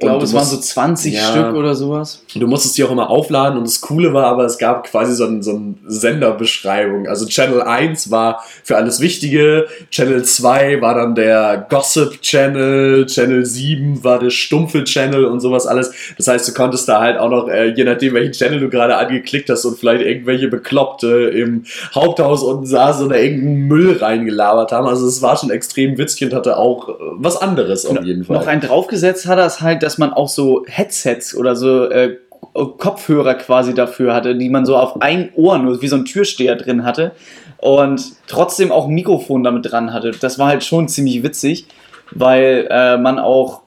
Ich 0.00 0.06
glaube, 0.06 0.24
es 0.24 0.32
waren 0.32 0.46
so 0.46 0.56
20 0.56 1.12
ja, 1.12 1.20
Stück 1.20 1.54
oder 1.54 1.74
sowas. 1.74 2.22
Du 2.34 2.46
musstest 2.46 2.78
die 2.78 2.84
auch 2.84 2.90
immer 2.90 3.10
aufladen 3.10 3.58
und 3.58 3.66
das 3.66 3.82
Coole 3.82 4.14
war 4.14 4.24
aber, 4.24 4.46
es 4.46 4.56
gab 4.56 4.84
quasi 4.84 5.14
so, 5.14 5.26
ein, 5.26 5.42
so 5.42 5.50
eine 5.50 5.74
Senderbeschreibung. 5.86 7.06
Also 7.06 7.26
Channel 7.26 7.60
1 7.60 8.10
war 8.10 8.42
für 8.64 8.78
alles 8.78 9.00
Wichtige, 9.02 9.66
Channel 9.90 10.24
2 10.24 10.80
war 10.80 10.94
dann 10.94 11.14
der 11.14 11.66
Gossip 11.68 12.22
Channel, 12.22 13.04
Channel 13.04 13.44
7 13.44 14.02
war 14.02 14.18
der 14.18 14.30
stumpfe 14.30 14.84
Channel 14.84 15.26
und 15.26 15.40
sowas 15.40 15.66
alles. 15.66 15.92
Das 16.16 16.28
heißt, 16.28 16.48
du 16.48 16.54
konntest 16.54 16.88
da 16.88 17.00
halt 17.00 17.18
auch 17.18 17.28
noch, 17.28 17.48
äh, 17.48 17.66
je 17.74 17.84
nachdem 17.84 18.14
welchen 18.14 18.32
Channel 18.32 18.58
du 18.58 18.70
gerade 18.70 18.96
angeklickt 18.96 19.50
hast 19.50 19.66
und 19.66 19.78
vielleicht 19.78 20.02
irgendwelche 20.02 20.48
Bekloppte 20.48 21.28
im 21.28 21.64
Haupthaus 21.94 22.42
unten 22.42 22.64
saßen 22.64 23.04
oder 23.04 23.20
irgendeinen 23.20 23.68
Müll 23.68 23.98
reingelabert 23.98 24.72
haben. 24.72 24.86
Also 24.86 25.06
es 25.06 25.20
war 25.20 25.36
schon 25.36 25.50
extrem 25.50 25.98
witzig 25.98 26.24
und 26.30 26.34
hatte 26.34 26.56
auch 26.56 26.88
äh, 26.88 26.92
was 27.16 27.36
anderes 27.36 27.84
auf 27.84 28.02
jeden 28.02 28.24
Fall. 28.24 28.38
Noch 28.38 28.46
einen 28.46 28.62
draufgesetzt 28.62 29.26
hat 29.26 29.38
er 29.38 29.44
es 29.44 29.60
halt, 29.60 29.82
dass 29.82 29.89
man 29.98 30.12
auch 30.12 30.28
so 30.28 30.64
Headsets 30.66 31.36
oder 31.36 31.56
so 31.56 31.84
äh, 31.84 32.16
Kopfhörer 32.54 33.34
quasi 33.34 33.74
dafür 33.74 34.14
hatte, 34.14 34.36
die 34.36 34.48
man 34.48 34.66
so 34.66 34.76
auf 34.76 35.00
ein 35.02 35.30
Ohr 35.36 35.58
nur 35.58 35.80
wie 35.82 35.88
so 35.88 35.96
ein 35.96 36.04
Türsteher 36.04 36.56
drin 36.56 36.84
hatte 36.84 37.12
und 37.58 38.12
trotzdem 38.26 38.72
auch 38.72 38.88
ein 38.88 38.94
Mikrofon 38.94 39.44
damit 39.44 39.70
dran 39.70 39.92
hatte. 39.92 40.12
Das 40.12 40.38
war 40.38 40.48
halt 40.48 40.64
schon 40.64 40.88
ziemlich 40.88 41.22
witzig, 41.22 41.66
weil 42.12 42.66
äh, 42.70 42.96
man 42.96 43.18
auch 43.18 43.62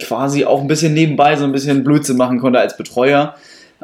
quasi 0.00 0.44
auch 0.44 0.60
ein 0.60 0.66
bisschen 0.66 0.94
nebenbei 0.94 1.36
so 1.36 1.44
ein 1.44 1.52
bisschen 1.52 1.84
Blödsinn 1.84 2.16
machen 2.16 2.40
konnte 2.40 2.58
als 2.58 2.76
Betreuer. 2.76 3.34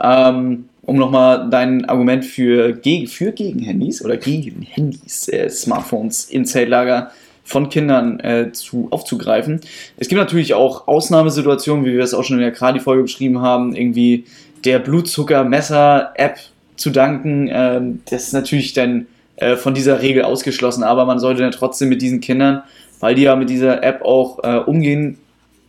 Ähm, 0.02 0.64
um 0.82 0.96
nochmal 0.96 1.48
dein 1.50 1.84
Argument 1.84 2.24
für, 2.24 2.72
gegen, 2.72 3.06
für 3.06 3.32
gegen 3.32 3.60
Handys 3.60 4.04
oder 4.04 4.16
gegen 4.16 4.62
Handys, 4.62 5.28
äh, 5.28 5.48
Smartphones 5.48 6.24
im 6.24 6.44
Zeltlager 6.44 7.10
von 7.50 7.68
Kindern 7.68 8.20
äh, 8.20 8.52
zu, 8.52 8.86
aufzugreifen. 8.92 9.60
Es 9.96 10.06
gibt 10.06 10.20
natürlich 10.20 10.54
auch 10.54 10.86
Ausnahmesituationen, 10.86 11.84
wie 11.84 11.94
wir 11.94 12.04
es 12.04 12.14
auch 12.14 12.22
schon 12.22 12.36
in 12.36 12.42
der 12.42 12.52
Kradi-Folge 12.52 13.02
beschrieben 13.02 13.42
haben, 13.42 13.74
irgendwie 13.74 14.24
der 14.64 14.78
Blutzucker-Messer-App 14.78 16.38
zu 16.76 16.90
danken. 16.90 17.48
Äh, 17.48 17.80
das 18.08 18.28
ist 18.28 18.34
natürlich 18.34 18.72
dann 18.72 19.08
äh, 19.34 19.56
von 19.56 19.74
dieser 19.74 20.00
Regel 20.00 20.22
ausgeschlossen, 20.22 20.84
aber 20.84 21.04
man 21.06 21.18
sollte 21.18 21.42
dann 21.42 21.50
trotzdem 21.50 21.88
mit 21.88 22.00
diesen 22.02 22.20
Kindern, 22.20 22.62
weil 23.00 23.16
die 23.16 23.22
ja 23.22 23.34
mit 23.34 23.50
dieser 23.50 23.82
App 23.82 24.02
auch 24.02 24.44
äh, 24.44 24.58
umgehen, 24.58 25.18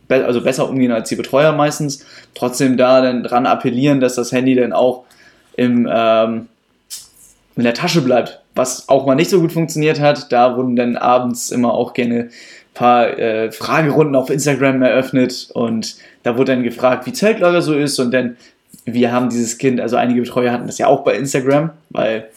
be 0.06 0.24
also 0.24 0.40
besser 0.40 0.68
umgehen 0.68 0.92
als 0.92 1.08
die 1.08 1.16
Betreuer 1.16 1.50
meistens, 1.50 2.06
trotzdem 2.34 2.76
da 2.76 3.00
dann 3.00 3.24
dran 3.24 3.44
appellieren, 3.44 3.98
dass 3.98 4.14
das 4.14 4.30
Handy 4.30 4.54
dann 4.54 4.72
auch 4.72 5.02
im, 5.56 5.90
ähm, 5.92 6.46
in 7.56 7.64
der 7.64 7.74
Tasche 7.74 8.02
bleibt 8.02 8.41
was 8.54 8.88
auch 8.88 9.06
mal 9.06 9.14
nicht 9.14 9.30
so 9.30 9.40
gut 9.40 9.52
funktioniert 9.52 10.00
hat. 10.00 10.32
Da 10.32 10.56
wurden 10.56 10.76
dann 10.76 10.96
abends 10.96 11.50
immer 11.50 11.72
auch 11.74 11.94
gerne 11.94 12.14
ein 12.14 12.30
paar 12.74 13.18
äh, 13.18 13.52
Fragerunden 13.52 14.16
auf 14.16 14.30
Instagram 14.30 14.82
eröffnet 14.82 15.50
und 15.54 15.96
da 16.22 16.36
wurde 16.36 16.52
dann 16.52 16.62
gefragt, 16.62 17.06
wie 17.06 17.12
Zeltlager 17.12 17.62
so 17.62 17.74
ist 17.74 17.98
und 17.98 18.12
dann, 18.12 18.36
wir 18.84 19.12
haben 19.12 19.28
dieses 19.28 19.58
Kind, 19.58 19.80
also 19.80 19.96
einige 19.96 20.22
Betreuer 20.22 20.52
hatten 20.52 20.66
das 20.66 20.78
ja 20.78 20.86
auch 20.86 21.04
bei 21.04 21.14
Instagram, 21.14 21.70
weil 21.90 22.28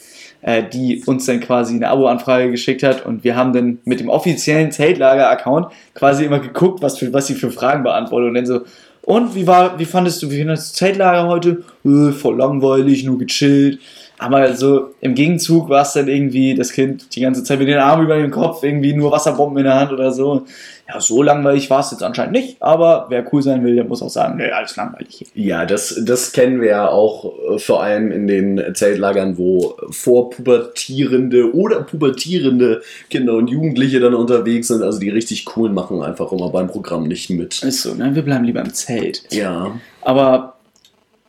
äh, 0.42 0.64
die 0.64 1.04
uns 1.06 1.26
dann 1.26 1.40
quasi 1.40 1.76
eine 1.76 1.88
Abo-Anfrage 1.90 2.52
geschickt 2.52 2.84
hat 2.84 3.06
und 3.06 3.24
wir 3.24 3.36
haben 3.36 3.54
dann 3.54 3.80
mit 3.86 4.00
dem 4.00 4.10
offiziellen 4.10 4.72
Zeltlager-Account 4.72 5.68
quasi 5.94 6.26
immer 6.26 6.40
geguckt, 6.40 6.82
was, 6.82 6.98
für, 6.98 7.14
was 7.14 7.28
sie 7.28 7.36
für 7.36 7.52
Fragen 7.52 7.84
beantwortet 7.84 8.30
und 8.30 8.36
dann 8.36 8.46
so, 8.46 8.62
und 9.04 9.36
wie 9.36 9.46
war, 9.46 9.78
wie 9.78 9.86
fandest 9.86 10.22
du, 10.24 10.32
wie 10.32 10.40
fandest 10.40 10.74
du 10.74 10.86
Zeltlager 10.86 11.28
heute? 11.28 11.64
Äh, 11.86 12.12
voll 12.12 12.38
langweilig, 12.38 13.04
nur 13.04 13.20
gechillt 13.20 13.80
Aber 14.18 14.54
so 14.56 14.92
im 15.02 15.14
Gegenzug 15.14 15.70
war 15.70 15.82
es 15.82 15.94
dann 15.94 16.08
irgendwie 16.08 16.56
das 16.56 16.72
Kind 16.72 17.16
die 17.16 17.22
ganze 17.22 17.44
Zeit 17.44 17.60
mit 17.60 17.68
den 17.68 17.78
Armen 17.78 18.06
über 18.06 18.18
den 18.18 18.32
Kopf, 18.32 18.64
irgendwie 18.64 18.94
nur 18.94 19.12
Wasserbomben 19.12 19.58
in 19.58 19.66
der 19.66 19.80
Hand 19.80 19.92
oder 19.92 20.12
so. 20.12 20.46
Ja, 20.88 21.02
so 21.02 21.24
langweilig 21.24 21.70
war 21.72 21.80
es 21.80 21.90
jetzt 21.90 22.04
anscheinend 22.04 22.34
nicht, 22.34 22.62
aber 22.62 23.08
wer 23.10 23.26
cool 23.34 23.42
sein 23.42 23.64
will, 23.64 23.74
der 23.74 23.86
muss 23.86 24.04
auch 24.04 24.10
sagen, 24.10 24.38
nee, 24.38 24.52
alles 24.52 24.76
langweilig. 24.76 25.26
Ja, 25.34 25.66
das, 25.66 26.00
das 26.06 26.32
kennen 26.32 26.62
wir 26.62 26.70
ja 26.70 26.90
auch 26.90 27.26
äh, 27.26 27.58
vor 27.58 27.82
allem 27.82 28.12
in 28.12 28.28
den 28.28 28.62
Zeltlagern, 28.76 29.38
wo 29.40 29.76
vorpubertierende 29.90 31.56
oder 31.56 31.82
pubertierende 31.82 32.84
Kinder 33.10 33.34
und 33.34 33.50
Jugendliche 33.50 34.00
dann 34.00 34.14
unterwegs 34.14 34.68
sind. 34.68 34.84
Also 34.84 35.00
die 35.00 35.10
richtig 35.10 35.46
coolen 35.46 35.74
machen 35.74 36.04
einfach 36.04 36.32
immer 36.32 36.50
beim 36.52 36.68
Programm 36.68 37.08
nicht 37.08 37.32
mit. 37.32 37.64
Ist 37.64 37.82
so, 37.82 37.96
ne? 37.96 38.14
Wir 38.14 38.22
bleiben 38.22 38.46
lieber 38.46 38.62
im 38.62 38.74
Zelt. 38.74 39.24
Ja. 39.32 39.72
Aber 40.02 40.54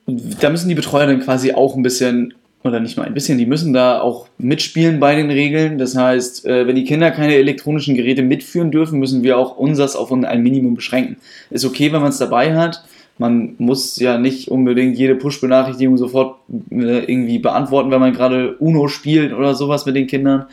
da 0.07 0.51
müssen 0.51 0.69
die 0.69 0.75
Betreuer 0.75 1.07
dann 1.07 1.21
quasi 1.21 1.53
auch 1.53 1.75
ein 1.77 1.83
bisschen, 1.83 2.35
oder 2.67 2.81
nicht 2.81 2.97
nur 2.97 3.07
ein 3.07 3.15
bisschen, 3.15 3.39
die 3.39 3.47
müssen 3.47 3.73
da 3.73 4.01
auch 4.01 4.27
mitspielen 4.39 5.01
bei 5.01 5.15
den 5.15 5.31
Regeln. 5.31 5.79
Das 5.79 5.97
heißt, 5.97 6.47
äh, 6.47 6.67
wenn 6.67 6.77
die 6.77 6.85
Kinder 6.85 7.11
keine 7.11 7.35
elektronischen 7.35 7.95
Geräte 7.95 8.23
mitführen 8.23 8.71
dürfen, 8.71 8.99
müssen 8.99 9.23
wir 9.23 9.39
auch 9.39 9.57
unseres 9.57 9.97
auf 9.97 10.13
ein 10.13 10.43
Minimum 10.43 10.75
beschränken. 10.75 11.17
Ist 11.51 11.65
okay, 11.65 11.93
wenn 11.93 12.01
man 12.01 12.11
es 12.11 12.19
dabei 12.19 12.57
hat. 12.57 12.85
Man 13.19 13.55
muss 13.59 13.97
ja 13.99 14.19
nicht 14.19 14.49
unbedingt 14.49 14.99
jede 14.99 15.15
Push-Benachrichtigung 15.15 15.97
sofort 15.97 16.37
äh, 16.71 17.05
irgendwie 17.11 17.39
beantworten, 17.39 17.91
wenn 17.91 18.01
man 18.01 18.13
gerade 18.13 18.57
Uno 18.59 18.89
spielt 18.89 19.33
oder 19.33 19.55
sowas 19.55 19.87
mit 19.87 19.97
den 19.97 20.07
Kindern. 20.07 20.47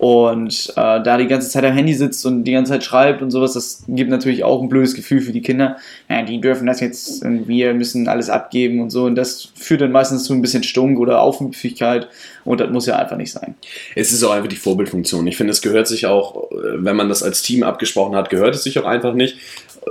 Und 0.00 0.72
äh, 0.76 1.02
da 1.02 1.18
die 1.18 1.26
ganze 1.26 1.50
Zeit 1.50 1.62
am 1.62 1.74
Handy 1.74 1.92
sitzt 1.92 2.24
und 2.24 2.44
die 2.44 2.52
ganze 2.52 2.72
Zeit 2.72 2.84
schreibt 2.84 3.20
und 3.20 3.30
sowas, 3.30 3.52
das 3.52 3.84
gibt 3.86 4.08
natürlich 4.08 4.44
auch 4.44 4.62
ein 4.62 4.70
blödes 4.70 4.94
Gefühl 4.94 5.20
für 5.20 5.32
die 5.32 5.42
Kinder. 5.42 5.76
Ja, 6.08 6.22
die 6.22 6.40
dürfen 6.40 6.66
das 6.66 6.80
jetzt 6.80 7.22
und 7.22 7.48
wir 7.48 7.74
müssen 7.74 8.08
alles 8.08 8.30
abgeben 8.30 8.80
und 8.80 8.88
so. 8.88 9.04
Und 9.04 9.14
das 9.14 9.50
führt 9.54 9.82
dann 9.82 9.92
meistens 9.92 10.24
zu 10.24 10.32
ein 10.32 10.40
bisschen 10.40 10.62
Stunk 10.62 10.98
oder 10.98 11.20
Aufmüpfigkeit. 11.20 12.08
Und 12.46 12.60
das 12.60 12.70
muss 12.70 12.86
ja 12.86 12.96
einfach 12.96 13.18
nicht 13.18 13.30
sein. 13.30 13.56
Es 13.94 14.10
ist 14.10 14.24
auch 14.24 14.30
einfach 14.30 14.48
die 14.48 14.56
Vorbildfunktion. 14.56 15.26
Ich 15.26 15.36
finde, 15.36 15.50
es 15.50 15.60
gehört 15.60 15.86
sich 15.86 16.06
auch, 16.06 16.48
wenn 16.50 16.96
man 16.96 17.10
das 17.10 17.22
als 17.22 17.42
Team 17.42 17.62
abgesprochen 17.62 18.16
hat, 18.16 18.30
gehört 18.30 18.54
es 18.54 18.62
sich 18.62 18.78
auch 18.78 18.86
einfach 18.86 19.12
nicht. 19.12 19.36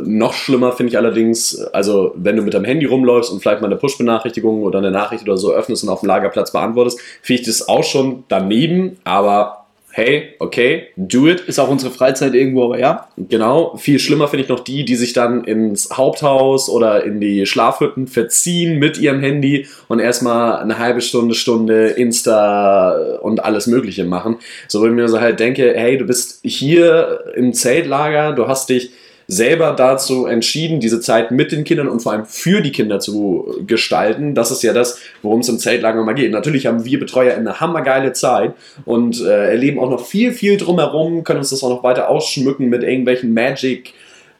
Noch 0.03 0.33
schlimmer 0.33 0.71
finde 0.71 0.89
ich 0.89 0.97
allerdings, 0.97 1.55
also 1.71 2.13
wenn 2.15 2.35
du 2.35 2.41
mit 2.41 2.55
deinem 2.55 2.65
Handy 2.65 2.87
rumläufst 2.87 3.31
und 3.31 3.41
vielleicht 3.41 3.61
mal 3.61 3.67
eine 3.67 3.75
Push-Benachrichtigung 3.75 4.63
oder 4.63 4.79
eine 4.79 4.89
Nachricht 4.89 5.23
oder 5.23 5.37
so 5.37 5.53
öffnest 5.53 5.83
und 5.83 5.89
auf 5.89 5.99
dem 5.99 6.07
Lagerplatz 6.07 6.51
beantwortest, 6.51 6.99
finde 7.21 7.41
ich 7.41 7.47
das 7.47 7.67
auch 7.67 7.83
schon 7.83 8.23
daneben, 8.27 8.97
aber 9.03 9.58
hey, 9.91 10.35
okay, 10.39 10.87
do 10.95 11.27
it. 11.27 11.41
Ist 11.41 11.59
auch 11.59 11.69
unsere 11.69 11.91
Freizeit 11.91 12.33
irgendwo, 12.33 12.65
aber 12.65 12.79
ja. 12.79 13.07
Genau. 13.17 13.75
Viel 13.77 13.99
schlimmer 13.99 14.27
finde 14.27 14.43
ich 14.43 14.49
noch 14.49 14.59
die, 14.59 14.85
die 14.85 14.95
sich 14.95 15.13
dann 15.13 15.43
ins 15.43 15.89
Haupthaus 15.91 16.69
oder 16.69 17.03
in 17.03 17.19
die 17.19 17.45
Schlafhütten 17.45 18.07
verziehen 18.07 18.79
mit 18.79 18.97
ihrem 18.97 19.19
Handy 19.19 19.67
und 19.87 19.99
erstmal 19.99 20.57
eine 20.59 20.77
halbe 20.77 21.01
Stunde, 21.01 21.35
Stunde 21.35 21.87
Insta 21.87 23.17
und 23.21 23.43
alles 23.43 23.67
Mögliche 23.67 24.05
machen. 24.05 24.37
So, 24.67 24.81
wenn 24.81 24.91
ich 24.91 24.95
mir 24.95 25.07
so 25.07 25.19
halt 25.19 25.39
denke, 25.39 25.73
hey, 25.75 25.97
du 25.97 26.05
bist 26.05 26.39
hier 26.43 27.25
im 27.35 27.53
Zeltlager, 27.53 28.33
du 28.33 28.47
hast 28.47 28.69
dich 28.69 28.91
selber 29.29 29.73
dazu 29.73 30.25
entschieden, 30.25 30.79
diese 30.79 31.01
Zeit 31.01 31.29
mit 31.29 31.51
den 31.51 31.63
Kindern 31.63 31.87
und 31.87 32.01
vor 32.01 32.13
allem 32.13 32.25
für 32.25 32.61
die 32.61 32.71
Kinder 32.71 32.99
zu 32.99 33.61
gestalten. 33.67 34.33
Das 34.33 34.49
ist 34.49 34.63
ja 34.63 34.73
das, 34.73 34.97
worum 35.21 35.41
es 35.41 35.49
im 35.49 35.59
Zeltlager 35.59 36.03
mal 36.03 36.13
geht. 36.13 36.31
Natürlich 36.31 36.65
haben 36.65 36.83
wir 36.83 36.99
Betreuer 36.99 37.35
eine 37.35 37.59
hammergeile 37.59 38.11
Zeit 38.13 38.55
und 38.85 39.21
äh, 39.21 39.51
erleben 39.51 39.79
auch 39.79 39.91
noch 39.91 40.03
viel, 40.03 40.33
viel 40.33 40.57
drumherum, 40.57 41.23
können 41.23 41.39
uns 41.39 41.51
das 41.51 41.63
auch 41.63 41.69
noch 41.69 41.83
weiter 41.83 42.09
ausschmücken 42.09 42.69
mit 42.69 42.81
irgendwelchen 42.81 43.31
Magic 43.31 43.93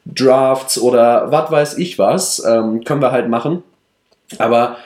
Drafts 0.06 0.82
oder 0.82 1.32
was 1.32 1.52
weiß 1.52 1.78
ich 1.78 2.00
was. 2.00 2.44
Ähm, 2.44 2.84
können 2.84 3.02
wir 3.02 3.12
halt 3.12 3.30
machen. 3.30 3.62
Aber 4.40 4.78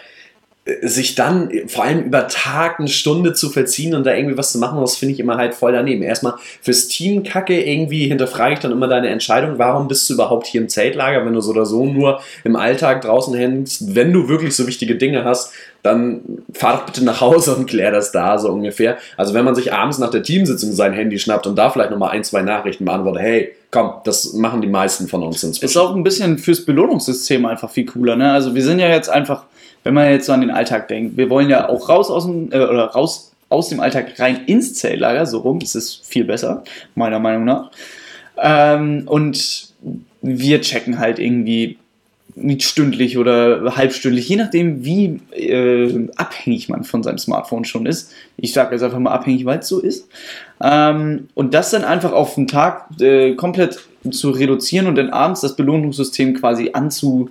sich 0.81 1.15
dann 1.15 1.51
vor 1.67 1.83
allem 1.83 2.03
über 2.03 2.29
Tag 2.29 2.79
eine 2.79 2.87
Stunde 2.87 3.33
zu 3.33 3.49
verziehen 3.49 3.93
und 3.95 4.05
da 4.05 4.13
irgendwie 4.13 4.37
was 4.37 4.53
zu 4.53 4.59
machen, 4.59 4.79
das 4.79 4.95
finde 4.95 5.13
ich 5.13 5.19
immer 5.19 5.35
halt 5.35 5.55
voll 5.55 5.73
daneben. 5.73 6.03
Erstmal 6.03 6.35
fürs 6.61 6.87
Team 6.87 7.23
Kacke 7.23 7.61
irgendwie 7.61 8.07
hinterfrage 8.07 8.53
ich 8.53 8.59
dann 8.59 8.71
immer 8.71 8.87
deine 8.87 9.09
Entscheidung, 9.09 9.59
warum 9.59 9.89
bist 9.89 10.09
du 10.09 10.13
überhaupt 10.13 10.47
hier 10.47 10.61
im 10.61 10.69
Zeltlager, 10.69 11.25
wenn 11.25 11.33
du 11.33 11.41
so 11.41 11.51
oder 11.51 11.65
so 11.65 11.85
nur 11.85 12.21
im 12.45 12.55
Alltag 12.55 13.01
draußen 13.01 13.33
hängst, 13.33 13.93
wenn 13.93 14.13
du 14.13 14.29
wirklich 14.29 14.55
so 14.55 14.65
wichtige 14.65 14.95
Dinge 14.95 15.25
hast, 15.25 15.51
dann 15.81 16.21
fahr 16.53 16.77
doch 16.77 16.85
bitte 16.85 17.03
nach 17.03 17.19
Hause 17.19 17.55
und 17.55 17.65
klär 17.65 17.91
das 17.91 18.13
da, 18.13 18.37
so 18.37 18.49
ungefähr. 18.49 18.97
Also 19.17 19.33
wenn 19.33 19.43
man 19.43 19.55
sich 19.55 19.73
abends 19.73 19.97
nach 19.97 20.11
der 20.11 20.23
Teamsitzung 20.23 20.71
sein 20.71 20.93
Handy 20.93 21.19
schnappt 21.19 21.45
und 21.45 21.57
da 21.57 21.71
vielleicht 21.71 21.91
nochmal 21.91 22.11
ein, 22.11 22.23
zwei 22.23 22.41
Nachrichten 22.41 22.85
beantwortet, 22.85 23.21
hey, 23.21 23.51
komm, 23.69 23.95
das 24.05 24.31
machen 24.31 24.61
die 24.61 24.69
meisten 24.69 25.09
von 25.09 25.23
uns 25.23 25.43
inzwischen. 25.43 25.65
Ist 25.65 25.75
auch 25.75 25.93
ein 25.93 26.03
bisschen 26.03 26.37
fürs 26.37 26.63
Belohnungssystem 26.63 27.45
einfach 27.45 27.69
viel 27.69 27.85
cooler, 27.85 28.15
ne? 28.15 28.31
Also 28.31 28.55
wir 28.55 28.63
sind 28.63 28.79
ja 28.79 28.87
jetzt 28.87 29.09
einfach 29.09 29.43
wenn 29.83 29.93
man 29.93 30.09
jetzt 30.09 30.25
so 30.25 30.33
an 30.33 30.41
den 30.41 30.51
Alltag 30.51 30.87
denkt, 30.87 31.17
wir 31.17 31.29
wollen 31.29 31.49
ja 31.49 31.69
auch 31.69 31.89
raus 31.89 32.09
aus 32.09 32.25
dem, 32.25 32.51
äh, 32.51 32.57
oder 32.57 32.85
raus 32.85 33.31
aus 33.49 33.69
dem 33.69 33.79
Alltag 33.79 34.19
rein 34.19 34.45
ins 34.47 34.73
Zeltlager, 34.73 35.25
so 35.25 35.39
rum, 35.39 35.59
das 35.59 35.75
ist 35.75 36.05
viel 36.05 36.23
besser, 36.23 36.63
meiner 36.95 37.19
Meinung 37.19 37.45
nach. 37.45 37.71
Ähm, 38.37 39.03
und 39.05 39.73
wir 40.21 40.61
checken 40.61 40.97
halt 40.97 41.19
irgendwie 41.19 41.77
stündlich 42.59 43.17
oder 43.17 43.75
halbstündlich, 43.75 44.27
je 44.27 44.37
nachdem, 44.37 44.83
wie 44.83 45.19
äh, 45.35 46.07
abhängig 46.15 46.67
man 46.67 46.83
von 46.83 47.03
seinem 47.03 47.19
Smartphone 47.19 47.63
schon 47.63 47.85
ist. 47.85 48.11
Ich 48.37 48.53
sage 48.53 48.73
jetzt 48.73 48.81
einfach 48.81 48.97
mal 48.97 49.11
abhängig, 49.11 49.45
weil 49.45 49.59
es 49.59 49.67
so 49.67 49.79
ist. 49.79 50.07
Ähm, 50.61 51.27
und 51.35 51.53
das 51.53 51.69
dann 51.69 51.83
einfach 51.83 52.11
auf 52.11 52.35
den 52.35 52.47
Tag 52.47 52.87
äh, 52.99 53.35
komplett 53.35 53.79
zu 54.09 54.31
reduzieren 54.31 54.87
und 54.87 54.95
dann 54.95 55.11
abends 55.11 55.41
das 55.41 55.55
Belohnungssystem 55.55 56.33
quasi 56.33 56.71
anzu, 56.73 57.29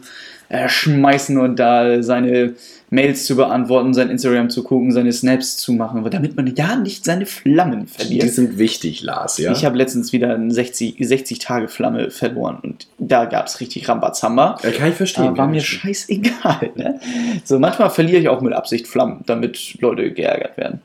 äh, 0.52 0.68
schmeißen 0.68 1.38
und 1.38 1.58
da 1.58 2.02
seine 2.02 2.54
Mails 2.90 3.24
zu 3.24 3.36
beantworten, 3.36 3.94
sein 3.94 4.10
Instagram 4.10 4.50
zu 4.50 4.62
gucken, 4.62 4.92
seine 4.92 5.10
Snaps 5.10 5.56
zu 5.56 5.72
machen, 5.72 6.04
damit 6.10 6.36
man 6.36 6.46
ja 6.54 6.76
nicht 6.76 7.06
seine 7.06 7.24
Flammen 7.24 7.86
verliert. 7.86 8.22
Die 8.22 8.28
sind 8.28 8.58
wichtig, 8.58 9.02
Lars, 9.02 9.38
ja. 9.38 9.50
Ich 9.50 9.64
habe 9.64 9.78
letztens 9.78 10.12
wieder 10.12 10.34
eine 10.34 10.52
60, 10.52 10.96
60 11.00 11.38
Tage 11.38 11.68
Flamme 11.68 12.10
verloren 12.10 12.58
und 12.62 12.86
da 12.98 13.24
gab 13.24 13.46
es 13.46 13.60
richtig 13.60 13.88
Rambazamba. 13.88 14.58
Ja, 14.62 14.70
kann 14.72 14.90
ich 14.90 14.94
verstehen. 14.94 15.24
Da 15.24 15.38
war 15.38 15.48
mir 15.48 15.62
scheißegal. 15.62 16.72
Ne? 16.74 17.00
So, 17.44 17.58
manchmal 17.58 17.88
verliere 17.88 18.20
ich 18.20 18.28
auch 18.28 18.42
mit 18.42 18.52
Absicht 18.52 18.86
Flammen, 18.86 19.22
damit 19.24 19.80
Leute 19.80 20.12
geärgert 20.12 20.58
werden. 20.58 20.82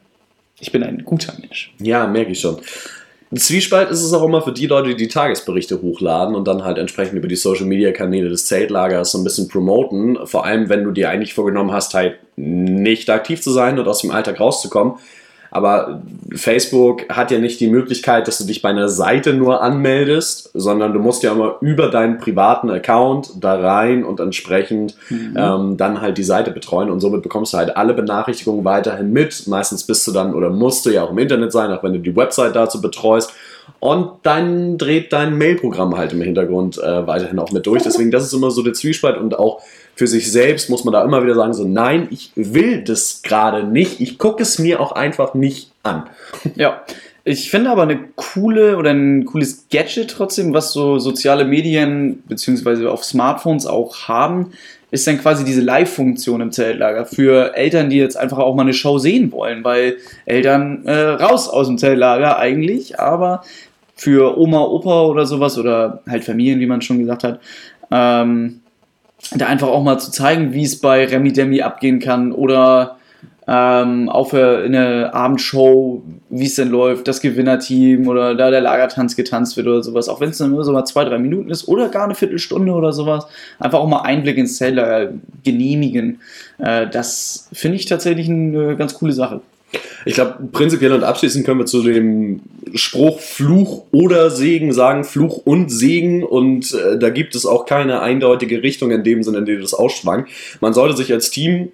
Ich 0.62 0.72
bin 0.72 0.82
ein 0.82 1.04
guter 1.04 1.34
Mensch. 1.42 1.74
Ja, 1.80 2.08
merke 2.08 2.32
ich 2.32 2.40
schon. 2.40 2.58
Ein 3.30 3.38
Zwiespalt 3.38 3.90
ist 3.90 4.04
es 4.04 4.14
auch 4.14 4.24
immer 4.24 4.42
für 4.42 4.54
die 4.54 4.68
Leute, 4.68 4.90
die 4.90 4.96
die 4.96 5.08
Tagesberichte 5.10 5.82
hochladen 5.82 6.34
und 6.34 6.48
dann 6.48 6.64
halt 6.64 6.78
entsprechend 6.78 7.18
über 7.18 7.28
die 7.28 7.36
Social 7.36 7.66
Media 7.66 7.92
Kanäle 7.92 8.30
des 8.30 8.46
Zeltlagers 8.46 9.12
so 9.12 9.18
ein 9.18 9.26
bisschen 9.26 9.50
promoten. 9.50 10.18
Vor 10.26 10.46
allem, 10.46 10.70
wenn 10.70 10.86
du 10.86 10.92
dir 10.92 11.10
eigentlich 11.10 11.34
vorgenommen 11.34 11.74
hast, 11.74 11.94
halt 11.94 12.20
nicht 12.38 13.10
aktiv 13.10 13.42
zu 13.42 13.52
sein 13.52 13.80
und 13.80 13.88
aus 13.88 14.00
dem 14.00 14.12
Alltag 14.12 14.40
rauszukommen, 14.40 14.94
aber 15.52 16.02
Facebook 16.36 17.10
hat 17.10 17.32
ja 17.32 17.40
nicht 17.40 17.60
die 17.60 17.68
Möglichkeit, 17.68 18.28
dass 18.28 18.38
du 18.38 18.46
dich 18.46 18.62
bei 18.62 18.70
einer 18.70 18.90
Seite 18.90 19.34
nur 19.34 19.62
anmeldest, 19.62 20.52
sondern 20.54 20.94
du 20.94 21.00
musst 21.00 21.24
ja 21.24 21.32
immer 21.32 21.58
über 21.62 21.90
deinen 21.90 22.18
privaten 22.18 22.70
Account 22.70 23.32
da 23.40 23.56
rein 23.56 24.04
und 24.04 24.20
entsprechend 24.20 24.96
mhm. 25.10 25.36
ähm, 25.38 25.78
dann 25.78 26.02
halt 26.02 26.18
die 26.18 26.24
Seite 26.24 26.52
betreuen 26.52 26.90
und 26.90 27.00
somit 27.00 27.22
bekommst 27.22 27.54
du 27.54 27.58
halt 27.58 27.78
alle 27.78 27.94
Benachrichtigungen 27.94 28.66
weiterhin 28.66 29.12
mit. 29.12 29.48
Meistens 29.48 29.84
bist 29.84 30.06
du 30.08 30.12
dann 30.12 30.34
oder 30.34 30.50
musst 30.50 30.86
du 30.86 30.90
ja 30.90 31.04
auch 31.04 31.12
im 31.12 31.18
Internet 31.18 31.52
sein, 31.52 31.72
auch 31.72 31.84
wenn 31.84 31.94
du 31.94 32.00
die 32.00 32.16
Website 32.16 32.56
dazu 32.56 32.82
betreust. 32.82 33.34
Und 33.80 34.12
dann 34.24 34.78
dreht 34.78 35.14
dein 35.14 35.38
Mailprogramm 35.38 35.96
halt 35.98 36.14
im 36.14 36.22
Hintergrund 36.22 36.78
äh, 36.78 37.06
weiterhin 37.06 37.40
auch 37.40 37.52
mit 37.52 37.66
durch. 37.66 37.84
Deswegen, 37.84 38.12
das 38.12 38.24
ist 38.24 38.34
immer 38.34 38.50
so 38.50 38.64
der 38.64 38.74
Zwiespalt 38.74 39.18
und 39.18 39.38
auch 39.38 39.62
für 39.96 40.08
sich 40.08 40.32
selbst 40.32 40.70
muss 40.70 40.84
man 40.84 40.94
da 40.94 41.04
immer 41.04 41.24
wieder 41.24 41.36
sagen, 41.36 41.54
so 41.54 41.64
nein, 41.64 42.08
ich 42.12 42.32
will 42.36 42.84
das 42.84 43.22
gerade 43.24 43.64
nicht. 43.64 44.00
Ich 44.00 44.18
gucke 44.18 44.44
es 44.44 44.60
mir 44.60 44.80
auch 44.80 44.92
einfach 44.92 45.34
nicht 45.34 45.72
an. 45.84 46.04
Ja, 46.56 46.84
ich 47.24 47.50
finde 47.50 47.72
aber 47.72 47.82
eine 47.82 48.00
coole 48.16 48.78
oder 48.78 48.92
ein 48.92 49.26
cooles 49.26 49.66
Gadget 49.70 50.12
trotzdem, 50.12 50.54
was 50.54 50.72
so 50.72 50.98
soziale 50.98 51.44
Medien 51.44 52.24
beziehungsweise 52.26 52.90
auf 52.90 53.04
Smartphones 53.04 53.66
auch 53.66 54.08
haben, 54.08 54.54
ist 54.98 55.08
dann 55.08 55.20
quasi 55.20 55.46
diese 55.46 55.62
Live-Funktion 55.62 56.42
im 56.42 56.52
Zeltlager 56.52 57.06
für 57.06 57.56
Eltern, 57.56 57.90
die 57.90 57.98
jetzt 57.98 58.18
einfach 58.18 58.40
auch 58.40 58.56
mal 58.56 58.64
eine 58.64 58.74
Show 58.74 58.98
sehen 58.98 59.32
wollen, 59.32 59.64
weil 59.64 59.98
Eltern 60.26 60.86
äh, 60.86 60.94
raus 60.94 61.48
aus 61.48 61.68
dem 61.68 61.78
Zeltlager 61.78 62.38
eigentlich, 62.38 63.00
aber 63.00 63.44
für 63.96 64.38
Oma, 64.38 64.64
Opa 64.64 65.04
oder 65.04 65.26
sowas 65.26 65.58
oder 65.58 66.02
halt 66.10 66.24
Familien, 66.24 66.60
wie 66.60 66.66
man 66.66 66.82
schon 66.82 67.00
gesagt 67.00 67.24
hat, 67.24 67.40
ähm, 67.92 68.62
da 69.36 69.46
einfach 69.46 69.68
auch 69.68 69.84
mal 69.84 70.00
zu 70.00 70.12
zeigen, 70.12 70.54
wie 70.54 70.64
es 70.64 70.80
bei 70.80 71.06
Remi 71.06 71.32
Demi 71.32 71.62
abgehen 71.62 72.00
kann 72.00 72.32
oder 72.32 72.97
ähm, 73.48 74.12
für 74.30 74.64
eine 74.66 75.14
Abendshow, 75.14 76.04
wie 76.30 76.46
es 76.46 76.56
denn 76.56 76.70
läuft, 76.70 77.08
das 77.08 77.22
Gewinnerteam 77.22 78.08
oder 78.08 78.36
da 78.36 78.52
der 78.52 78.62
Lagertanz 78.62 79.16
getanzt 79.16 79.56
wird 79.56 79.68
oder 79.68 79.82
sowas, 79.82 80.10
auch 80.10 80.20
wenn 80.20 80.32
es 80.32 80.40
nur 80.40 80.64
so 80.64 80.74
mal 80.74 80.86
zwei, 80.86 81.06
drei 81.06 81.18
Minuten 81.18 81.50
ist 81.50 81.68
oder 81.68 81.88
gar 81.90 82.04
eine 82.04 82.16
Viertelstunde 82.16 82.74
oder 82.74 82.92
sowas, 82.92 83.26
einfach 83.60 83.80
auch 83.80 83.88
mal 83.88 84.02
Einblick 84.02 84.38
ins 84.38 84.58
Zeltlager 84.58 85.14
genehmigen. 85.44 86.20
Äh, 86.58 86.88
das 86.88 87.48
finde 87.54 87.78
ich 87.78 87.86
tatsächlich 87.86 88.30
eine 88.30 88.76
ganz 88.76 88.94
coole 88.94 89.14
Sache. 89.14 89.42
Ich 90.06 90.14
glaube, 90.14 90.38
prinzipiell 90.52 90.94
und 90.94 91.04
abschließend 91.04 91.46
können 91.46 91.60
wir 91.60 91.66
zu 91.66 91.84
dem 91.84 92.42
Spruch 92.74 93.20
Fluch 93.20 93.86
oder 93.92 94.30
Segen 94.30 94.72
sagen, 94.72 95.04
Fluch 95.04 95.42
und 95.46 95.70
Segen. 95.70 96.24
Und 96.24 96.74
äh, 96.74 96.98
da 96.98 97.10
gibt 97.10 97.36
es 97.36 97.46
auch 97.46 97.66
keine 97.66 98.02
eindeutige 98.02 98.64
Richtung 98.64 98.92
in 98.92 99.04
dem 99.04 99.24
Sinne, 99.24 99.40
in 99.40 99.46
dem 99.46 99.62
das 99.62 99.74
ausschwang. 99.74 100.28
Man 100.62 100.74
sollte 100.74 100.96
sich 100.96 101.12
als 101.12 101.32
Team 101.32 101.72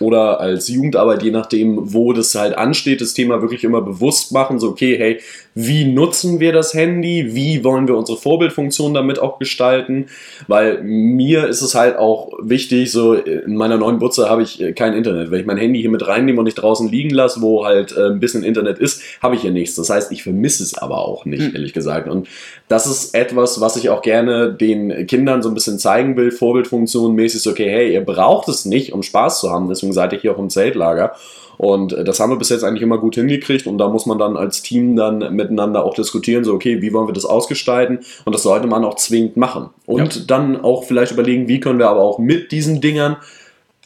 oder 0.00 0.40
als 0.40 0.68
Jugendarbeit, 0.68 1.22
je 1.22 1.30
nachdem, 1.30 1.92
wo 1.92 2.12
das 2.12 2.34
halt 2.34 2.56
ansteht, 2.56 3.00
das 3.00 3.14
Thema 3.14 3.40
wirklich 3.40 3.64
immer 3.64 3.80
bewusst 3.82 4.32
machen, 4.32 4.58
so 4.58 4.70
okay, 4.70 4.96
hey, 4.98 5.20
wie 5.54 5.84
nutzen 5.84 6.40
wir 6.40 6.52
das 6.52 6.74
Handy, 6.74 7.34
wie 7.34 7.62
wollen 7.62 7.86
wir 7.86 7.96
unsere 7.96 8.18
Vorbildfunktion 8.18 8.92
damit 8.92 9.20
auch 9.20 9.38
gestalten, 9.38 10.06
weil 10.48 10.82
mir 10.82 11.46
ist 11.46 11.62
es 11.62 11.76
halt 11.76 11.96
auch 11.96 12.32
wichtig, 12.42 12.90
so 12.90 13.14
in 13.14 13.54
meiner 13.54 13.76
neuen 13.76 14.00
Butze 14.00 14.28
habe 14.28 14.42
ich 14.42 14.60
äh, 14.60 14.72
kein 14.72 14.94
Internet. 14.94 15.30
Wenn 15.30 15.40
ich 15.40 15.46
mein 15.46 15.56
Handy 15.56 15.80
hier 15.80 15.90
mit 15.90 16.06
reinnehme 16.06 16.40
und 16.40 16.44
nicht 16.44 16.56
draußen 16.56 16.88
liegen 16.88 17.10
lasse, 17.10 17.40
wo 17.40 17.64
halt 17.64 17.96
äh, 17.96 18.06
ein 18.06 18.20
bisschen 18.20 18.42
Internet 18.42 18.78
ist, 18.78 19.02
habe 19.22 19.36
ich 19.36 19.42
hier 19.42 19.52
nichts. 19.52 19.76
Das 19.76 19.90
heißt, 19.90 20.10
ich 20.10 20.24
vermisse 20.24 20.64
es 20.64 20.76
aber 20.76 20.98
auch 20.98 21.24
nicht, 21.24 21.48
mhm. 21.48 21.54
ehrlich 21.54 21.72
gesagt. 21.72 22.08
Und 22.08 22.26
das 22.66 22.86
ist 22.86 23.14
etwas, 23.14 23.60
was 23.60 23.76
ich 23.76 23.90
auch 23.90 24.02
gerne 24.02 24.52
den 24.52 25.06
Kindern 25.06 25.42
so 25.42 25.48
ein 25.48 25.54
bisschen 25.54 25.78
zeigen 25.78 26.16
will, 26.16 26.32
Vorbildfunktion 26.32 27.14
mäßig, 27.14 27.48
okay, 27.48 27.70
hey, 27.70 27.92
ihr 27.92 28.04
braucht 28.04 28.48
es 28.48 28.64
nicht, 28.64 28.92
um 28.92 29.02
Spaß 29.02 29.40
zu 29.40 29.50
haben, 29.50 29.68
deswegen 29.68 29.92
seid 29.92 30.12
ihr 30.12 30.18
hier 30.18 30.32
auch 30.34 30.38
im 30.38 30.50
Zeltlager. 30.50 31.14
Und 31.58 31.92
äh, 31.92 32.04
das 32.04 32.20
haben 32.20 32.30
wir 32.30 32.36
bis 32.36 32.48
jetzt 32.48 32.64
eigentlich 32.64 32.82
immer 32.82 32.98
gut 32.98 33.14
hingekriegt 33.14 33.66
und 33.66 33.78
da 33.78 33.88
muss 33.88 34.06
man 34.06 34.18
dann 34.18 34.36
als 34.36 34.62
Team 34.62 34.96
dann 34.96 35.34
miteinander 35.34 35.84
auch 35.84 35.94
diskutieren, 35.94 36.44
so 36.44 36.54
okay, 36.54 36.82
wie 36.82 36.92
wollen 36.92 37.08
wir 37.08 37.14
das 37.14 37.24
ausgestalten 37.24 38.00
und 38.24 38.34
das 38.34 38.42
sollte 38.42 38.66
man 38.66 38.84
auch 38.84 38.96
zwingend 38.96 39.36
machen. 39.36 39.70
Und 39.86 40.16
ja. 40.16 40.22
dann 40.26 40.60
auch 40.60 40.84
vielleicht 40.84 41.12
überlegen, 41.12 41.48
wie 41.48 41.60
können 41.60 41.78
wir 41.78 41.88
aber 41.88 42.00
auch 42.00 42.18
mit 42.18 42.52
diesen 42.52 42.80
Dingern 42.80 43.16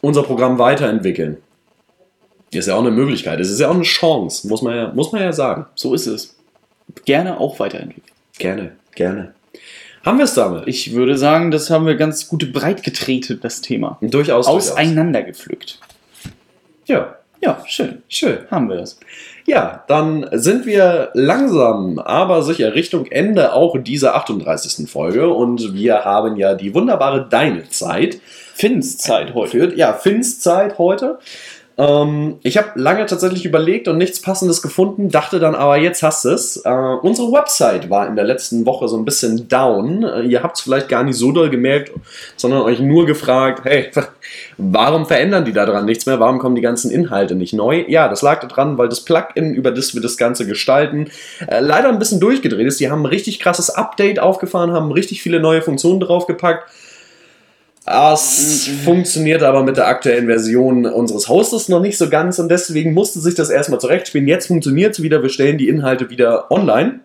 unser 0.00 0.22
Programm 0.22 0.58
weiterentwickeln. 0.58 1.38
Ist 2.50 2.68
ja 2.68 2.74
auch 2.74 2.80
eine 2.80 2.90
Möglichkeit, 2.90 3.40
es 3.40 3.50
ist 3.50 3.60
ja 3.60 3.68
auch 3.68 3.74
eine 3.74 3.82
Chance, 3.82 4.48
muss 4.48 4.62
man 4.62 4.74
ja, 4.74 4.92
muss 4.94 5.12
man 5.12 5.20
ja 5.20 5.32
sagen. 5.32 5.66
So 5.74 5.92
ist 5.92 6.06
es. 6.06 6.34
Gerne 7.04 7.38
auch 7.38 7.60
weiterentwickeln. 7.60 8.14
Gerne, 8.38 8.72
gerne. 8.94 9.34
Haben 10.04 10.16
wir 10.16 10.24
es 10.24 10.32
damit? 10.32 10.66
Ich 10.66 10.94
würde 10.94 11.18
sagen, 11.18 11.50
das 11.50 11.68
haben 11.68 11.84
wir 11.84 11.96
ganz 11.96 12.28
gut 12.28 12.50
breit 12.52 12.82
getreten, 12.82 13.38
das 13.42 13.60
Thema. 13.60 13.98
Durchaus. 14.00 14.46
Auseinandergepflückt. 14.46 15.80
Ja. 16.86 17.17
Ja, 17.40 17.62
schön. 17.66 18.02
Schön. 18.08 18.38
Haben 18.50 18.68
wir 18.68 18.76
das. 18.76 18.98
Ja, 19.46 19.84
dann 19.86 20.28
sind 20.32 20.66
wir 20.66 21.10
langsam, 21.14 21.98
aber 21.98 22.42
sicher 22.42 22.74
Richtung 22.74 23.06
Ende 23.06 23.52
auch 23.52 23.78
dieser 23.78 24.14
38. 24.16 24.90
Folge 24.90 25.28
und 25.28 25.72
wir 25.72 26.04
haben 26.04 26.36
ja 26.36 26.54
die 26.54 26.74
wunderbare 26.74 27.26
Deine 27.28 27.68
Zeit. 27.68 28.20
Finns 28.54 28.98
Zeit 28.98 29.34
heute. 29.34 29.72
Ja, 29.76 29.92
Finns 29.92 30.40
Zeit 30.40 30.78
heute. 30.78 31.18
Ähm, 31.78 32.38
ich 32.42 32.58
habe 32.58 32.70
lange 32.74 33.06
tatsächlich 33.06 33.44
überlegt 33.44 33.86
und 33.86 33.98
nichts 33.98 34.20
Passendes 34.20 34.62
gefunden, 34.62 35.10
dachte 35.10 35.38
dann 35.38 35.54
aber, 35.54 35.78
jetzt 35.78 36.02
hast 36.02 36.24
du 36.24 36.30
es. 36.30 36.56
Äh, 36.64 36.70
unsere 36.70 37.30
Website 37.30 37.88
war 37.88 38.08
in 38.08 38.16
der 38.16 38.24
letzten 38.24 38.66
Woche 38.66 38.88
so 38.88 38.96
ein 38.96 39.04
bisschen 39.04 39.48
down. 39.48 40.02
Äh, 40.02 40.22
ihr 40.22 40.42
habt 40.42 40.56
es 40.56 40.62
vielleicht 40.64 40.88
gar 40.88 41.04
nicht 41.04 41.16
so 41.16 41.30
doll 41.30 41.50
gemerkt, 41.50 41.92
sondern 42.36 42.62
euch 42.62 42.80
nur 42.80 43.06
gefragt, 43.06 43.60
hey, 43.62 43.90
warum 44.58 45.06
verändern 45.06 45.44
die 45.44 45.52
da 45.52 45.66
dran 45.66 45.84
nichts 45.84 46.04
mehr? 46.06 46.18
Warum 46.18 46.40
kommen 46.40 46.56
die 46.56 46.62
ganzen 46.62 46.90
Inhalte 46.90 47.36
nicht 47.36 47.54
neu? 47.54 47.84
Ja, 47.86 48.08
das 48.08 48.22
lag 48.22 48.40
daran, 48.40 48.76
weil 48.76 48.88
das 48.88 49.04
Plugin, 49.04 49.54
über 49.54 49.70
das 49.70 49.94
wir 49.94 50.02
das 50.02 50.16
Ganze 50.16 50.48
gestalten, 50.48 51.10
äh, 51.46 51.60
leider 51.60 51.90
ein 51.90 52.00
bisschen 52.00 52.18
durchgedreht 52.18 52.66
ist. 52.66 52.80
Die 52.80 52.90
haben 52.90 53.02
ein 53.02 53.06
richtig 53.06 53.38
krasses 53.38 53.70
Update 53.70 54.18
aufgefahren, 54.18 54.72
haben 54.72 54.90
richtig 54.90 55.22
viele 55.22 55.38
neue 55.38 55.62
Funktionen 55.62 56.00
draufgepackt 56.00 56.68
es 57.90 58.68
funktioniert 58.84 59.42
aber 59.42 59.62
mit 59.62 59.76
der 59.76 59.86
aktuellen 59.86 60.26
Version 60.26 60.86
unseres 60.86 61.28
Hostes 61.28 61.68
noch 61.68 61.80
nicht 61.80 61.98
so 61.98 62.08
ganz 62.08 62.38
und 62.38 62.48
deswegen 62.48 62.92
musste 62.92 63.20
sich 63.20 63.34
das 63.34 63.50
erstmal 63.50 63.80
zurechtspielen. 63.80 64.28
Jetzt 64.28 64.48
funktioniert 64.48 64.92
es 64.92 65.02
wieder, 65.02 65.22
wir 65.22 65.30
stellen 65.30 65.58
die 65.58 65.68
Inhalte 65.68 66.10
wieder 66.10 66.50
online. 66.50 67.00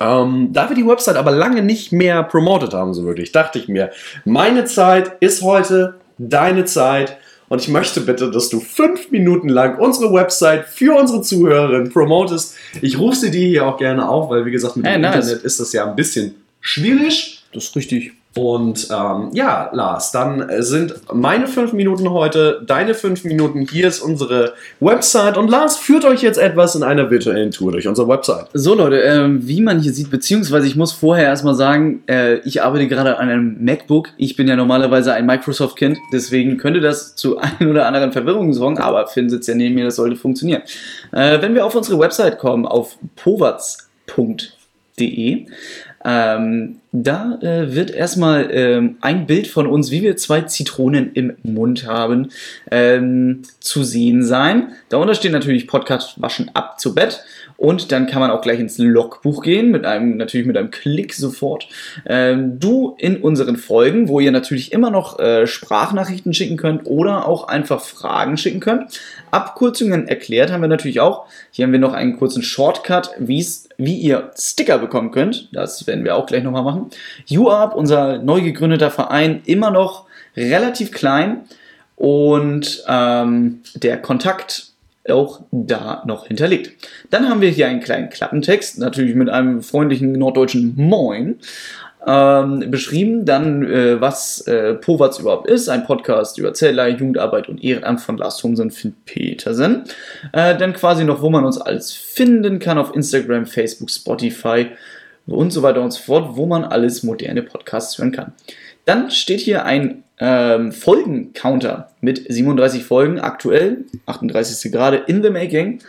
Ähm, 0.00 0.48
da 0.52 0.68
wir 0.68 0.76
die 0.76 0.86
Website 0.86 1.16
aber 1.16 1.30
lange 1.30 1.62
nicht 1.62 1.92
mehr 1.92 2.22
promotet 2.22 2.74
haben, 2.74 2.94
so 2.94 3.04
wirklich, 3.04 3.32
dachte 3.32 3.58
ich 3.58 3.68
mir, 3.68 3.90
meine 4.24 4.64
Zeit 4.64 5.12
ist 5.20 5.42
heute 5.42 5.94
deine 6.18 6.64
Zeit 6.64 7.18
und 7.48 7.60
ich 7.60 7.68
möchte 7.68 8.00
bitte, 8.00 8.30
dass 8.30 8.48
du 8.48 8.60
fünf 8.60 9.10
Minuten 9.10 9.48
lang 9.48 9.78
unsere 9.78 10.12
Website 10.12 10.66
für 10.66 10.98
unsere 10.98 11.22
Zuhörerinnen 11.22 11.92
promotest. 11.92 12.56
Ich 12.80 12.98
rufe 12.98 13.16
sie 13.16 13.30
dir 13.30 13.46
hier 13.46 13.66
auch 13.66 13.76
gerne 13.76 14.08
auf, 14.08 14.30
weil 14.30 14.46
wie 14.46 14.50
gesagt, 14.50 14.76
mit 14.76 14.86
hey, 14.86 14.94
dem 14.94 15.02
nice. 15.02 15.16
Internet 15.16 15.44
ist 15.44 15.60
das 15.60 15.72
ja 15.72 15.86
ein 15.88 15.94
bisschen 15.94 16.34
schwierig. 16.60 17.44
Das 17.52 17.64
ist 17.64 17.76
richtig. 17.76 18.12
Und 18.36 18.88
ähm, 18.90 19.30
ja, 19.32 19.70
Lars, 19.72 20.10
dann 20.10 20.50
sind 20.58 20.94
meine 21.12 21.46
fünf 21.46 21.72
Minuten 21.72 22.10
heute 22.10 22.62
deine 22.66 22.94
fünf 22.94 23.22
Minuten. 23.22 23.60
Hier 23.60 23.86
ist 23.86 24.00
unsere 24.00 24.54
Website 24.80 25.36
und 25.36 25.48
Lars 25.48 25.76
führt 25.76 26.04
euch 26.04 26.22
jetzt 26.22 26.38
etwas 26.38 26.74
in 26.74 26.82
einer 26.82 27.12
virtuellen 27.12 27.52
Tour 27.52 27.70
durch 27.70 27.86
unsere 27.86 28.08
Website. 28.08 28.48
So 28.52 28.74
Leute, 28.74 29.04
äh, 29.04 29.28
wie 29.28 29.60
man 29.60 29.78
hier 29.80 29.92
sieht, 29.92 30.10
beziehungsweise 30.10 30.66
ich 30.66 30.74
muss 30.74 30.90
vorher 30.90 31.26
erstmal 31.26 31.54
sagen, 31.54 32.02
äh, 32.08 32.38
ich 32.38 32.60
arbeite 32.64 32.88
gerade 32.88 33.18
an 33.18 33.28
einem 33.28 33.64
MacBook. 33.64 34.08
Ich 34.16 34.34
bin 34.34 34.48
ja 34.48 34.56
normalerweise 34.56 35.12
ein 35.12 35.26
Microsoft-Kind, 35.26 35.98
deswegen 36.12 36.56
könnte 36.58 36.80
das 36.80 37.14
zu 37.14 37.38
ein 37.60 37.68
oder 37.68 37.86
anderen 37.86 38.10
Verwirrungen 38.10 38.52
sorgen, 38.52 38.78
aber 38.78 39.06
Finn 39.06 39.30
sitzt 39.30 39.46
ja 39.46 39.54
neben 39.54 39.76
mir, 39.76 39.84
das 39.84 39.94
sollte 39.94 40.16
funktionieren. 40.16 40.62
Äh, 41.12 41.40
wenn 41.40 41.54
wir 41.54 41.64
auf 41.64 41.76
unsere 41.76 42.00
Website 42.00 42.40
kommen, 42.40 42.66
auf 42.66 42.96
powatz.de, 43.14 44.66
ähm, 46.04 46.80
da 46.96 47.40
äh, 47.42 47.74
wird 47.74 47.90
erstmal 47.90 48.50
ähm, 48.52 48.98
ein 49.00 49.26
Bild 49.26 49.48
von 49.48 49.66
uns, 49.66 49.90
wie 49.90 50.02
wir 50.02 50.16
zwei 50.16 50.42
Zitronen 50.42 51.12
im 51.14 51.34
Mund 51.42 51.88
haben, 51.88 52.28
ähm, 52.70 53.42
zu 53.58 53.82
sehen 53.82 54.22
sein. 54.22 54.68
Darunter 54.90 55.16
steht 55.16 55.32
natürlich 55.32 55.66
Podcast 55.66 56.22
waschen 56.22 56.52
ab 56.54 56.78
zu 56.78 56.94
Bett. 56.94 57.24
Und 57.56 57.92
dann 57.92 58.06
kann 58.06 58.20
man 58.20 58.30
auch 58.30 58.40
gleich 58.40 58.58
ins 58.58 58.78
Logbuch 58.78 59.42
gehen, 59.42 59.70
mit 59.70 59.84
einem, 59.84 60.16
natürlich 60.16 60.46
mit 60.46 60.56
einem 60.56 60.70
Klick 60.70 61.14
sofort. 61.14 61.68
Ähm, 62.04 62.58
du 62.58 62.96
in 62.98 63.18
unseren 63.18 63.56
Folgen, 63.56 64.08
wo 64.08 64.18
ihr 64.18 64.32
natürlich 64.32 64.72
immer 64.72 64.90
noch 64.90 65.18
äh, 65.18 65.46
Sprachnachrichten 65.46 66.34
schicken 66.34 66.56
könnt 66.56 66.86
oder 66.86 67.28
auch 67.28 67.46
einfach 67.48 67.80
Fragen 67.80 68.36
schicken 68.36 68.60
könnt. 68.60 69.00
Abkürzungen 69.30 70.08
erklärt 70.08 70.50
haben 70.50 70.62
wir 70.62 70.68
natürlich 70.68 71.00
auch. 71.00 71.26
Hier 71.50 71.64
haben 71.64 71.72
wir 71.72 71.78
noch 71.78 71.92
einen 71.92 72.18
kurzen 72.18 72.42
Shortcut, 72.42 73.10
wie 73.18 73.96
ihr 73.98 74.30
Sticker 74.36 74.78
bekommen 74.78 75.10
könnt. 75.10 75.48
Das 75.52 75.86
werden 75.86 76.04
wir 76.04 76.16
auch 76.16 76.26
gleich 76.26 76.42
nochmal 76.42 76.64
machen. 76.64 76.83
UARP, 77.30 77.74
unser 77.74 78.18
neu 78.18 78.40
gegründeter 78.40 78.90
Verein, 78.90 79.42
immer 79.44 79.70
noch 79.70 80.06
relativ 80.36 80.92
klein. 80.92 81.42
Und 81.96 82.82
ähm, 82.88 83.60
der 83.74 84.00
Kontakt 84.02 84.74
auch 85.08 85.42
da 85.50 86.02
noch 86.06 86.26
hinterlegt. 86.26 86.72
Dann 87.10 87.28
haben 87.28 87.40
wir 87.40 87.50
hier 87.50 87.68
einen 87.68 87.80
kleinen 87.80 88.08
Klappentext, 88.08 88.78
natürlich 88.78 89.14
mit 89.14 89.28
einem 89.28 89.62
freundlichen 89.62 90.12
norddeutschen 90.12 90.74
Moin. 90.76 91.38
Ähm, 92.06 92.70
beschrieben 92.70 93.24
dann, 93.24 93.62
äh, 93.64 93.98
was 93.98 94.42
äh, 94.42 94.74
Powatz 94.74 95.18
überhaupt 95.18 95.48
ist, 95.48 95.70
ein 95.70 95.84
Podcast 95.84 96.38
über 96.38 96.52
Zellerei, 96.52 96.90
Jugendarbeit 96.90 97.48
und 97.48 97.64
Ehrenamt 97.64 98.02
von 98.02 98.18
Lars 98.18 98.36
Thomsen 98.36 98.66
und 98.66 98.72
Finn 98.72 98.94
Petersen. 99.06 99.84
Äh, 100.32 100.56
dann 100.58 100.74
quasi 100.74 101.04
noch, 101.04 101.22
wo 101.22 101.30
man 101.30 101.46
uns 101.46 101.58
alles 101.58 101.94
finden 101.94 102.58
kann 102.58 102.76
auf 102.76 102.94
Instagram, 102.94 103.46
Facebook, 103.46 103.90
Spotify 103.90 104.66
und 105.26 105.52
so 105.52 105.62
weiter 105.62 105.80
und 105.80 105.92
so 105.92 106.02
fort, 106.02 106.36
wo 106.36 106.46
man 106.46 106.64
alles 106.64 107.02
moderne 107.02 107.42
Podcasts 107.42 107.98
hören 107.98 108.12
kann. 108.12 108.32
Dann 108.84 109.10
steht 109.10 109.40
hier 109.40 109.64
ein 109.64 110.04
ähm, 110.18 110.72
Folgen-Counter 110.72 111.90
mit 112.00 112.24
37 112.30 112.84
Folgen 112.84 113.18
aktuell, 113.18 113.84
38. 114.06 114.70
gerade 114.70 114.98
in 114.98 115.22
the 115.22 115.30
making. 115.30 115.80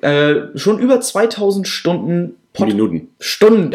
Äh, 0.00 0.34
schon 0.54 0.78
über 0.78 1.00
2000 1.00 1.66
Stunden 1.66 2.36
Pod 2.52 2.68
Minuten. 2.68 3.08
Stunden 3.18 3.72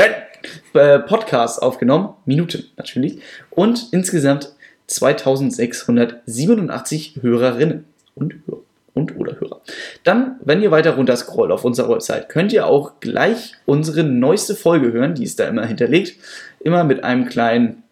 äh, 0.73 0.99
Podcasts 0.99 1.59
aufgenommen, 1.59 2.13
Minuten 2.25 2.63
natürlich, 2.77 3.19
und 3.49 3.87
insgesamt 3.91 4.53
2687 4.87 7.19
Hörerinnen 7.21 7.83
und 8.15 8.35
Hörer 8.45 8.58
und 8.99 9.17
oder 9.17 9.39
Hörer. 9.39 9.61
Dann, 10.03 10.35
wenn 10.43 10.61
ihr 10.61 10.71
weiter 10.71 10.95
runter 10.95 11.15
scrollt 11.15 11.51
auf 11.51 11.65
unserer 11.65 11.89
Website, 11.89 12.29
könnt 12.29 12.53
ihr 12.53 12.67
auch 12.67 12.99
gleich 12.99 13.53
unsere 13.65 14.03
neueste 14.03 14.55
Folge 14.55 14.91
hören, 14.91 15.15
die 15.15 15.23
ist 15.23 15.39
da 15.39 15.47
immer 15.47 15.65
hinterlegt, 15.65 16.15
immer 16.59 16.83
mit 16.83 17.03
einem 17.03 17.25
kleinen 17.27 17.83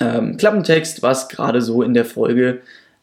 ähm, 0.00 0.36
Klappentext, 0.36 1.02
was 1.02 1.28
gerade 1.28 1.60
so 1.60 1.82
in 1.82 1.94
der 1.94 2.04
Folge 2.04 2.60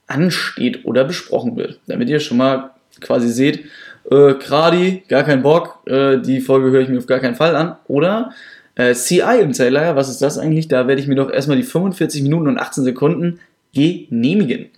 ansteht 0.08 0.86
oder 0.86 1.04
besprochen 1.04 1.56
wird. 1.56 1.80
Damit 1.88 2.10
ihr 2.10 2.20
schon 2.20 2.38
mal 2.38 2.72
quasi 3.02 3.30
seht, 3.30 3.66
äh, 4.10 4.34
Gradi, 4.34 5.04
gar 5.08 5.24
kein 5.24 5.42
Bock, 5.42 5.80
äh, 5.88 6.18
die 6.18 6.42
Folge 6.42 6.72
höre 6.72 6.82
ich 6.82 6.90
mir 6.90 6.98
auf 6.98 7.08
gar 7.08 7.20
keinen 7.20 7.36
Fall 7.36 7.56
an. 7.56 7.76
Oder 7.88 8.32
äh, 8.76 8.94
CI 8.94 9.40
im 9.42 9.54
Zähler, 9.54 9.96
was 9.96 10.10
ist 10.10 10.22
das 10.22 10.38
eigentlich? 10.38 10.68
Da 10.68 10.88
werde 10.88 11.02
ich 11.02 11.08
mir 11.08 11.16
doch 11.16 11.32
erstmal 11.32 11.58
die 11.58 11.64
45 11.64 12.22
Minuten 12.24 12.48
und 12.48 12.60
18 12.60 12.84
Sekunden 12.84 13.40
genehmigen. 13.74 14.70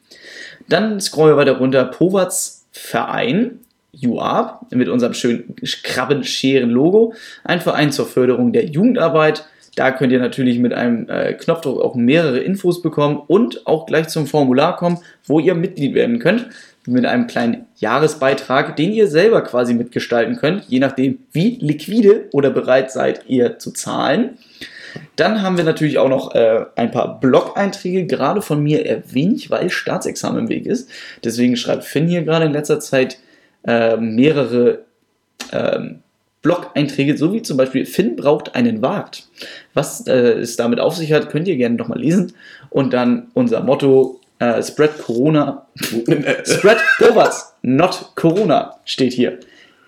Dann 0.70 1.00
scrollen 1.00 1.34
wir 1.34 1.38
weiter 1.38 1.58
runter. 1.58 1.86
Powatz 1.86 2.57
Verein, 2.78 3.60
UARP, 4.06 4.72
mit 4.72 4.90
unserem 4.90 5.14
schönen 5.14 5.56
Krabbenscheren-Logo. 5.84 7.14
Ein 7.44 7.62
Verein 7.62 7.92
zur 7.92 8.06
Förderung 8.06 8.54
der 8.54 8.66
Jugendarbeit 8.66 9.46
da 9.78 9.92
könnt 9.92 10.12
ihr 10.12 10.20
natürlich 10.20 10.58
mit 10.58 10.74
einem 10.74 11.08
äh, 11.08 11.34
Knopfdruck 11.34 11.80
auch 11.80 11.94
mehrere 11.94 12.40
Infos 12.40 12.82
bekommen 12.82 13.22
und 13.28 13.68
auch 13.68 13.86
gleich 13.86 14.08
zum 14.08 14.26
Formular 14.26 14.76
kommen, 14.76 14.98
wo 15.24 15.40
ihr 15.40 15.54
Mitglied 15.54 15.94
werden 15.94 16.18
könnt. 16.18 16.48
Mit 16.88 17.06
einem 17.06 17.28
kleinen 17.28 17.68
Jahresbeitrag, 17.76 18.76
den 18.76 18.92
ihr 18.92 19.08
selber 19.08 19.42
quasi 19.44 19.76
mitgestalten 19.76 20.38
könnt, 20.38 20.64
je 20.68 20.80
nachdem, 20.80 21.20
wie 21.32 21.60
liquide 21.62 22.28
oder 22.32 22.50
bereit 22.50 22.92
seid 22.92 23.26
ihr 23.28 23.60
zu 23.60 23.72
zahlen. 23.72 24.40
Dann 25.16 25.42
haben 25.42 25.58
wir 25.58 25.64
natürlich 25.64 25.98
auch 25.98 26.10
noch 26.10 26.36
äh, 26.36 26.66
ein 26.76 26.92
paar 26.92 27.20
Blog-Einträge, 27.20 28.06
gerade 28.06 28.42
von 28.42 28.62
mir 28.62 28.86
erwähnt, 28.86 29.50
weil 29.50 29.70
Staatsexamen 29.70 30.44
im 30.44 30.50
Weg 30.50 30.66
ist. 30.66 30.90
Deswegen 31.24 31.58
schreibt 31.58 31.84
Finn 31.84 32.08
hier 32.08 32.24
gerade 32.24 32.46
in 32.46 32.54
letzter 32.54 32.80
Zeit 32.80 33.18
äh, 33.66 33.98
mehrere 33.98 34.80
ähm, 35.52 36.00
Blog-Einträge, 36.42 37.18
so 37.18 37.34
wie 37.34 37.42
zum 37.42 37.58
Beispiel 37.58 37.86
Finn 37.86 38.16
braucht 38.16 38.56
einen 38.56 38.82
Wart. 38.82 39.28
Was 39.74 40.08
äh, 40.08 40.14
es 40.14 40.56
damit 40.56 40.80
auf 40.80 40.96
sich 40.96 41.12
hat, 41.12 41.30
könnt 41.30 41.48
ihr 41.48 41.58
gerne 41.58 41.76
nochmal 41.76 42.00
lesen. 42.00 42.34
Und 42.70 42.94
dann 42.94 43.28
unser 43.34 43.62
Motto, 43.62 44.20
äh, 44.40 44.62
Spread 44.62 44.98
Corona, 45.00 45.68
Spread 45.76 46.78
Overs, 47.02 47.56
not 47.62 48.12
Corona, 48.16 48.76
steht 48.86 49.14
hier. 49.14 49.40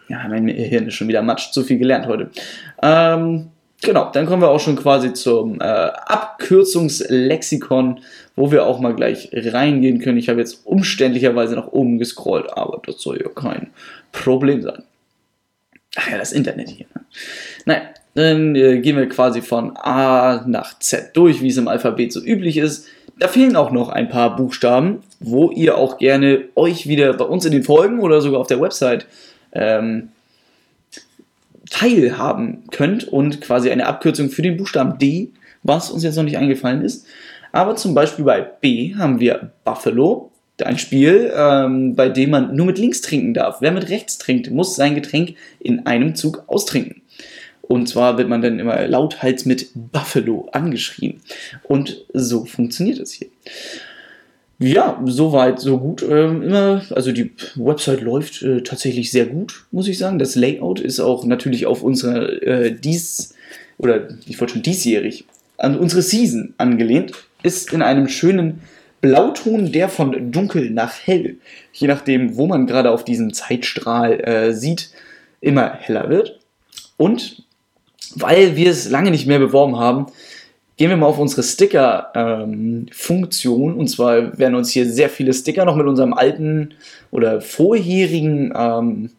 Ja, 0.10 0.28
mein 0.28 0.48
Hirn 0.48 0.88
ist 0.88 0.96
schon 0.96 1.08
wieder 1.08 1.22
matsch, 1.22 1.52
zu 1.52 1.64
viel 1.64 1.78
gelernt 1.78 2.08
heute. 2.08 2.32
Ähm, 2.82 3.52
genau, 3.82 4.12
dann 4.12 4.26
kommen 4.26 4.42
wir 4.42 4.50
auch 4.50 4.60
schon 4.60 4.76
quasi 4.76 5.14
zum 5.14 5.62
äh, 5.62 5.64
Abkürzungslexikon, 5.64 8.00
wo 8.36 8.52
wir 8.52 8.66
auch 8.66 8.80
mal 8.80 8.96
gleich 8.96 9.30
reingehen 9.34 10.00
können. 10.00 10.18
Ich 10.18 10.30
habe 10.30 10.40
jetzt 10.40 10.66
umständlicherweise 10.66 11.56
nach 11.56 11.68
oben 11.68 12.00
gescrollt, 12.00 12.52
aber 12.56 12.82
das 12.86 13.02
soll 13.02 13.22
ja 13.22 13.30
kein 13.30 13.70
Problem 14.12 14.62
sein. 14.62 14.84
Ach 15.96 16.10
ja, 16.10 16.18
das 16.18 16.32
Internet 16.32 16.70
hier. 16.70 16.86
Ne? 16.94 17.02
Naja, 17.66 17.82
dann 18.16 18.56
äh, 18.56 18.80
gehen 18.80 18.98
wir 18.98 19.10
quasi 19.10 19.42
von 19.42 19.76
A 19.78 20.44
nach 20.48 20.78
Z 20.80 21.12
durch, 21.14 21.42
wie 21.42 21.48
es 21.48 21.58
im 21.58 21.68
Alphabet 21.68 22.12
so 22.12 22.22
üblich 22.22 22.58
ist. 22.58 22.88
Da 23.18 23.28
fehlen 23.28 23.56
auch 23.56 23.72
noch 23.72 23.90
ein 23.90 24.10
paar 24.10 24.36
Buchstaben, 24.36 25.04
wo 25.20 25.52
ihr 25.52 25.78
auch 25.78 25.98
gerne 25.98 26.46
euch 26.56 26.88
wieder 26.88 27.14
bei 27.14 27.26
uns 27.26 27.46
in 27.46 27.52
den 27.52 27.64
Folgen 27.64 28.00
oder 28.00 28.22
sogar 28.22 28.40
auf 28.40 28.48
der 28.48 28.62
Website 28.62 29.08
ähm, 29.52 30.10
teilhaben 31.70 32.64
könnt 32.72 33.08
und 33.08 33.42
quasi 33.42 33.70
eine 33.70 33.88
Abkürzung 33.88 34.30
für 34.30 34.42
den 34.42 34.58
Buchstaben 34.58 34.98
D, 34.98 35.30
was 35.64 35.92
uns 35.92 36.04
jetzt 36.04 36.16
noch 36.16 36.24
nicht 36.24 36.38
eingefallen 36.38 36.84
ist. 36.84 37.06
Aber 37.52 37.76
zum 37.76 37.94
Beispiel 37.94 38.26
bei 38.26 38.42
B 38.42 38.96
haben 38.96 39.20
wir 39.20 39.52
Buffalo, 39.64 40.32
ein 40.62 40.78
Spiel, 40.78 41.32
ähm, 41.36 41.96
bei 41.96 42.10
dem 42.10 42.32
man 42.32 42.56
nur 42.56 42.66
mit 42.66 42.78
links 42.78 43.02
trinken 43.02 43.34
darf. 43.34 43.62
Wer 43.62 43.72
mit 43.72 43.90
rechts 43.90 44.18
trinkt, 44.18 44.52
muss 44.52 44.76
sein 44.76 44.94
Getränk 44.94 45.36
in 45.60 45.86
einem 45.86 46.16
Zug 46.16 46.44
austrinken. 46.48 47.02
Und 47.62 47.88
zwar 47.88 48.18
wird 48.18 48.28
man 48.28 48.42
dann 48.42 48.60
immer 48.60 48.88
lauthals 48.88 49.46
mit 49.46 49.70
Buffalo 49.74 50.50
angeschrien. 50.52 51.22
Und 51.64 52.04
so 52.14 52.46
funktioniert 52.46 53.00
es 53.00 53.12
hier. 53.12 53.28
Ja, 54.62 55.02
soweit, 55.06 55.62
so 55.62 55.78
gut. 55.78 56.04
Ähm, 56.04 56.44
immer, 56.44 56.82
also 56.92 57.14
die 57.14 57.32
Website 57.56 58.02
läuft 58.02 58.42
äh, 58.42 58.62
tatsächlich 58.62 59.10
sehr 59.10 59.26
gut, 59.26 59.66
muss 59.72 59.88
ich 59.88 59.98
sagen. 59.98 60.20
Das 60.20 60.36
Layout 60.36 60.82
ist 60.82 61.00
auch 61.00 61.24
natürlich 61.24 61.66
auf 61.66 61.82
unsere 61.82 62.42
äh, 62.42 62.72
dies 62.72 63.36
oder 63.78 64.10
ich 64.26 64.40
wollte 64.40 64.54
schon 64.54 64.62
diesjährig 64.62 65.26
an 65.58 65.78
unsere 65.78 66.02
Season 66.02 66.54
angelehnt. 66.58 67.14
Ist 67.42 67.72
in 67.72 67.82
einem 67.82 68.10
schönen 68.10 68.62
Blauton, 69.00 69.72
der 69.72 69.88
von 69.88 70.32
dunkel 70.32 70.72
nach 70.72 70.94
hell, 71.06 71.38
je 71.72 71.88
nachdem, 71.88 72.36
wo 72.36 72.46
man 72.46 72.68
gerade 72.68 72.92
auf 72.92 73.06
diesem 73.06 73.34
Zeitstrahl 73.34 74.20
äh, 74.20 74.54
sieht, 74.54 74.92
immer 75.40 75.74
heller 75.74 76.10
wird. 76.10 76.38
Und 76.98 77.44
weil 78.16 78.58
wir 78.58 78.72
es 78.72 78.90
lange 78.90 79.12
nicht 79.12 79.26
mehr 79.26 79.40
beworben 79.40 79.78
haben, 79.78 80.08
gehen 80.80 80.90
wir 80.90 80.98
mal 80.98 81.06
auf 81.08 81.20
unsere 81.20 81.44
Sticker-Funktion. 81.44 83.74
Ähm, 83.74 83.78
und 83.78 83.90
zwar 83.90 84.40
werden 84.40 84.56
uns 84.56 84.72
hier 84.72 84.90
sehr 84.90 85.10
viele 85.10 85.34
Sticker 85.34 85.66
noch 85.66 85.76
mit 85.76 85.86
unserem 85.86 86.14
alten 86.14 86.74
oder 87.12 87.42
vorherigen. 87.42 88.54
Ähm, 88.56 89.10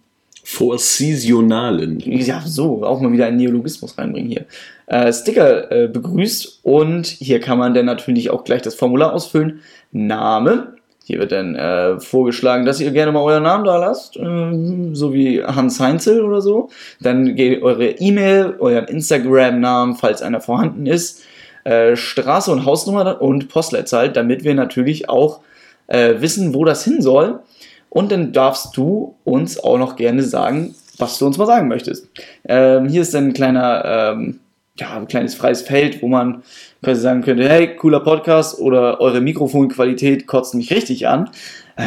Vorsaisonalen. 0.43 2.01
Ja, 2.01 2.41
so, 2.45 2.83
auch 2.83 2.99
mal 3.01 3.13
wieder 3.13 3.27
einen 3.27 3.37
Neologismus 3.37 3.99
reinbringen 3.99 4.31
hier. 4.31 4.47
Äh, 4.87 5.13
Sticker 5.13 5.71
äh, 5.71 5.87
begrüßt 5.87 6.61
und 6.65 7.07
hier 7.07 7.41
kann 7.41 7.59
man 7.59 7.75
dann 7.75 7.85
natürlich 7.85 8.31
auch 8.31 8.43
gleich 8.43 8.63
das 8.63 8.75
Formular 8.75 9.13
ausfüllen. 9.13 9.61
Name. 9.93 10.77
Hier 11.05 11.19
wird 11.21 11.31
dann 11.31 11.57
äh, 11.57 12.01
vorgeschlagen, 12.01 12.65
dass 12.65 12.81
ihr 12.81 12.91
gerne 12.91 13.13
mal 13.13 13.21
euren 13.21 13.43
Namen 13.43 13.65
da 13.65 13.77
lasst, 13.77 14.17
äh, 14.17 14.95
so 14.95 15.13
wie 15.13 15.45
Hans 15.45 15.79
Heinzel 15.79 16.23
oder 16.23 16.41
so. 16.41 16.71
Dann 17.01 17.35
geht 17.37 17.63
eure 17.63 17.91
E-Mail, 17.91 18.55
euren 18.59 18.87
Instagram-Namen, 18.87 19.97
falls 19.97 20.23
einer 20.23 20.41
vorhanden 20.41 20.87
ist 20.87 21.23
äh, 21.65 21.97
Straße 21.97 22.51
und 22.51 22.65
Hausnummer 22.65 23.21
und 23.21 23.49
Postleitzahl, 23.49 24.11
damit 24.11 24.45
wir 24.45 24.55
natürlich 24.55 25.09
auch 25.09 25.41
äh, 25.87 26.15
wissen, 26.21 26.55
wo 26.55 26.65
das 26.65 26.85
hin 26.85 27.03
soll. 27.03 27.41
Und 27.89 28.13
dann 28.13 28.33
darfst 28.33 28.77
du 28.77 29.17
uns 29.25 29.63
auch 29.63 29.79
noch 29.79 29.97
gerne 29.97 30.23
sagen, 30.23 30.75
was 30.99 31.19
du 31.19 31.27
uns 31.27 31.39
mal 31.39 31.47
sagen 31.47 31.69
möchtest. 31.69 32.09
Ähm, 32.49 32.89
hier 32.89 33.03
ist 33.03 33.15
ein 33.17 33.33
kleiner, 33.33 33.85
ähm, 33.85 34.41
ja, 34.79 34.97
ein 34.97 35.09
kleines 35.09 35.35
freies 35.35 35.63
Feld, 35.63 36.01
wo 36.03 36.09
man 36.09 36.43
quasi 36.83 37.01
sagen 37.01 37.23
könnte, 37.23 37.49
hey, 37.49 37.77
cooler 37.77 38.01
Podcast 38.01 38.59
oder 38.59 39.01
eure 39.01 39.21
Mikrofonqualität 39.21 40.27
kotzt 40.27 40.55
mich 40.55 40.71
richtig 40.73 41.09
an. 41.09 41.31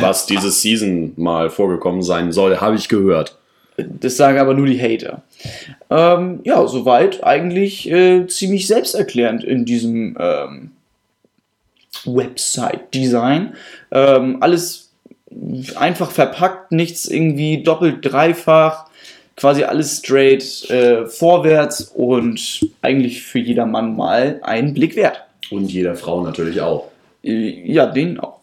Was 0.02 0.26
diese 0.26 0.50
Season 0.50 1.14
mal 1.16 1.50
vorgekommen 1.50 2.02
sein 2.02 2.32
soll, 2.32 2.58
habe 2.58 2.76
ich 2.76 2.90
gehört. 2.90 3.38
Das 3.78 4.18
sagen 4.18 4.40
aber 4.40 4.54
nur 4.54 4.68
die 4.68 4.80
Hater. 4.80 5.24
Ähm, 5.90 6.42
ja, 6.44 6.66
soweit 6.68 7.24
eigentlich 7.24 7.90
äh, 7.90 8.28
ziemlich 8.28 8.68
selbsterklärend 8.68 9.44
in 9.44 9.66
diesem 9.66 10.16
ähm, 10.20 10.72
Website-Design. 12.06 13.56
Ähm, 13.92 14.38
alles 14.42 14.92
einfach 15.76 16.12
verpackt, 16.12 16.72
nichts 16.72 17.08
irgendwie 17.08 17.64
doppelt, 17.64 18.00
dreifach, 18.02 18.86
quasi 19.36 19.64
alles 19.64 19.98
straight 19.98 20.70
äh, 20.70 21.08
vorwärts 21.08 21.82
und 21.82 22.68
eigentlich 22.82 23.24
für 23.24 23.40
jedermann 23.40 23.96
mal 23.96 24.40
einen 24.44 24.74
Blick 24.74 24.96
wert. 24.96 25.24
Und 25.50 25.72
jeder 25.72 25.96
Frau 25.96 26.22
natürlich 26.22 26.62
auch. 26.62 26.90
Äh, 27.24 27.72
ja, 27.72 27.88
den 27.88 28.20
auch. 28.20 28.40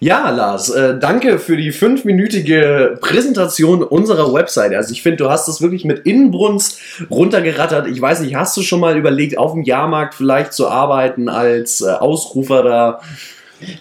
Ja, 0.00 0.30
Lars, 0.30 0.70
äh, 0.70 0.96
danke 0.96 1.40
für 1.40 1.56
die 1.56 1.72
fünfminütige 1.72 2.98
Präsentation 3.00 3.82
unserer 3.82 4.32
Website. 4.32 4.72
Also 4.74 4.92
ich 4.92 5.02
finde, 5.02 5.16
du 5.16 5.28
hast 5.28 5.48
das 5.48 5.60
wirklich 5.60 5.84
mit 5.84 6.06
Inbrunst 6.06 6.78
runtergerattert. 7.10 7.88
Ich 7.88 8.00
weiß 8.00 8.20
nicht, 8.20 8.36
hast 8.36 8.56
du 8.56 8.62
schon 8.62 8.78
mal 8.78 8.96
überlegt, 8.96 9.36
auf 9.36 9.54
dem 9.54 9.64
Jahrmarkt 9.64 10.14
vielleicht 10.14 10.52
zu 10.52 10.68
arbeiten 10.68 11.28
als 11.28 11.80
äh, 11.80 11.90
Ausrufer 11.90 12.62
da? 12.62 13.00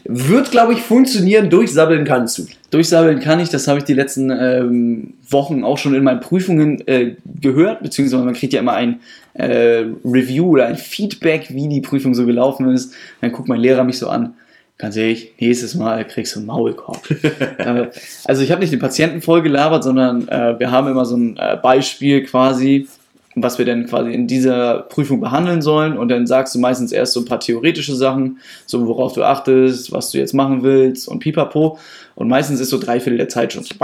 Wird, 0.06 0.50
glaube 0.50 0.74
ich, 0.74 0.82
funktionieren. 0.82 1.52
Durchsabbeln 1.52 2.04
kannst 2.04 2.40
du. 2.40 2.48
Durchsabbeln 2.72 3.20
kann 3.20 3.40
ich. 3.40 3.50
Das 3.50 3.68
habe 3.68 3.78
ich 3.78 3.86
die 3.86 3.94
letzten 3.94 4.32
ähm, 4.32 5.14
Wochen 5.30 5.64
auch 5.64 5.78
schon 5.78 5.94
in 5.94 6.04
meinen 6.04 6.20
Prüfungen 6.20 6.82
äh, 6.88 7.16
gehört. 7.40 7.84
Beziehungsweise 7.84 8.24
man 8.24 8.34
kriegt 8.34 8.54
ja 8.54 8.62
immer 8.62 8.74
ein 8.74 9.02
äh, 9.36 9.86
Review 10.04 10.50
oder 10.50 10.66
ein 10.66 10.78
Feedback, 10.78 11.50
wie 11.52 11.68
die 11.68 11.82
Prüfung 11.82 12.16
so 12.16 12.26
gelaufen 12.26 12.74
ist. 12.74 12.92
Dann 13.22 13.32
guckt 13.32 13.48
mein 13.48 13.60
Lehrer 13.60 13.84
mich 13.84 14.00
so 14.00 14.10
an 14.10 14.34
ganz 14.78 14.96
ehrlich, 14.96 15.34
nächstes 15.40 15.76
Mal 15.76 16.06
kriegst 16.06 16.36
du 16.36 16.40
einen 16.40 16.48
Maulkorb. 16.48 17.02
Also 18.26 18.42
ich 18.44 18.52
habe 18.52 18.62
nicht 18.62 18.74
den 18.74 18.80
Patienten 18.80 19.22
voll 19.22 19.42
gelabert, 19.42 19.84
sondern 19.84 20.28
äh, 20.28 20.60
wir 20.60 20.72
haben 20.72 20.88
immer 20.88 21.06
so 21.06 21.16
ein 21.16 21.38
äh, 21.38 21.58
Beispiel 21.62 22.24
quasi, 22.24 22.88
was 23.36 23.58
wir 23.58 23.66
dann 23.66 23.86
quasi 23.86 24.12
in 24.12 24.28
dieser 24.28 24.80
Prüfung 24.80 25.20
behandeln 25.20 25.62
sollen 25.62 25.98
und 25.98 26.10
dann 26.10 26.28
sagst 26.28 26.56
du 26.56 26.60
meistens 26.60 26.92
erst 26.92 27.14
so 27.14 27.22
ein 27.22 27.26
paar 27.26 27.40
theoretische 27.40 27.96
Sachen, 27.96 28.40
so 28.66 28.86
worauf 28.88 29.14
du 29.14 29.24
achtest, 29.24 29.92
was 29.92 30.12
du 30.12 30.18
jetzt 30.18 30.34
machen 30.34 30.64
willst 30.64 31.08
und 31.08 31.20
pipapo 31.20 31.80
und 32.16 32.28
meistens 32.28 32.60
ist 32.60 32.70
so 32.70 32.80
drei 32.80 33.00
Viertel 33.00 33.18
der 33.18 33.30
Zeit 33.30 33.54
schon 33.54 33.64
so 33.64 33.76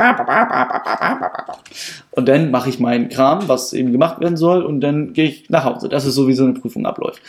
und 2.12 2.28
dann 2.28 2.52
mache 2.52 2.70
ich 2.70 2.80
meinen 2.80 3.10
Kram, 3.10 3.48
was 3.48 3.74
eben 3.74 3.92
gemacht 3.92 4.20
werden 4.20 4.38
soll 4.38 4.64
und 4.64 4.82
dann 4.82 5.14
gehe 5.14 5.26
ich 5.26 5.50
nach 5.50 5.66
Hause. 5.66 5.88
Das 5.88 6.06
ist 6.06 6.16
so, 6.16 6.28
wie 6.28 6.34
so 6.34 6.44
eine 6.44 6.54
Prüfung 6.54 6.86
abläuft. 6.86 7.22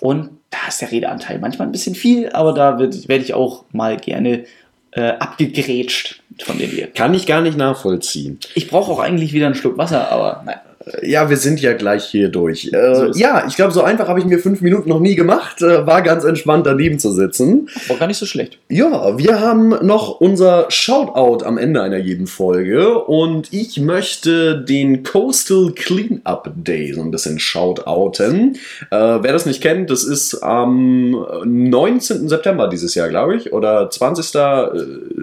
Und 0.00 0.30
da 0.50 0.58
ist 0.68 0.80
der 0.80 0.90
Redeanteil 0.90 1.38
manchmal 1.38 1.68
ein 1.68 1.72
bisschen 1.72 1.94
viel, 1.94 2.30
aber 2.30 2.52
da 2.52 2.78
werde 2.78 3.24
ich 3.24 3.34
auch 3.34 3.64
mal 3.72 3.96
gerne 3.96 4.44
äh, 4.92 5.10
abgegrätscht 5.18 6.22
von 6.42 6.58
dem 6.58 6.70
hier. 6.70 6.86
Kann 6.88 7.14
ich 7.14 7.26
gar 7.26 7.40
nicht 7.40 7.56
nachvollziehen. 7.56 8.38
Ich 8.54 8.68
brauche 8.68 8.90
auch 8.90 9.00
eigentlich 9.00 9.32
wieder 9.32 9.46
einen 9.46 9.54
Schluck 9.54 9.76
Wasser, 9.76 10.10
aber 10.10 10.42
nein. 10.44 10.58
Ja, 11.02 11.30
wir 11.30 11.36
sind 11.36 11.60
ja 11.60 11.72
gleich 11.74 12.04
hier 12.04 12.28
durch. 12.28 12.70
Äh, 12.72 12.94
so 12.94 13.18
ja, 13.18 13.44
ich 13.46 13.56
glaube, 13.56 13.72
so 13.72 13.82
einfach 13.82 14.08
habe 14.08 14.20
ich 14.20 14.26
mir 14.26 14.38
fünf 14.38 14.60
Minuten 14.60 14.88
noch 14.88 15.00
nie 15.00 15.14
gemacht. 15.14 15.62
Äh, 15.62 15.86
war 15.86 16.02
ganz 16.02 16.24
entspannt 16.24 16.66
daneben 16.66 16.98
zu 16.98 17.12
sitzen. 17.12 17.68
War 17.88 17.96
gar 17.96 18.06
nicht 18.06 18.18
so 18.18 18.26
schlecht. 18.26 18.58
Ja, 18.68 19.18
wir 19.18 19.40
haben 19.40 19.74
noch 19.82 20.20
unser 20.20 20.66
Shoutout 20.70 21.44
am 21.44 21.58
Ende 21.58 21.82
einer 21.82 21.98
jeden 21.98 22.26
Folge 22.26 22.98
und 22.98 23.52
ich 23.52 23.80
möchte 23.80 24.60
den 24.60 25.02
Coastal 25.02 25.72
Cleanup 25.74 26.52
Day 26.56 26.92
so 26.92 27.02
ein 27.02 27.10
bisschen 27.10 27.38
shoutouten. 27.38 28.56
Äh, 28.90 28.96
wer 28.96 29.32
das 29.32 29.46
nicht 29.46 29.62
kennt, 29.62 29.90
das 29.90 30.04
ist 30.04 30.42
am 30.42 31.26
19. 31.44 32.28
September 32.28 32.68
dieses 32.68 32.94
Jahr, 32.94 33.08
glaube 33.08 33.36
ich, 33.36 33.52
oder 33.52 33.90
20. 33.90 34.34
Äh, 34.34 34.66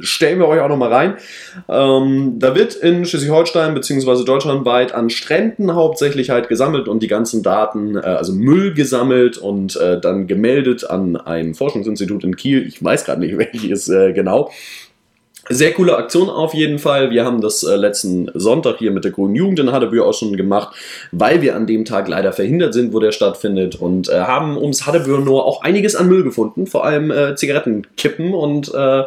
stellen 0.01 0.39
wir 0.39 0.47
euch 0.47 0.61
auch 0.61 0.69
noch 0.69 0.77
mal 0.77 0.91
rein. 0.91 1.15
Ähm, 1.69 2.35
da 2.39 2.55
wird 2.55 2.75
in 2.75 3.05
Schleswig-Holstein 3.05 3.73
bzw. 3.73 4.23
deutschlandweit 4.23 4.93
an 4.93 5.09
Stränden 5.09 5.54
Spenden 5.55 5.73
hauptsächlich 5.73 6.29
halt 6.29 6.49
gesammelt 6.49 6.87
und 6.87 7.01
die 7.01 7.07
ganzen 7.07 7.41
Daten, 7.41 7.95
äh, 7.95 7.99
also 7.99 8.33
Müll 8.33 8.73
gesammelt 8.73 9.37
und 9.37 9.75
äh, 9.77 9.99
dann 9.99 10.27
gemeldet 10.27 10.89
an 10.89 11.15
ein 11.15 11.53
Forschungsinstitut 11.53 12.23
in 12.23 12.35
Kiel. 12.35 12.67
Ich 12.67 12.83
weiß 12.83 13.05
gerade 13.05 13.21
nicht 13.21 13.37
welches 13.37 13.87
äh, 13.87 14.11
genau. 14.13 14.51
Sehr 15.47 15.73
coole 15.73 15.95
Aktion 15.95 16.29
auf 16.29 16.55
jeden 16.55 16.79
Fall. 16.79 17.11
Wir 17.11 17.23
haben 17.23 17.39
das 17.39 17.61
äh, 17.61 17.75
letzten 17.75 18.31
Sonntag 18.33 18.77
hier 18.79 18.89
mit 18.89 19.03
der 19.03 19.11
Grünen 19.11 19.35
Jugend 19.35 19.59
in 19.59 19.71
Hattebühr 19.71 20.05
auch 20.05 20.13
schon 20.13 20.35
gemacht, 20.35 20.75
weil 21.11 21.43
wir 21.43 21.55
an 21.55 21.67
dem 21.67 21.85
Tag 21.85 22.07
leider 22.07 22.33
verhindert 22.33 22.73
sind, 22.73 22.93
wo 22.93 22.99
der 22.99 23.11
stattfindet 23.11 23.75
und 23.75 24.09
äh, 24.09 24.21
haben 24.21 24.57
ums 24.57 24.87
Hattebühr 24.87 25.19
nur 25.19 25.45
auch 25.45 25.61
einiges 25.61 25.95
an 25.95 26.07
Müll 26.07 26.23
gefunden, 26.23 26.65
vor 26.65 26.83
allem 26.83 27.11
äh, 27.11 27.35
Zigarettenkippen 27.35 28.33
und 28.33 28.69
äh, 28.69 29.03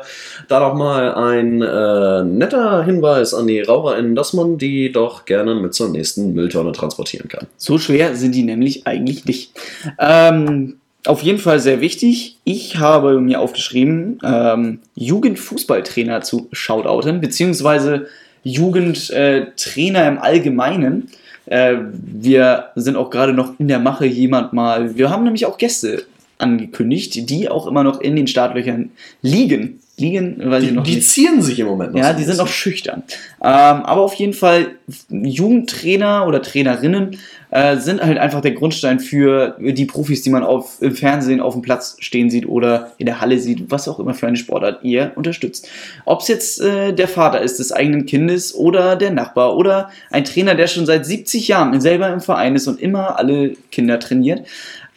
da 0.46 0.60
noch 0.60 0.74
mal 0.74 1.14
ein 1.14 1.60
äh, 1.60 2.22
netter 2.22 2.84
Hinweis 2.84 3.34
an 3.34 3.48
die 3.48 3.60
RaucherInnen, 3.60 4.14
dass 4.14 4.32
man 4.32 4.58
die 4.58 4.92
doch 4.92 5.24
gerne 5.24 5.56
mit 5.56 5.74
zur 5.74 5.88
nächsten 5.88 6.34
Mülltonne 6.34 6.70
transportieren 6.70 7.28
kann. 7.28 7.48
So 7.56 7.78
schwer 7.78 8.14
sind 8.14 8.34
die 8.36 8.44
nämlich 8.44 8.86
eigentlich 8.86 9.24
nicht. 9.24 9.52
Ähm, 9.98 10.77
auf 11.06 11.22
jeden 11.22 11.38
Fall 11.38 11.60
sehr 11.60 11.80
wichtig. 11.80 12.36
Ich 12.44 12.78
habe 12.78 13.20
mir 13.20 13.40
aufgeschrieben, 13.40 14.18
ähm, 14.24 14.80
Jugendfußballtrainer 14.94 16.22
zu 16.22 16.48
shoutouten, 16.52 17.20
beziehungsweise 17.20 18.08
Jugendtrainer 18.42 20.08
im 20.08 20.18
Allgemeinen. 20.18 21.10
Äh, 21.46 21.76
wir 21.92 22.70
sind 22.74 22.96
auch 22.96 23.10
gerade 23.10 23.32
noch 23.32 23.58
in 23.58 23.68
der 23.68 23.78
Mache, 23.78 24.06
jemand 24.06 24.52
mal. 24.52 24.96
Wir 24.96 25.10
haben 25.10 25.24
nämlich 25.24 25.46
auch 25.46 25.58
Gäste 25.58 26.04
angekündigt, 26.38 27.30
die 27.30 27.48
auch 27.48 27.66
immer 27.66 27.84
noch 27.84 28.00
in 28.00 28.16
den 28.16 28.26
Startlöchern 28.26 28.90
liegen. 29.22 29.80
Liegen, 29.98 30.40
ich 30.40 30.68
Die, 30.68 30.72
noch 30.72 30.84
die 30.84 30.96
nicht. 30.96 31.08
zieren 31.08 31.42
sich 31.42 31.58
im 31.58 31.66
Moment 31.66 31.92
noch. 31.92 32.00
Ja, 32.00 32.12
so 32.12 32.18
die 32.18 32.24
sind 32.24 32.38
noch 32.38 32.48
schüchtern. 32.48 33.02
Ähm, 33.40 33.44
aber 33.44 34.02
auf 34.02 34.14
jeden 34.14 34.32
Fall, 34.32 34.68
Jugendtrainer 35.10 36.26
oder 36.26 36.42
Trainerinnen 36.42 37.18
äh, 37.50 37.76
sind 37.78 38.02
halt 38.02 38.18
einfach 38.18 38.40
der 38.40 38.52
Grundstein 38.52 39.00
für 39.00 39.56
die 39.58 39.86
Profis, 39.86 40.22
die 40.22 40.30
man 40.30 40.42
auf, 40.42 40.80
im 40.80 40.94
Fernsehen 40.94 41.40
auf 41.40 41.54
dem 41.54 41.62
Platz 41.62 41.96
stehen 42.00 42.30
sieht 42.30 42.46
oder 42.46 42.92
in 42.98 43.06
der 43.06 43.20
Halle 43.20 43.38
sieht, 43.38 43.70
was 43.70 43.88
auch 43.88 43.98
immer 43.98 44.14
für 44.14 44.26
eine 44.26 44.36
Sportart 44.36 44.84
ihr 44.84 45.12
unterstützt. 45.16 45.68
Ob 46.04 46.20
es 46.20 46.28
jetzt 46.28 46.60
äh, 46.60 46.92
der 46.92 47.08
Vater 47.08 47.40
ist 47.40 47.58
des 47.58 47.72
eigenen 47.72 48.06
Kindes 48.06 48.54
oder 48.54 48.96
der 48.96 49.10
Nachbar 49.10 49.56
oder 49.56 49.90
ein 50.10 50.24
Trainer, 50.24 50.54
der 50.54 50.66
schon 50.66 50.86
seit 50.86 51.06
70 51.06 51.48
Jahren 51.48 51.80
selber 51.80 52.08
im 52.12 52.20
Verein 52.20 52.54
ist 52.54 52.66
und 52.66 52.80
immer 52.80 53.18
alle 53.18 53.54
Kinder 53.72 53.98
trainiert. 53.98 54.46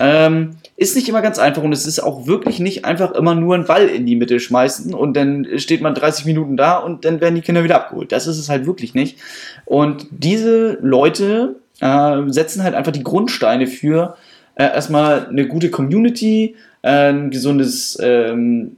Ähm, 0.03 0.55
ist 0.77 0.95
nicht 0.95 1.07
immer 1.07 1.21
ganz 1.21 1.37
einfach 1.37 1.61
und 1.61 1.73
es 1.73 1.85
ist 1.85 1.99
auch 1.99 2.25
wirklich 2.25 2.59
nicht 2.59 2.85
einfach 2.85 3.11
immer 3.11 3.35
nur 3.35 3.53
einen 3.53 3.65
Ball 3.65 3.85
in 3.87 4.07
die 4.07 4.15
Mitte 4.15 4.39
schmeißen 4.39 4.95
und 4.95 5.15
dann 5.15 5.47
steht 5.57 5.81
man 5.81 5.93
30 5.93 6.25
Minuten 6.25 6.57
da 6.57 6.77
und 6.77 7.05
dann 7.05 7.21
werden 7.21 7.35
die 7.35 7.41
Kinder 7.41 7.63
wieder 7.63 7.75
abgeholt. 7.75 8.11
Das 8.11 8.25
ist 8.25 8.39
es 8.39 8.49
halt 8.49 8.65
wirklich 8.65 8.95
nicht. 8.95 9.19
Und 9.65 10.07
diese 10.09 10.79
Leute 10.81 11.57
äh, 11.81 12.17
setzen 12.27 12.63
halt 12.63 12.73
einfach 12.73 12.91
die 12.91 13.03
Grundsteine 13.03 13.67
für 13.67 14.15
äh, 14.55 14.63
erstmal 14.63 15.27
eine 15.27 15.47
gute 15.47 15.69
Community, 15.69 16.55
äh, 16.81 17.09
ein 17.09 17.29
gesundes 17.29 17.95
ähm, 18.01 18.77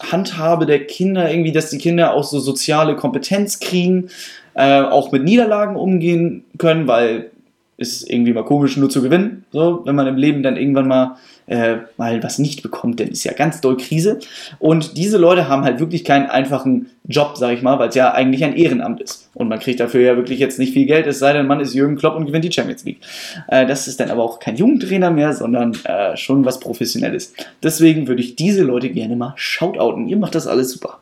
Handhabe 0.00 0.64
der 0.64 0.86
Kinder, 0.86 1.30
irgendwie, 1.30 1.52
dass 1.52 1.68
die 1.68 1.78
Kinder 1.78 2.14
auch 2.14 2.24
so 2.24 2.40
soziale 2.40 2.96
Kompetenz 2.96 3.60
kriegen, 3.60 4.08
äh, 4.54 4.80
auch 4.80 5.12
mit 5.12 5.24
Niederlagen 5.24 5.76
umgehen 5.76 6.44
können, 6.56 6.86
weil 6.86 7.31
ist 7.82 8.08
irgendwie 8.08 8.32
mal 8.32 8.44
komisch, 8.44 8.76
nur 8.76 8.88
zu 8.88 9.02
gewinnen. 9.02 9.44
So, 9.52 9.82
wenn 9.84 9.94
man 9.94 10.06
im 10.06 10.16
Leben 10.16 10.42
dann 10.42 10.56
irgendwann 10.56 10.88
mal, 10.88 11.16
äh, 11.46 11.78
mal 11.98 12.22
was 12.22 12.38
nicht 12.38 12.62
bekommt, 12.62 13.00
dann 13.00 13.08
ist 13.08 13.24
ja 13.24 13.32
ganz 13.32 13.60
doll 13.60 13.76
Krise. 13.76 14.20
Und 14.58 14.96
diese 14.96 15.18
Leute 15.18 15.48
haben 15.48 15.64
halt 15.64 15.80
wirklich 15.80 16.04
keinen 16.04 16.30
einfachen 16.30 16.86
Job, 17.06 17.36
sag 17.36 17.52
ich 17.52 17.62
mal, 17.62 17.78
weil 17.78 17.88
es 17.88 17.94
ja 17.94 18.12
eigentlich 18.12 18.44
ein 18.44 18.56
Ehrenamt 18.56 19.00
ist. 19.00 19.28
Und 19.34 19.48
man 19.48 19.58
kriegt 19.58 19.80
dafür 19.80 20.00
ja 20.00 20.16
wirklich 20.16 20.38
jetzt 20.38 20.58
nicht 20.58 20.72
viel 20.72 20.86
Geld, 20.86 21.06
es 21.06 21.18
sei 21.18 21.32
denn, 21.32 21.46
man 21.46 21.60
ist 21.60 21.74
Jürgen 21.74 21.96
Klopp 21.96 22.16
und 22.16 22.26
gewinnt 22.26 22.44
die 22.44 22.52
Champions 22.52 22.84
League. 22.84 23.00
Äh, 23.48 23.66
das 23.66 23.88
ist 23.88 24.00
dann 24.00 24.10
aber 24.10 24.22
auch 24.22 24.38
kein 24.38 24.56
Jugendtrainer 24.56 25.10
mehr, 25.10 25.32
sondern 25.32 25.76
äh, 25.84 26.16
schon 26.16 26.44
was 26.44 26.60
Professionelles. 26.60 27.34
Deswegen 27.62 28.06
würde 28.06 28.22
ich 28.22 28.36
diese 28.36 28.62
Leute 28.62 28.88
gerne 28.90 29.16
mal 29.16 29.34
shoutouten. 29.36 30.08
Ihr 30.08 30.16
macht 30.16 30.34
das 30.34 30.46
alles 30.46 30.70
super. 30.70 31.00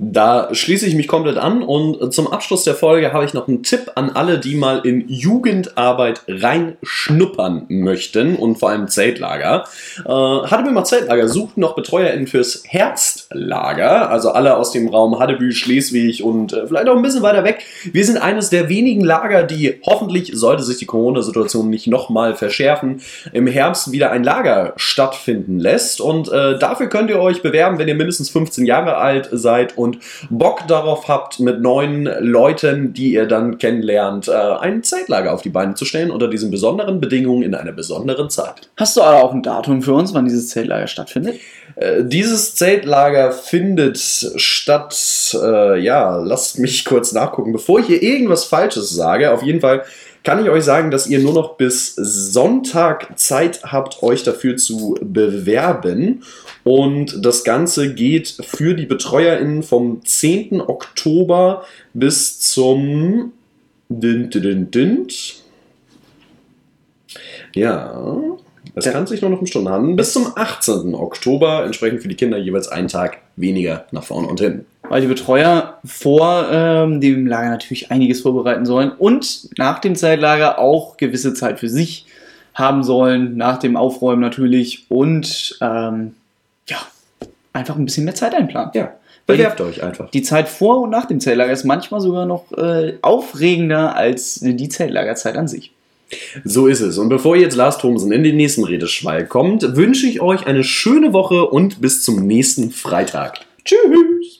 Da 0.00 0.54
schließe 0.54 0.86
ich 0.86 0.94
mich 0.94 1.08
komplett 1.08 1.38
an 1.38 1.60
und 1.60 2.12
zum 2.14 2.28
Abschluss 2.28 2.62
der 2.62 2.76
Folge 2.76 3.12
habe 3.12 3.24
ich 3.24 3.34
noch 3.34 3.48
einen 3.48 3.64
Tipp 3.64 3.90
an 3.96 4.10
alle, 4.10 4.38
die 4.38 4.54
mal 4.54 4.86
in 4.86 5.08
Jugendarbeit 5.08 6.22
reinschnuppern 6.28 7.66
möchten 7.68 8.36
und 8.36 8.60
vor 8.60 8.70
allem 8.70 8.86
Zeltlager. 8.86 9.64
Äh, 10.04 10.08
hatte 10.08 10.62
mir 10.62 10.70
mal 10.70 10.84
Zeltlager, 10.84 11.28
sucht 11.28 11.58
noch 11.58 11.74
BetreuerInnen 11.74 12.28
fürs 12.28 12.62
Herbstlager, 13.30 14.10
also 14.10 14.30
alle 14.30 14.56
aus 14.56 14.72
dem 14.72 14.88
Raum 14.88 15.18
Haddebü, 15.18 15.52
Schleswig 15.52 16.22
und 16.22 16.52
äh, 16.52 16.66
vielleicht 16.66 16.88
auch 16.88 16.96
ein 16.96 17.02
bisschen 17.02 17.22
weiter 17.22 17.44
weg. 17.44 17.64
Wir 17.92 18.04
sind 18.04 18.18
eines 18.18 18.50
der 18.50 18.68
wenigen 18.68 19.04
Lager, 19.04 19.42
die 19.42 19.80
hoffentlich, 19.84 20.32
sollte 20.34 20.62
sich 20.62 20.78
die 20.78 20.86
Corona-Situation 20.86 21.68
nicht 21.68 21.86
nochmal 21.86 22.34
verschärfen, 22.34 23.00
im 23.32 23.46
Herbst 23.46 23.92
wieder 23.92 24.10
ein 24.10 24.24
Lager 24.24 24.72
stattfinden 24.76 25.58
lässt 25.58 26.00
und 26.00 26.30
äh, 26.30 26.58
dafür 26.58 26.88
könnt 26.88 27.10
ihr 27.10 27.20
euch 27.20 27.42
bewerben, 27.42 27.78
wenn 27.78 27.88
ihr 27.88 27.94
mindestens 27.94 28.30
15 28.30 28.66
Jahre 28.66 28.96
alt 28.96 29.28
seid 29.32 29.76
und 29.76 29.98
Bock 30.30 30.66
darauf 30.66 31.08
habt, 31.08 31.40
mit 31.40 31.60
neuen 31.60 32.04
Leuten, 32.20 32.92
die 32.92 33.12
ihr 33.12 33.26
dann 33.26 33.58
kennenlernt, 33.58 34.28
äh, 34.28 34.32
ein 34.32 34.82
Zeltlager 34.82 35.32
auf 35.32 35.42
die 35.42 35.50
Beine 35.50 35.74
zu 35.74 35.84
stellen 35.84 36.10
unter 36.10 36.28
diesen 36.28 36.50
besonderen 36.50 37.00
Bedingungen 37.00 37.42
in 37.42 37.54
einer 37.54 37.72
besonderen 37.72 38.30
Zeit. 38.30 38.70
Hast 38.76 38.96
du 38.96 39.02
aber 39.02 39.22
auch 39.22 39.32
ein 39.32 39.42
Datum 39.42 39.82
für 39.82 39.92
uns, 39.92 40.14
wann 40.14 40.24
dieses 40.24 40.48
Zeltlager 40.48 40.86
stattfindet? 40.86 41.36
Äh, 41.76 42.04
dieses 42.04 42.54
Zeltlager 42.54 43.17
findet 43.32 43.98
statt, 43.98 45.36
äh, 45.42 45.78
ja, 45.80 46.16
lasst 46.16 46.58
mich 46.58 46.84
kurz 46.84 47.12
nachgucken, 47.12 47.52
bevor 47.52 47.80
ich 47.80 47.86
hier 47.86 48.02
irgendwas 48.02 48.44
Falsches 48.44 48.90
sage. 48.90 49.32
Auf 49.32 49.42
jeden 49.42 49.60
Fall 49.60 49.84
kann 50.24 50.42
ich 50.42 50.50
euch 50.50 50.64
sagen, 50.64 50.90
dass 50.90 51.06
ihr 51.06 51.20
nur 51.20 51.32
noch 51.32 51.56
bis 51.56 51.94
Sonntag 51.94 53.18
Zeit 53.18 53.62
habt, 53.64 54.02
euch 54.02 54.24
dafür 54.24 54.56
zu 54.56 54.96
bewerben. 55.00 56.22
Und 56.64 57.24
das 57.24 57.44
Ganze 57.44 57.94
geht 57.94 58.36
für 58.42 58.74
die 58.74 58.86
BetreuerInnen 58.86 59.62
vom 59.62 60.04
10. 60.04 60.60
Oktober 60.60 61.64
bis 61.94 62.40
zum 62.40 63.32
Dint, 63.88 64.34
dint, 64.34 64.74
dint. 64.74 65.42
Ja, 67.54 68.37
es 68.78 68.84
Ja. 68.86 68.92
kann 68.92 69.06
sich 69.06 69.20
nur 69.22 69.30
noch 69.30 69.40
um 69.40 69.46
Stunden 69.46 69.68
handeln. 69.68 69.96
Bis 69.96 70.12
zum 70.12 70.32
18. 70.34 70.94
Oktober, 70.94 71.64
entsprechend 71.64 72.02
für 72.02 72.08
die 72.08 72.14
Kinder 72.16 72.38
jeweils 72.38 72.68
einen 72.68 72.88
Tag 72.88 73.18
weniger 73.36 73.84
nach 73.90 74.04
vorne 74.04 74.28
und 74.28 74.40
hin. 74.40 74.64
weil 74.90 75.02
die 75.02 75.06
Betreuer 75.06 75.78
vor 75.84 76.46
ähm, 76.50 77.00
dem 77.00 77.26
Lager 77.26 77.50
natürlich 77.50 77.90
einiges 77.90 78.20
vorbereiten 78.22 78.64
sollen 78.64 78.90
und 78.90 79.50
nach 79.58 79.80
dem 79.80 79.94
Zeitlager 79.96 80.58
auch 80.58 80.96
gewisse 80.96 81.34
Zeit 81.34 81.58
für 81.60 81.68
sich 81.68 82.06
haben 82.54 82.82
sollen, 82.82 83.36
nach 83.36 83.58
dem 83.58 83.76
Aufräumen 83.76 84.20
natürlich 84.22 84.86
und 84.88 85.58
ähm, 85.60 86.14
ja, 86.68 86.78
einfach 87.52 87.76
ein 87.76 87.84
bisschen 87.84 88.04
mehr 88.04 88.14
Zeit 88.14 88.34
einplanen. 88.34 88.70
Ja, 88.74 88.92
bewerbt 89.26 89.60
euch 89.60 89.82
einfach. 89.82 90.10
Die 90.10 90.22
Zeit 90.22 90.48
vor 90.48 90.80
und 90.80 90.90
nach 90.90 91.04
dem 91.04 91.20
Zeltlager 91.20 91.52
ist 91.52 91.64
manchmal 91.64 92.00
sogar 92.00 92.24
noch 92.26 92.50
äh, 92.56 92.94
aufregender 93.02 93.94
als 93.94 94.40
die 94.40 94.68
Zeltlagerzeit 94.70 95.36
an 95.36 95.48
sich. 95.48 95.72
So 96.44 96.66
ist 96.66 96.80
es. 96.80 96.98
Und 96.98 97.08
bevor 97.08 97.36
jetzt 97.36 97.56
Lars 97.56 97.78
Thomsen 97.78 98.12
in 98.12 98.22
den 98.22 98.36
nächsten 98.36 98.64
Redeschwall 98.64 99.26
kommt, 99.26 99.76
wünsche 99.76 100.06
ich 100.06 100.20
euch 100.20 100.46
eine 100.46 100.64
schöne 100.64 101.12
Woche 101.12 101.46
und 101.46 101.80
bis 101.80 102.02
zum 102.02 102.26
nächsten 102.26 102.70
Freitag. 102.70 103.40
Tschüss! 103.64 104.37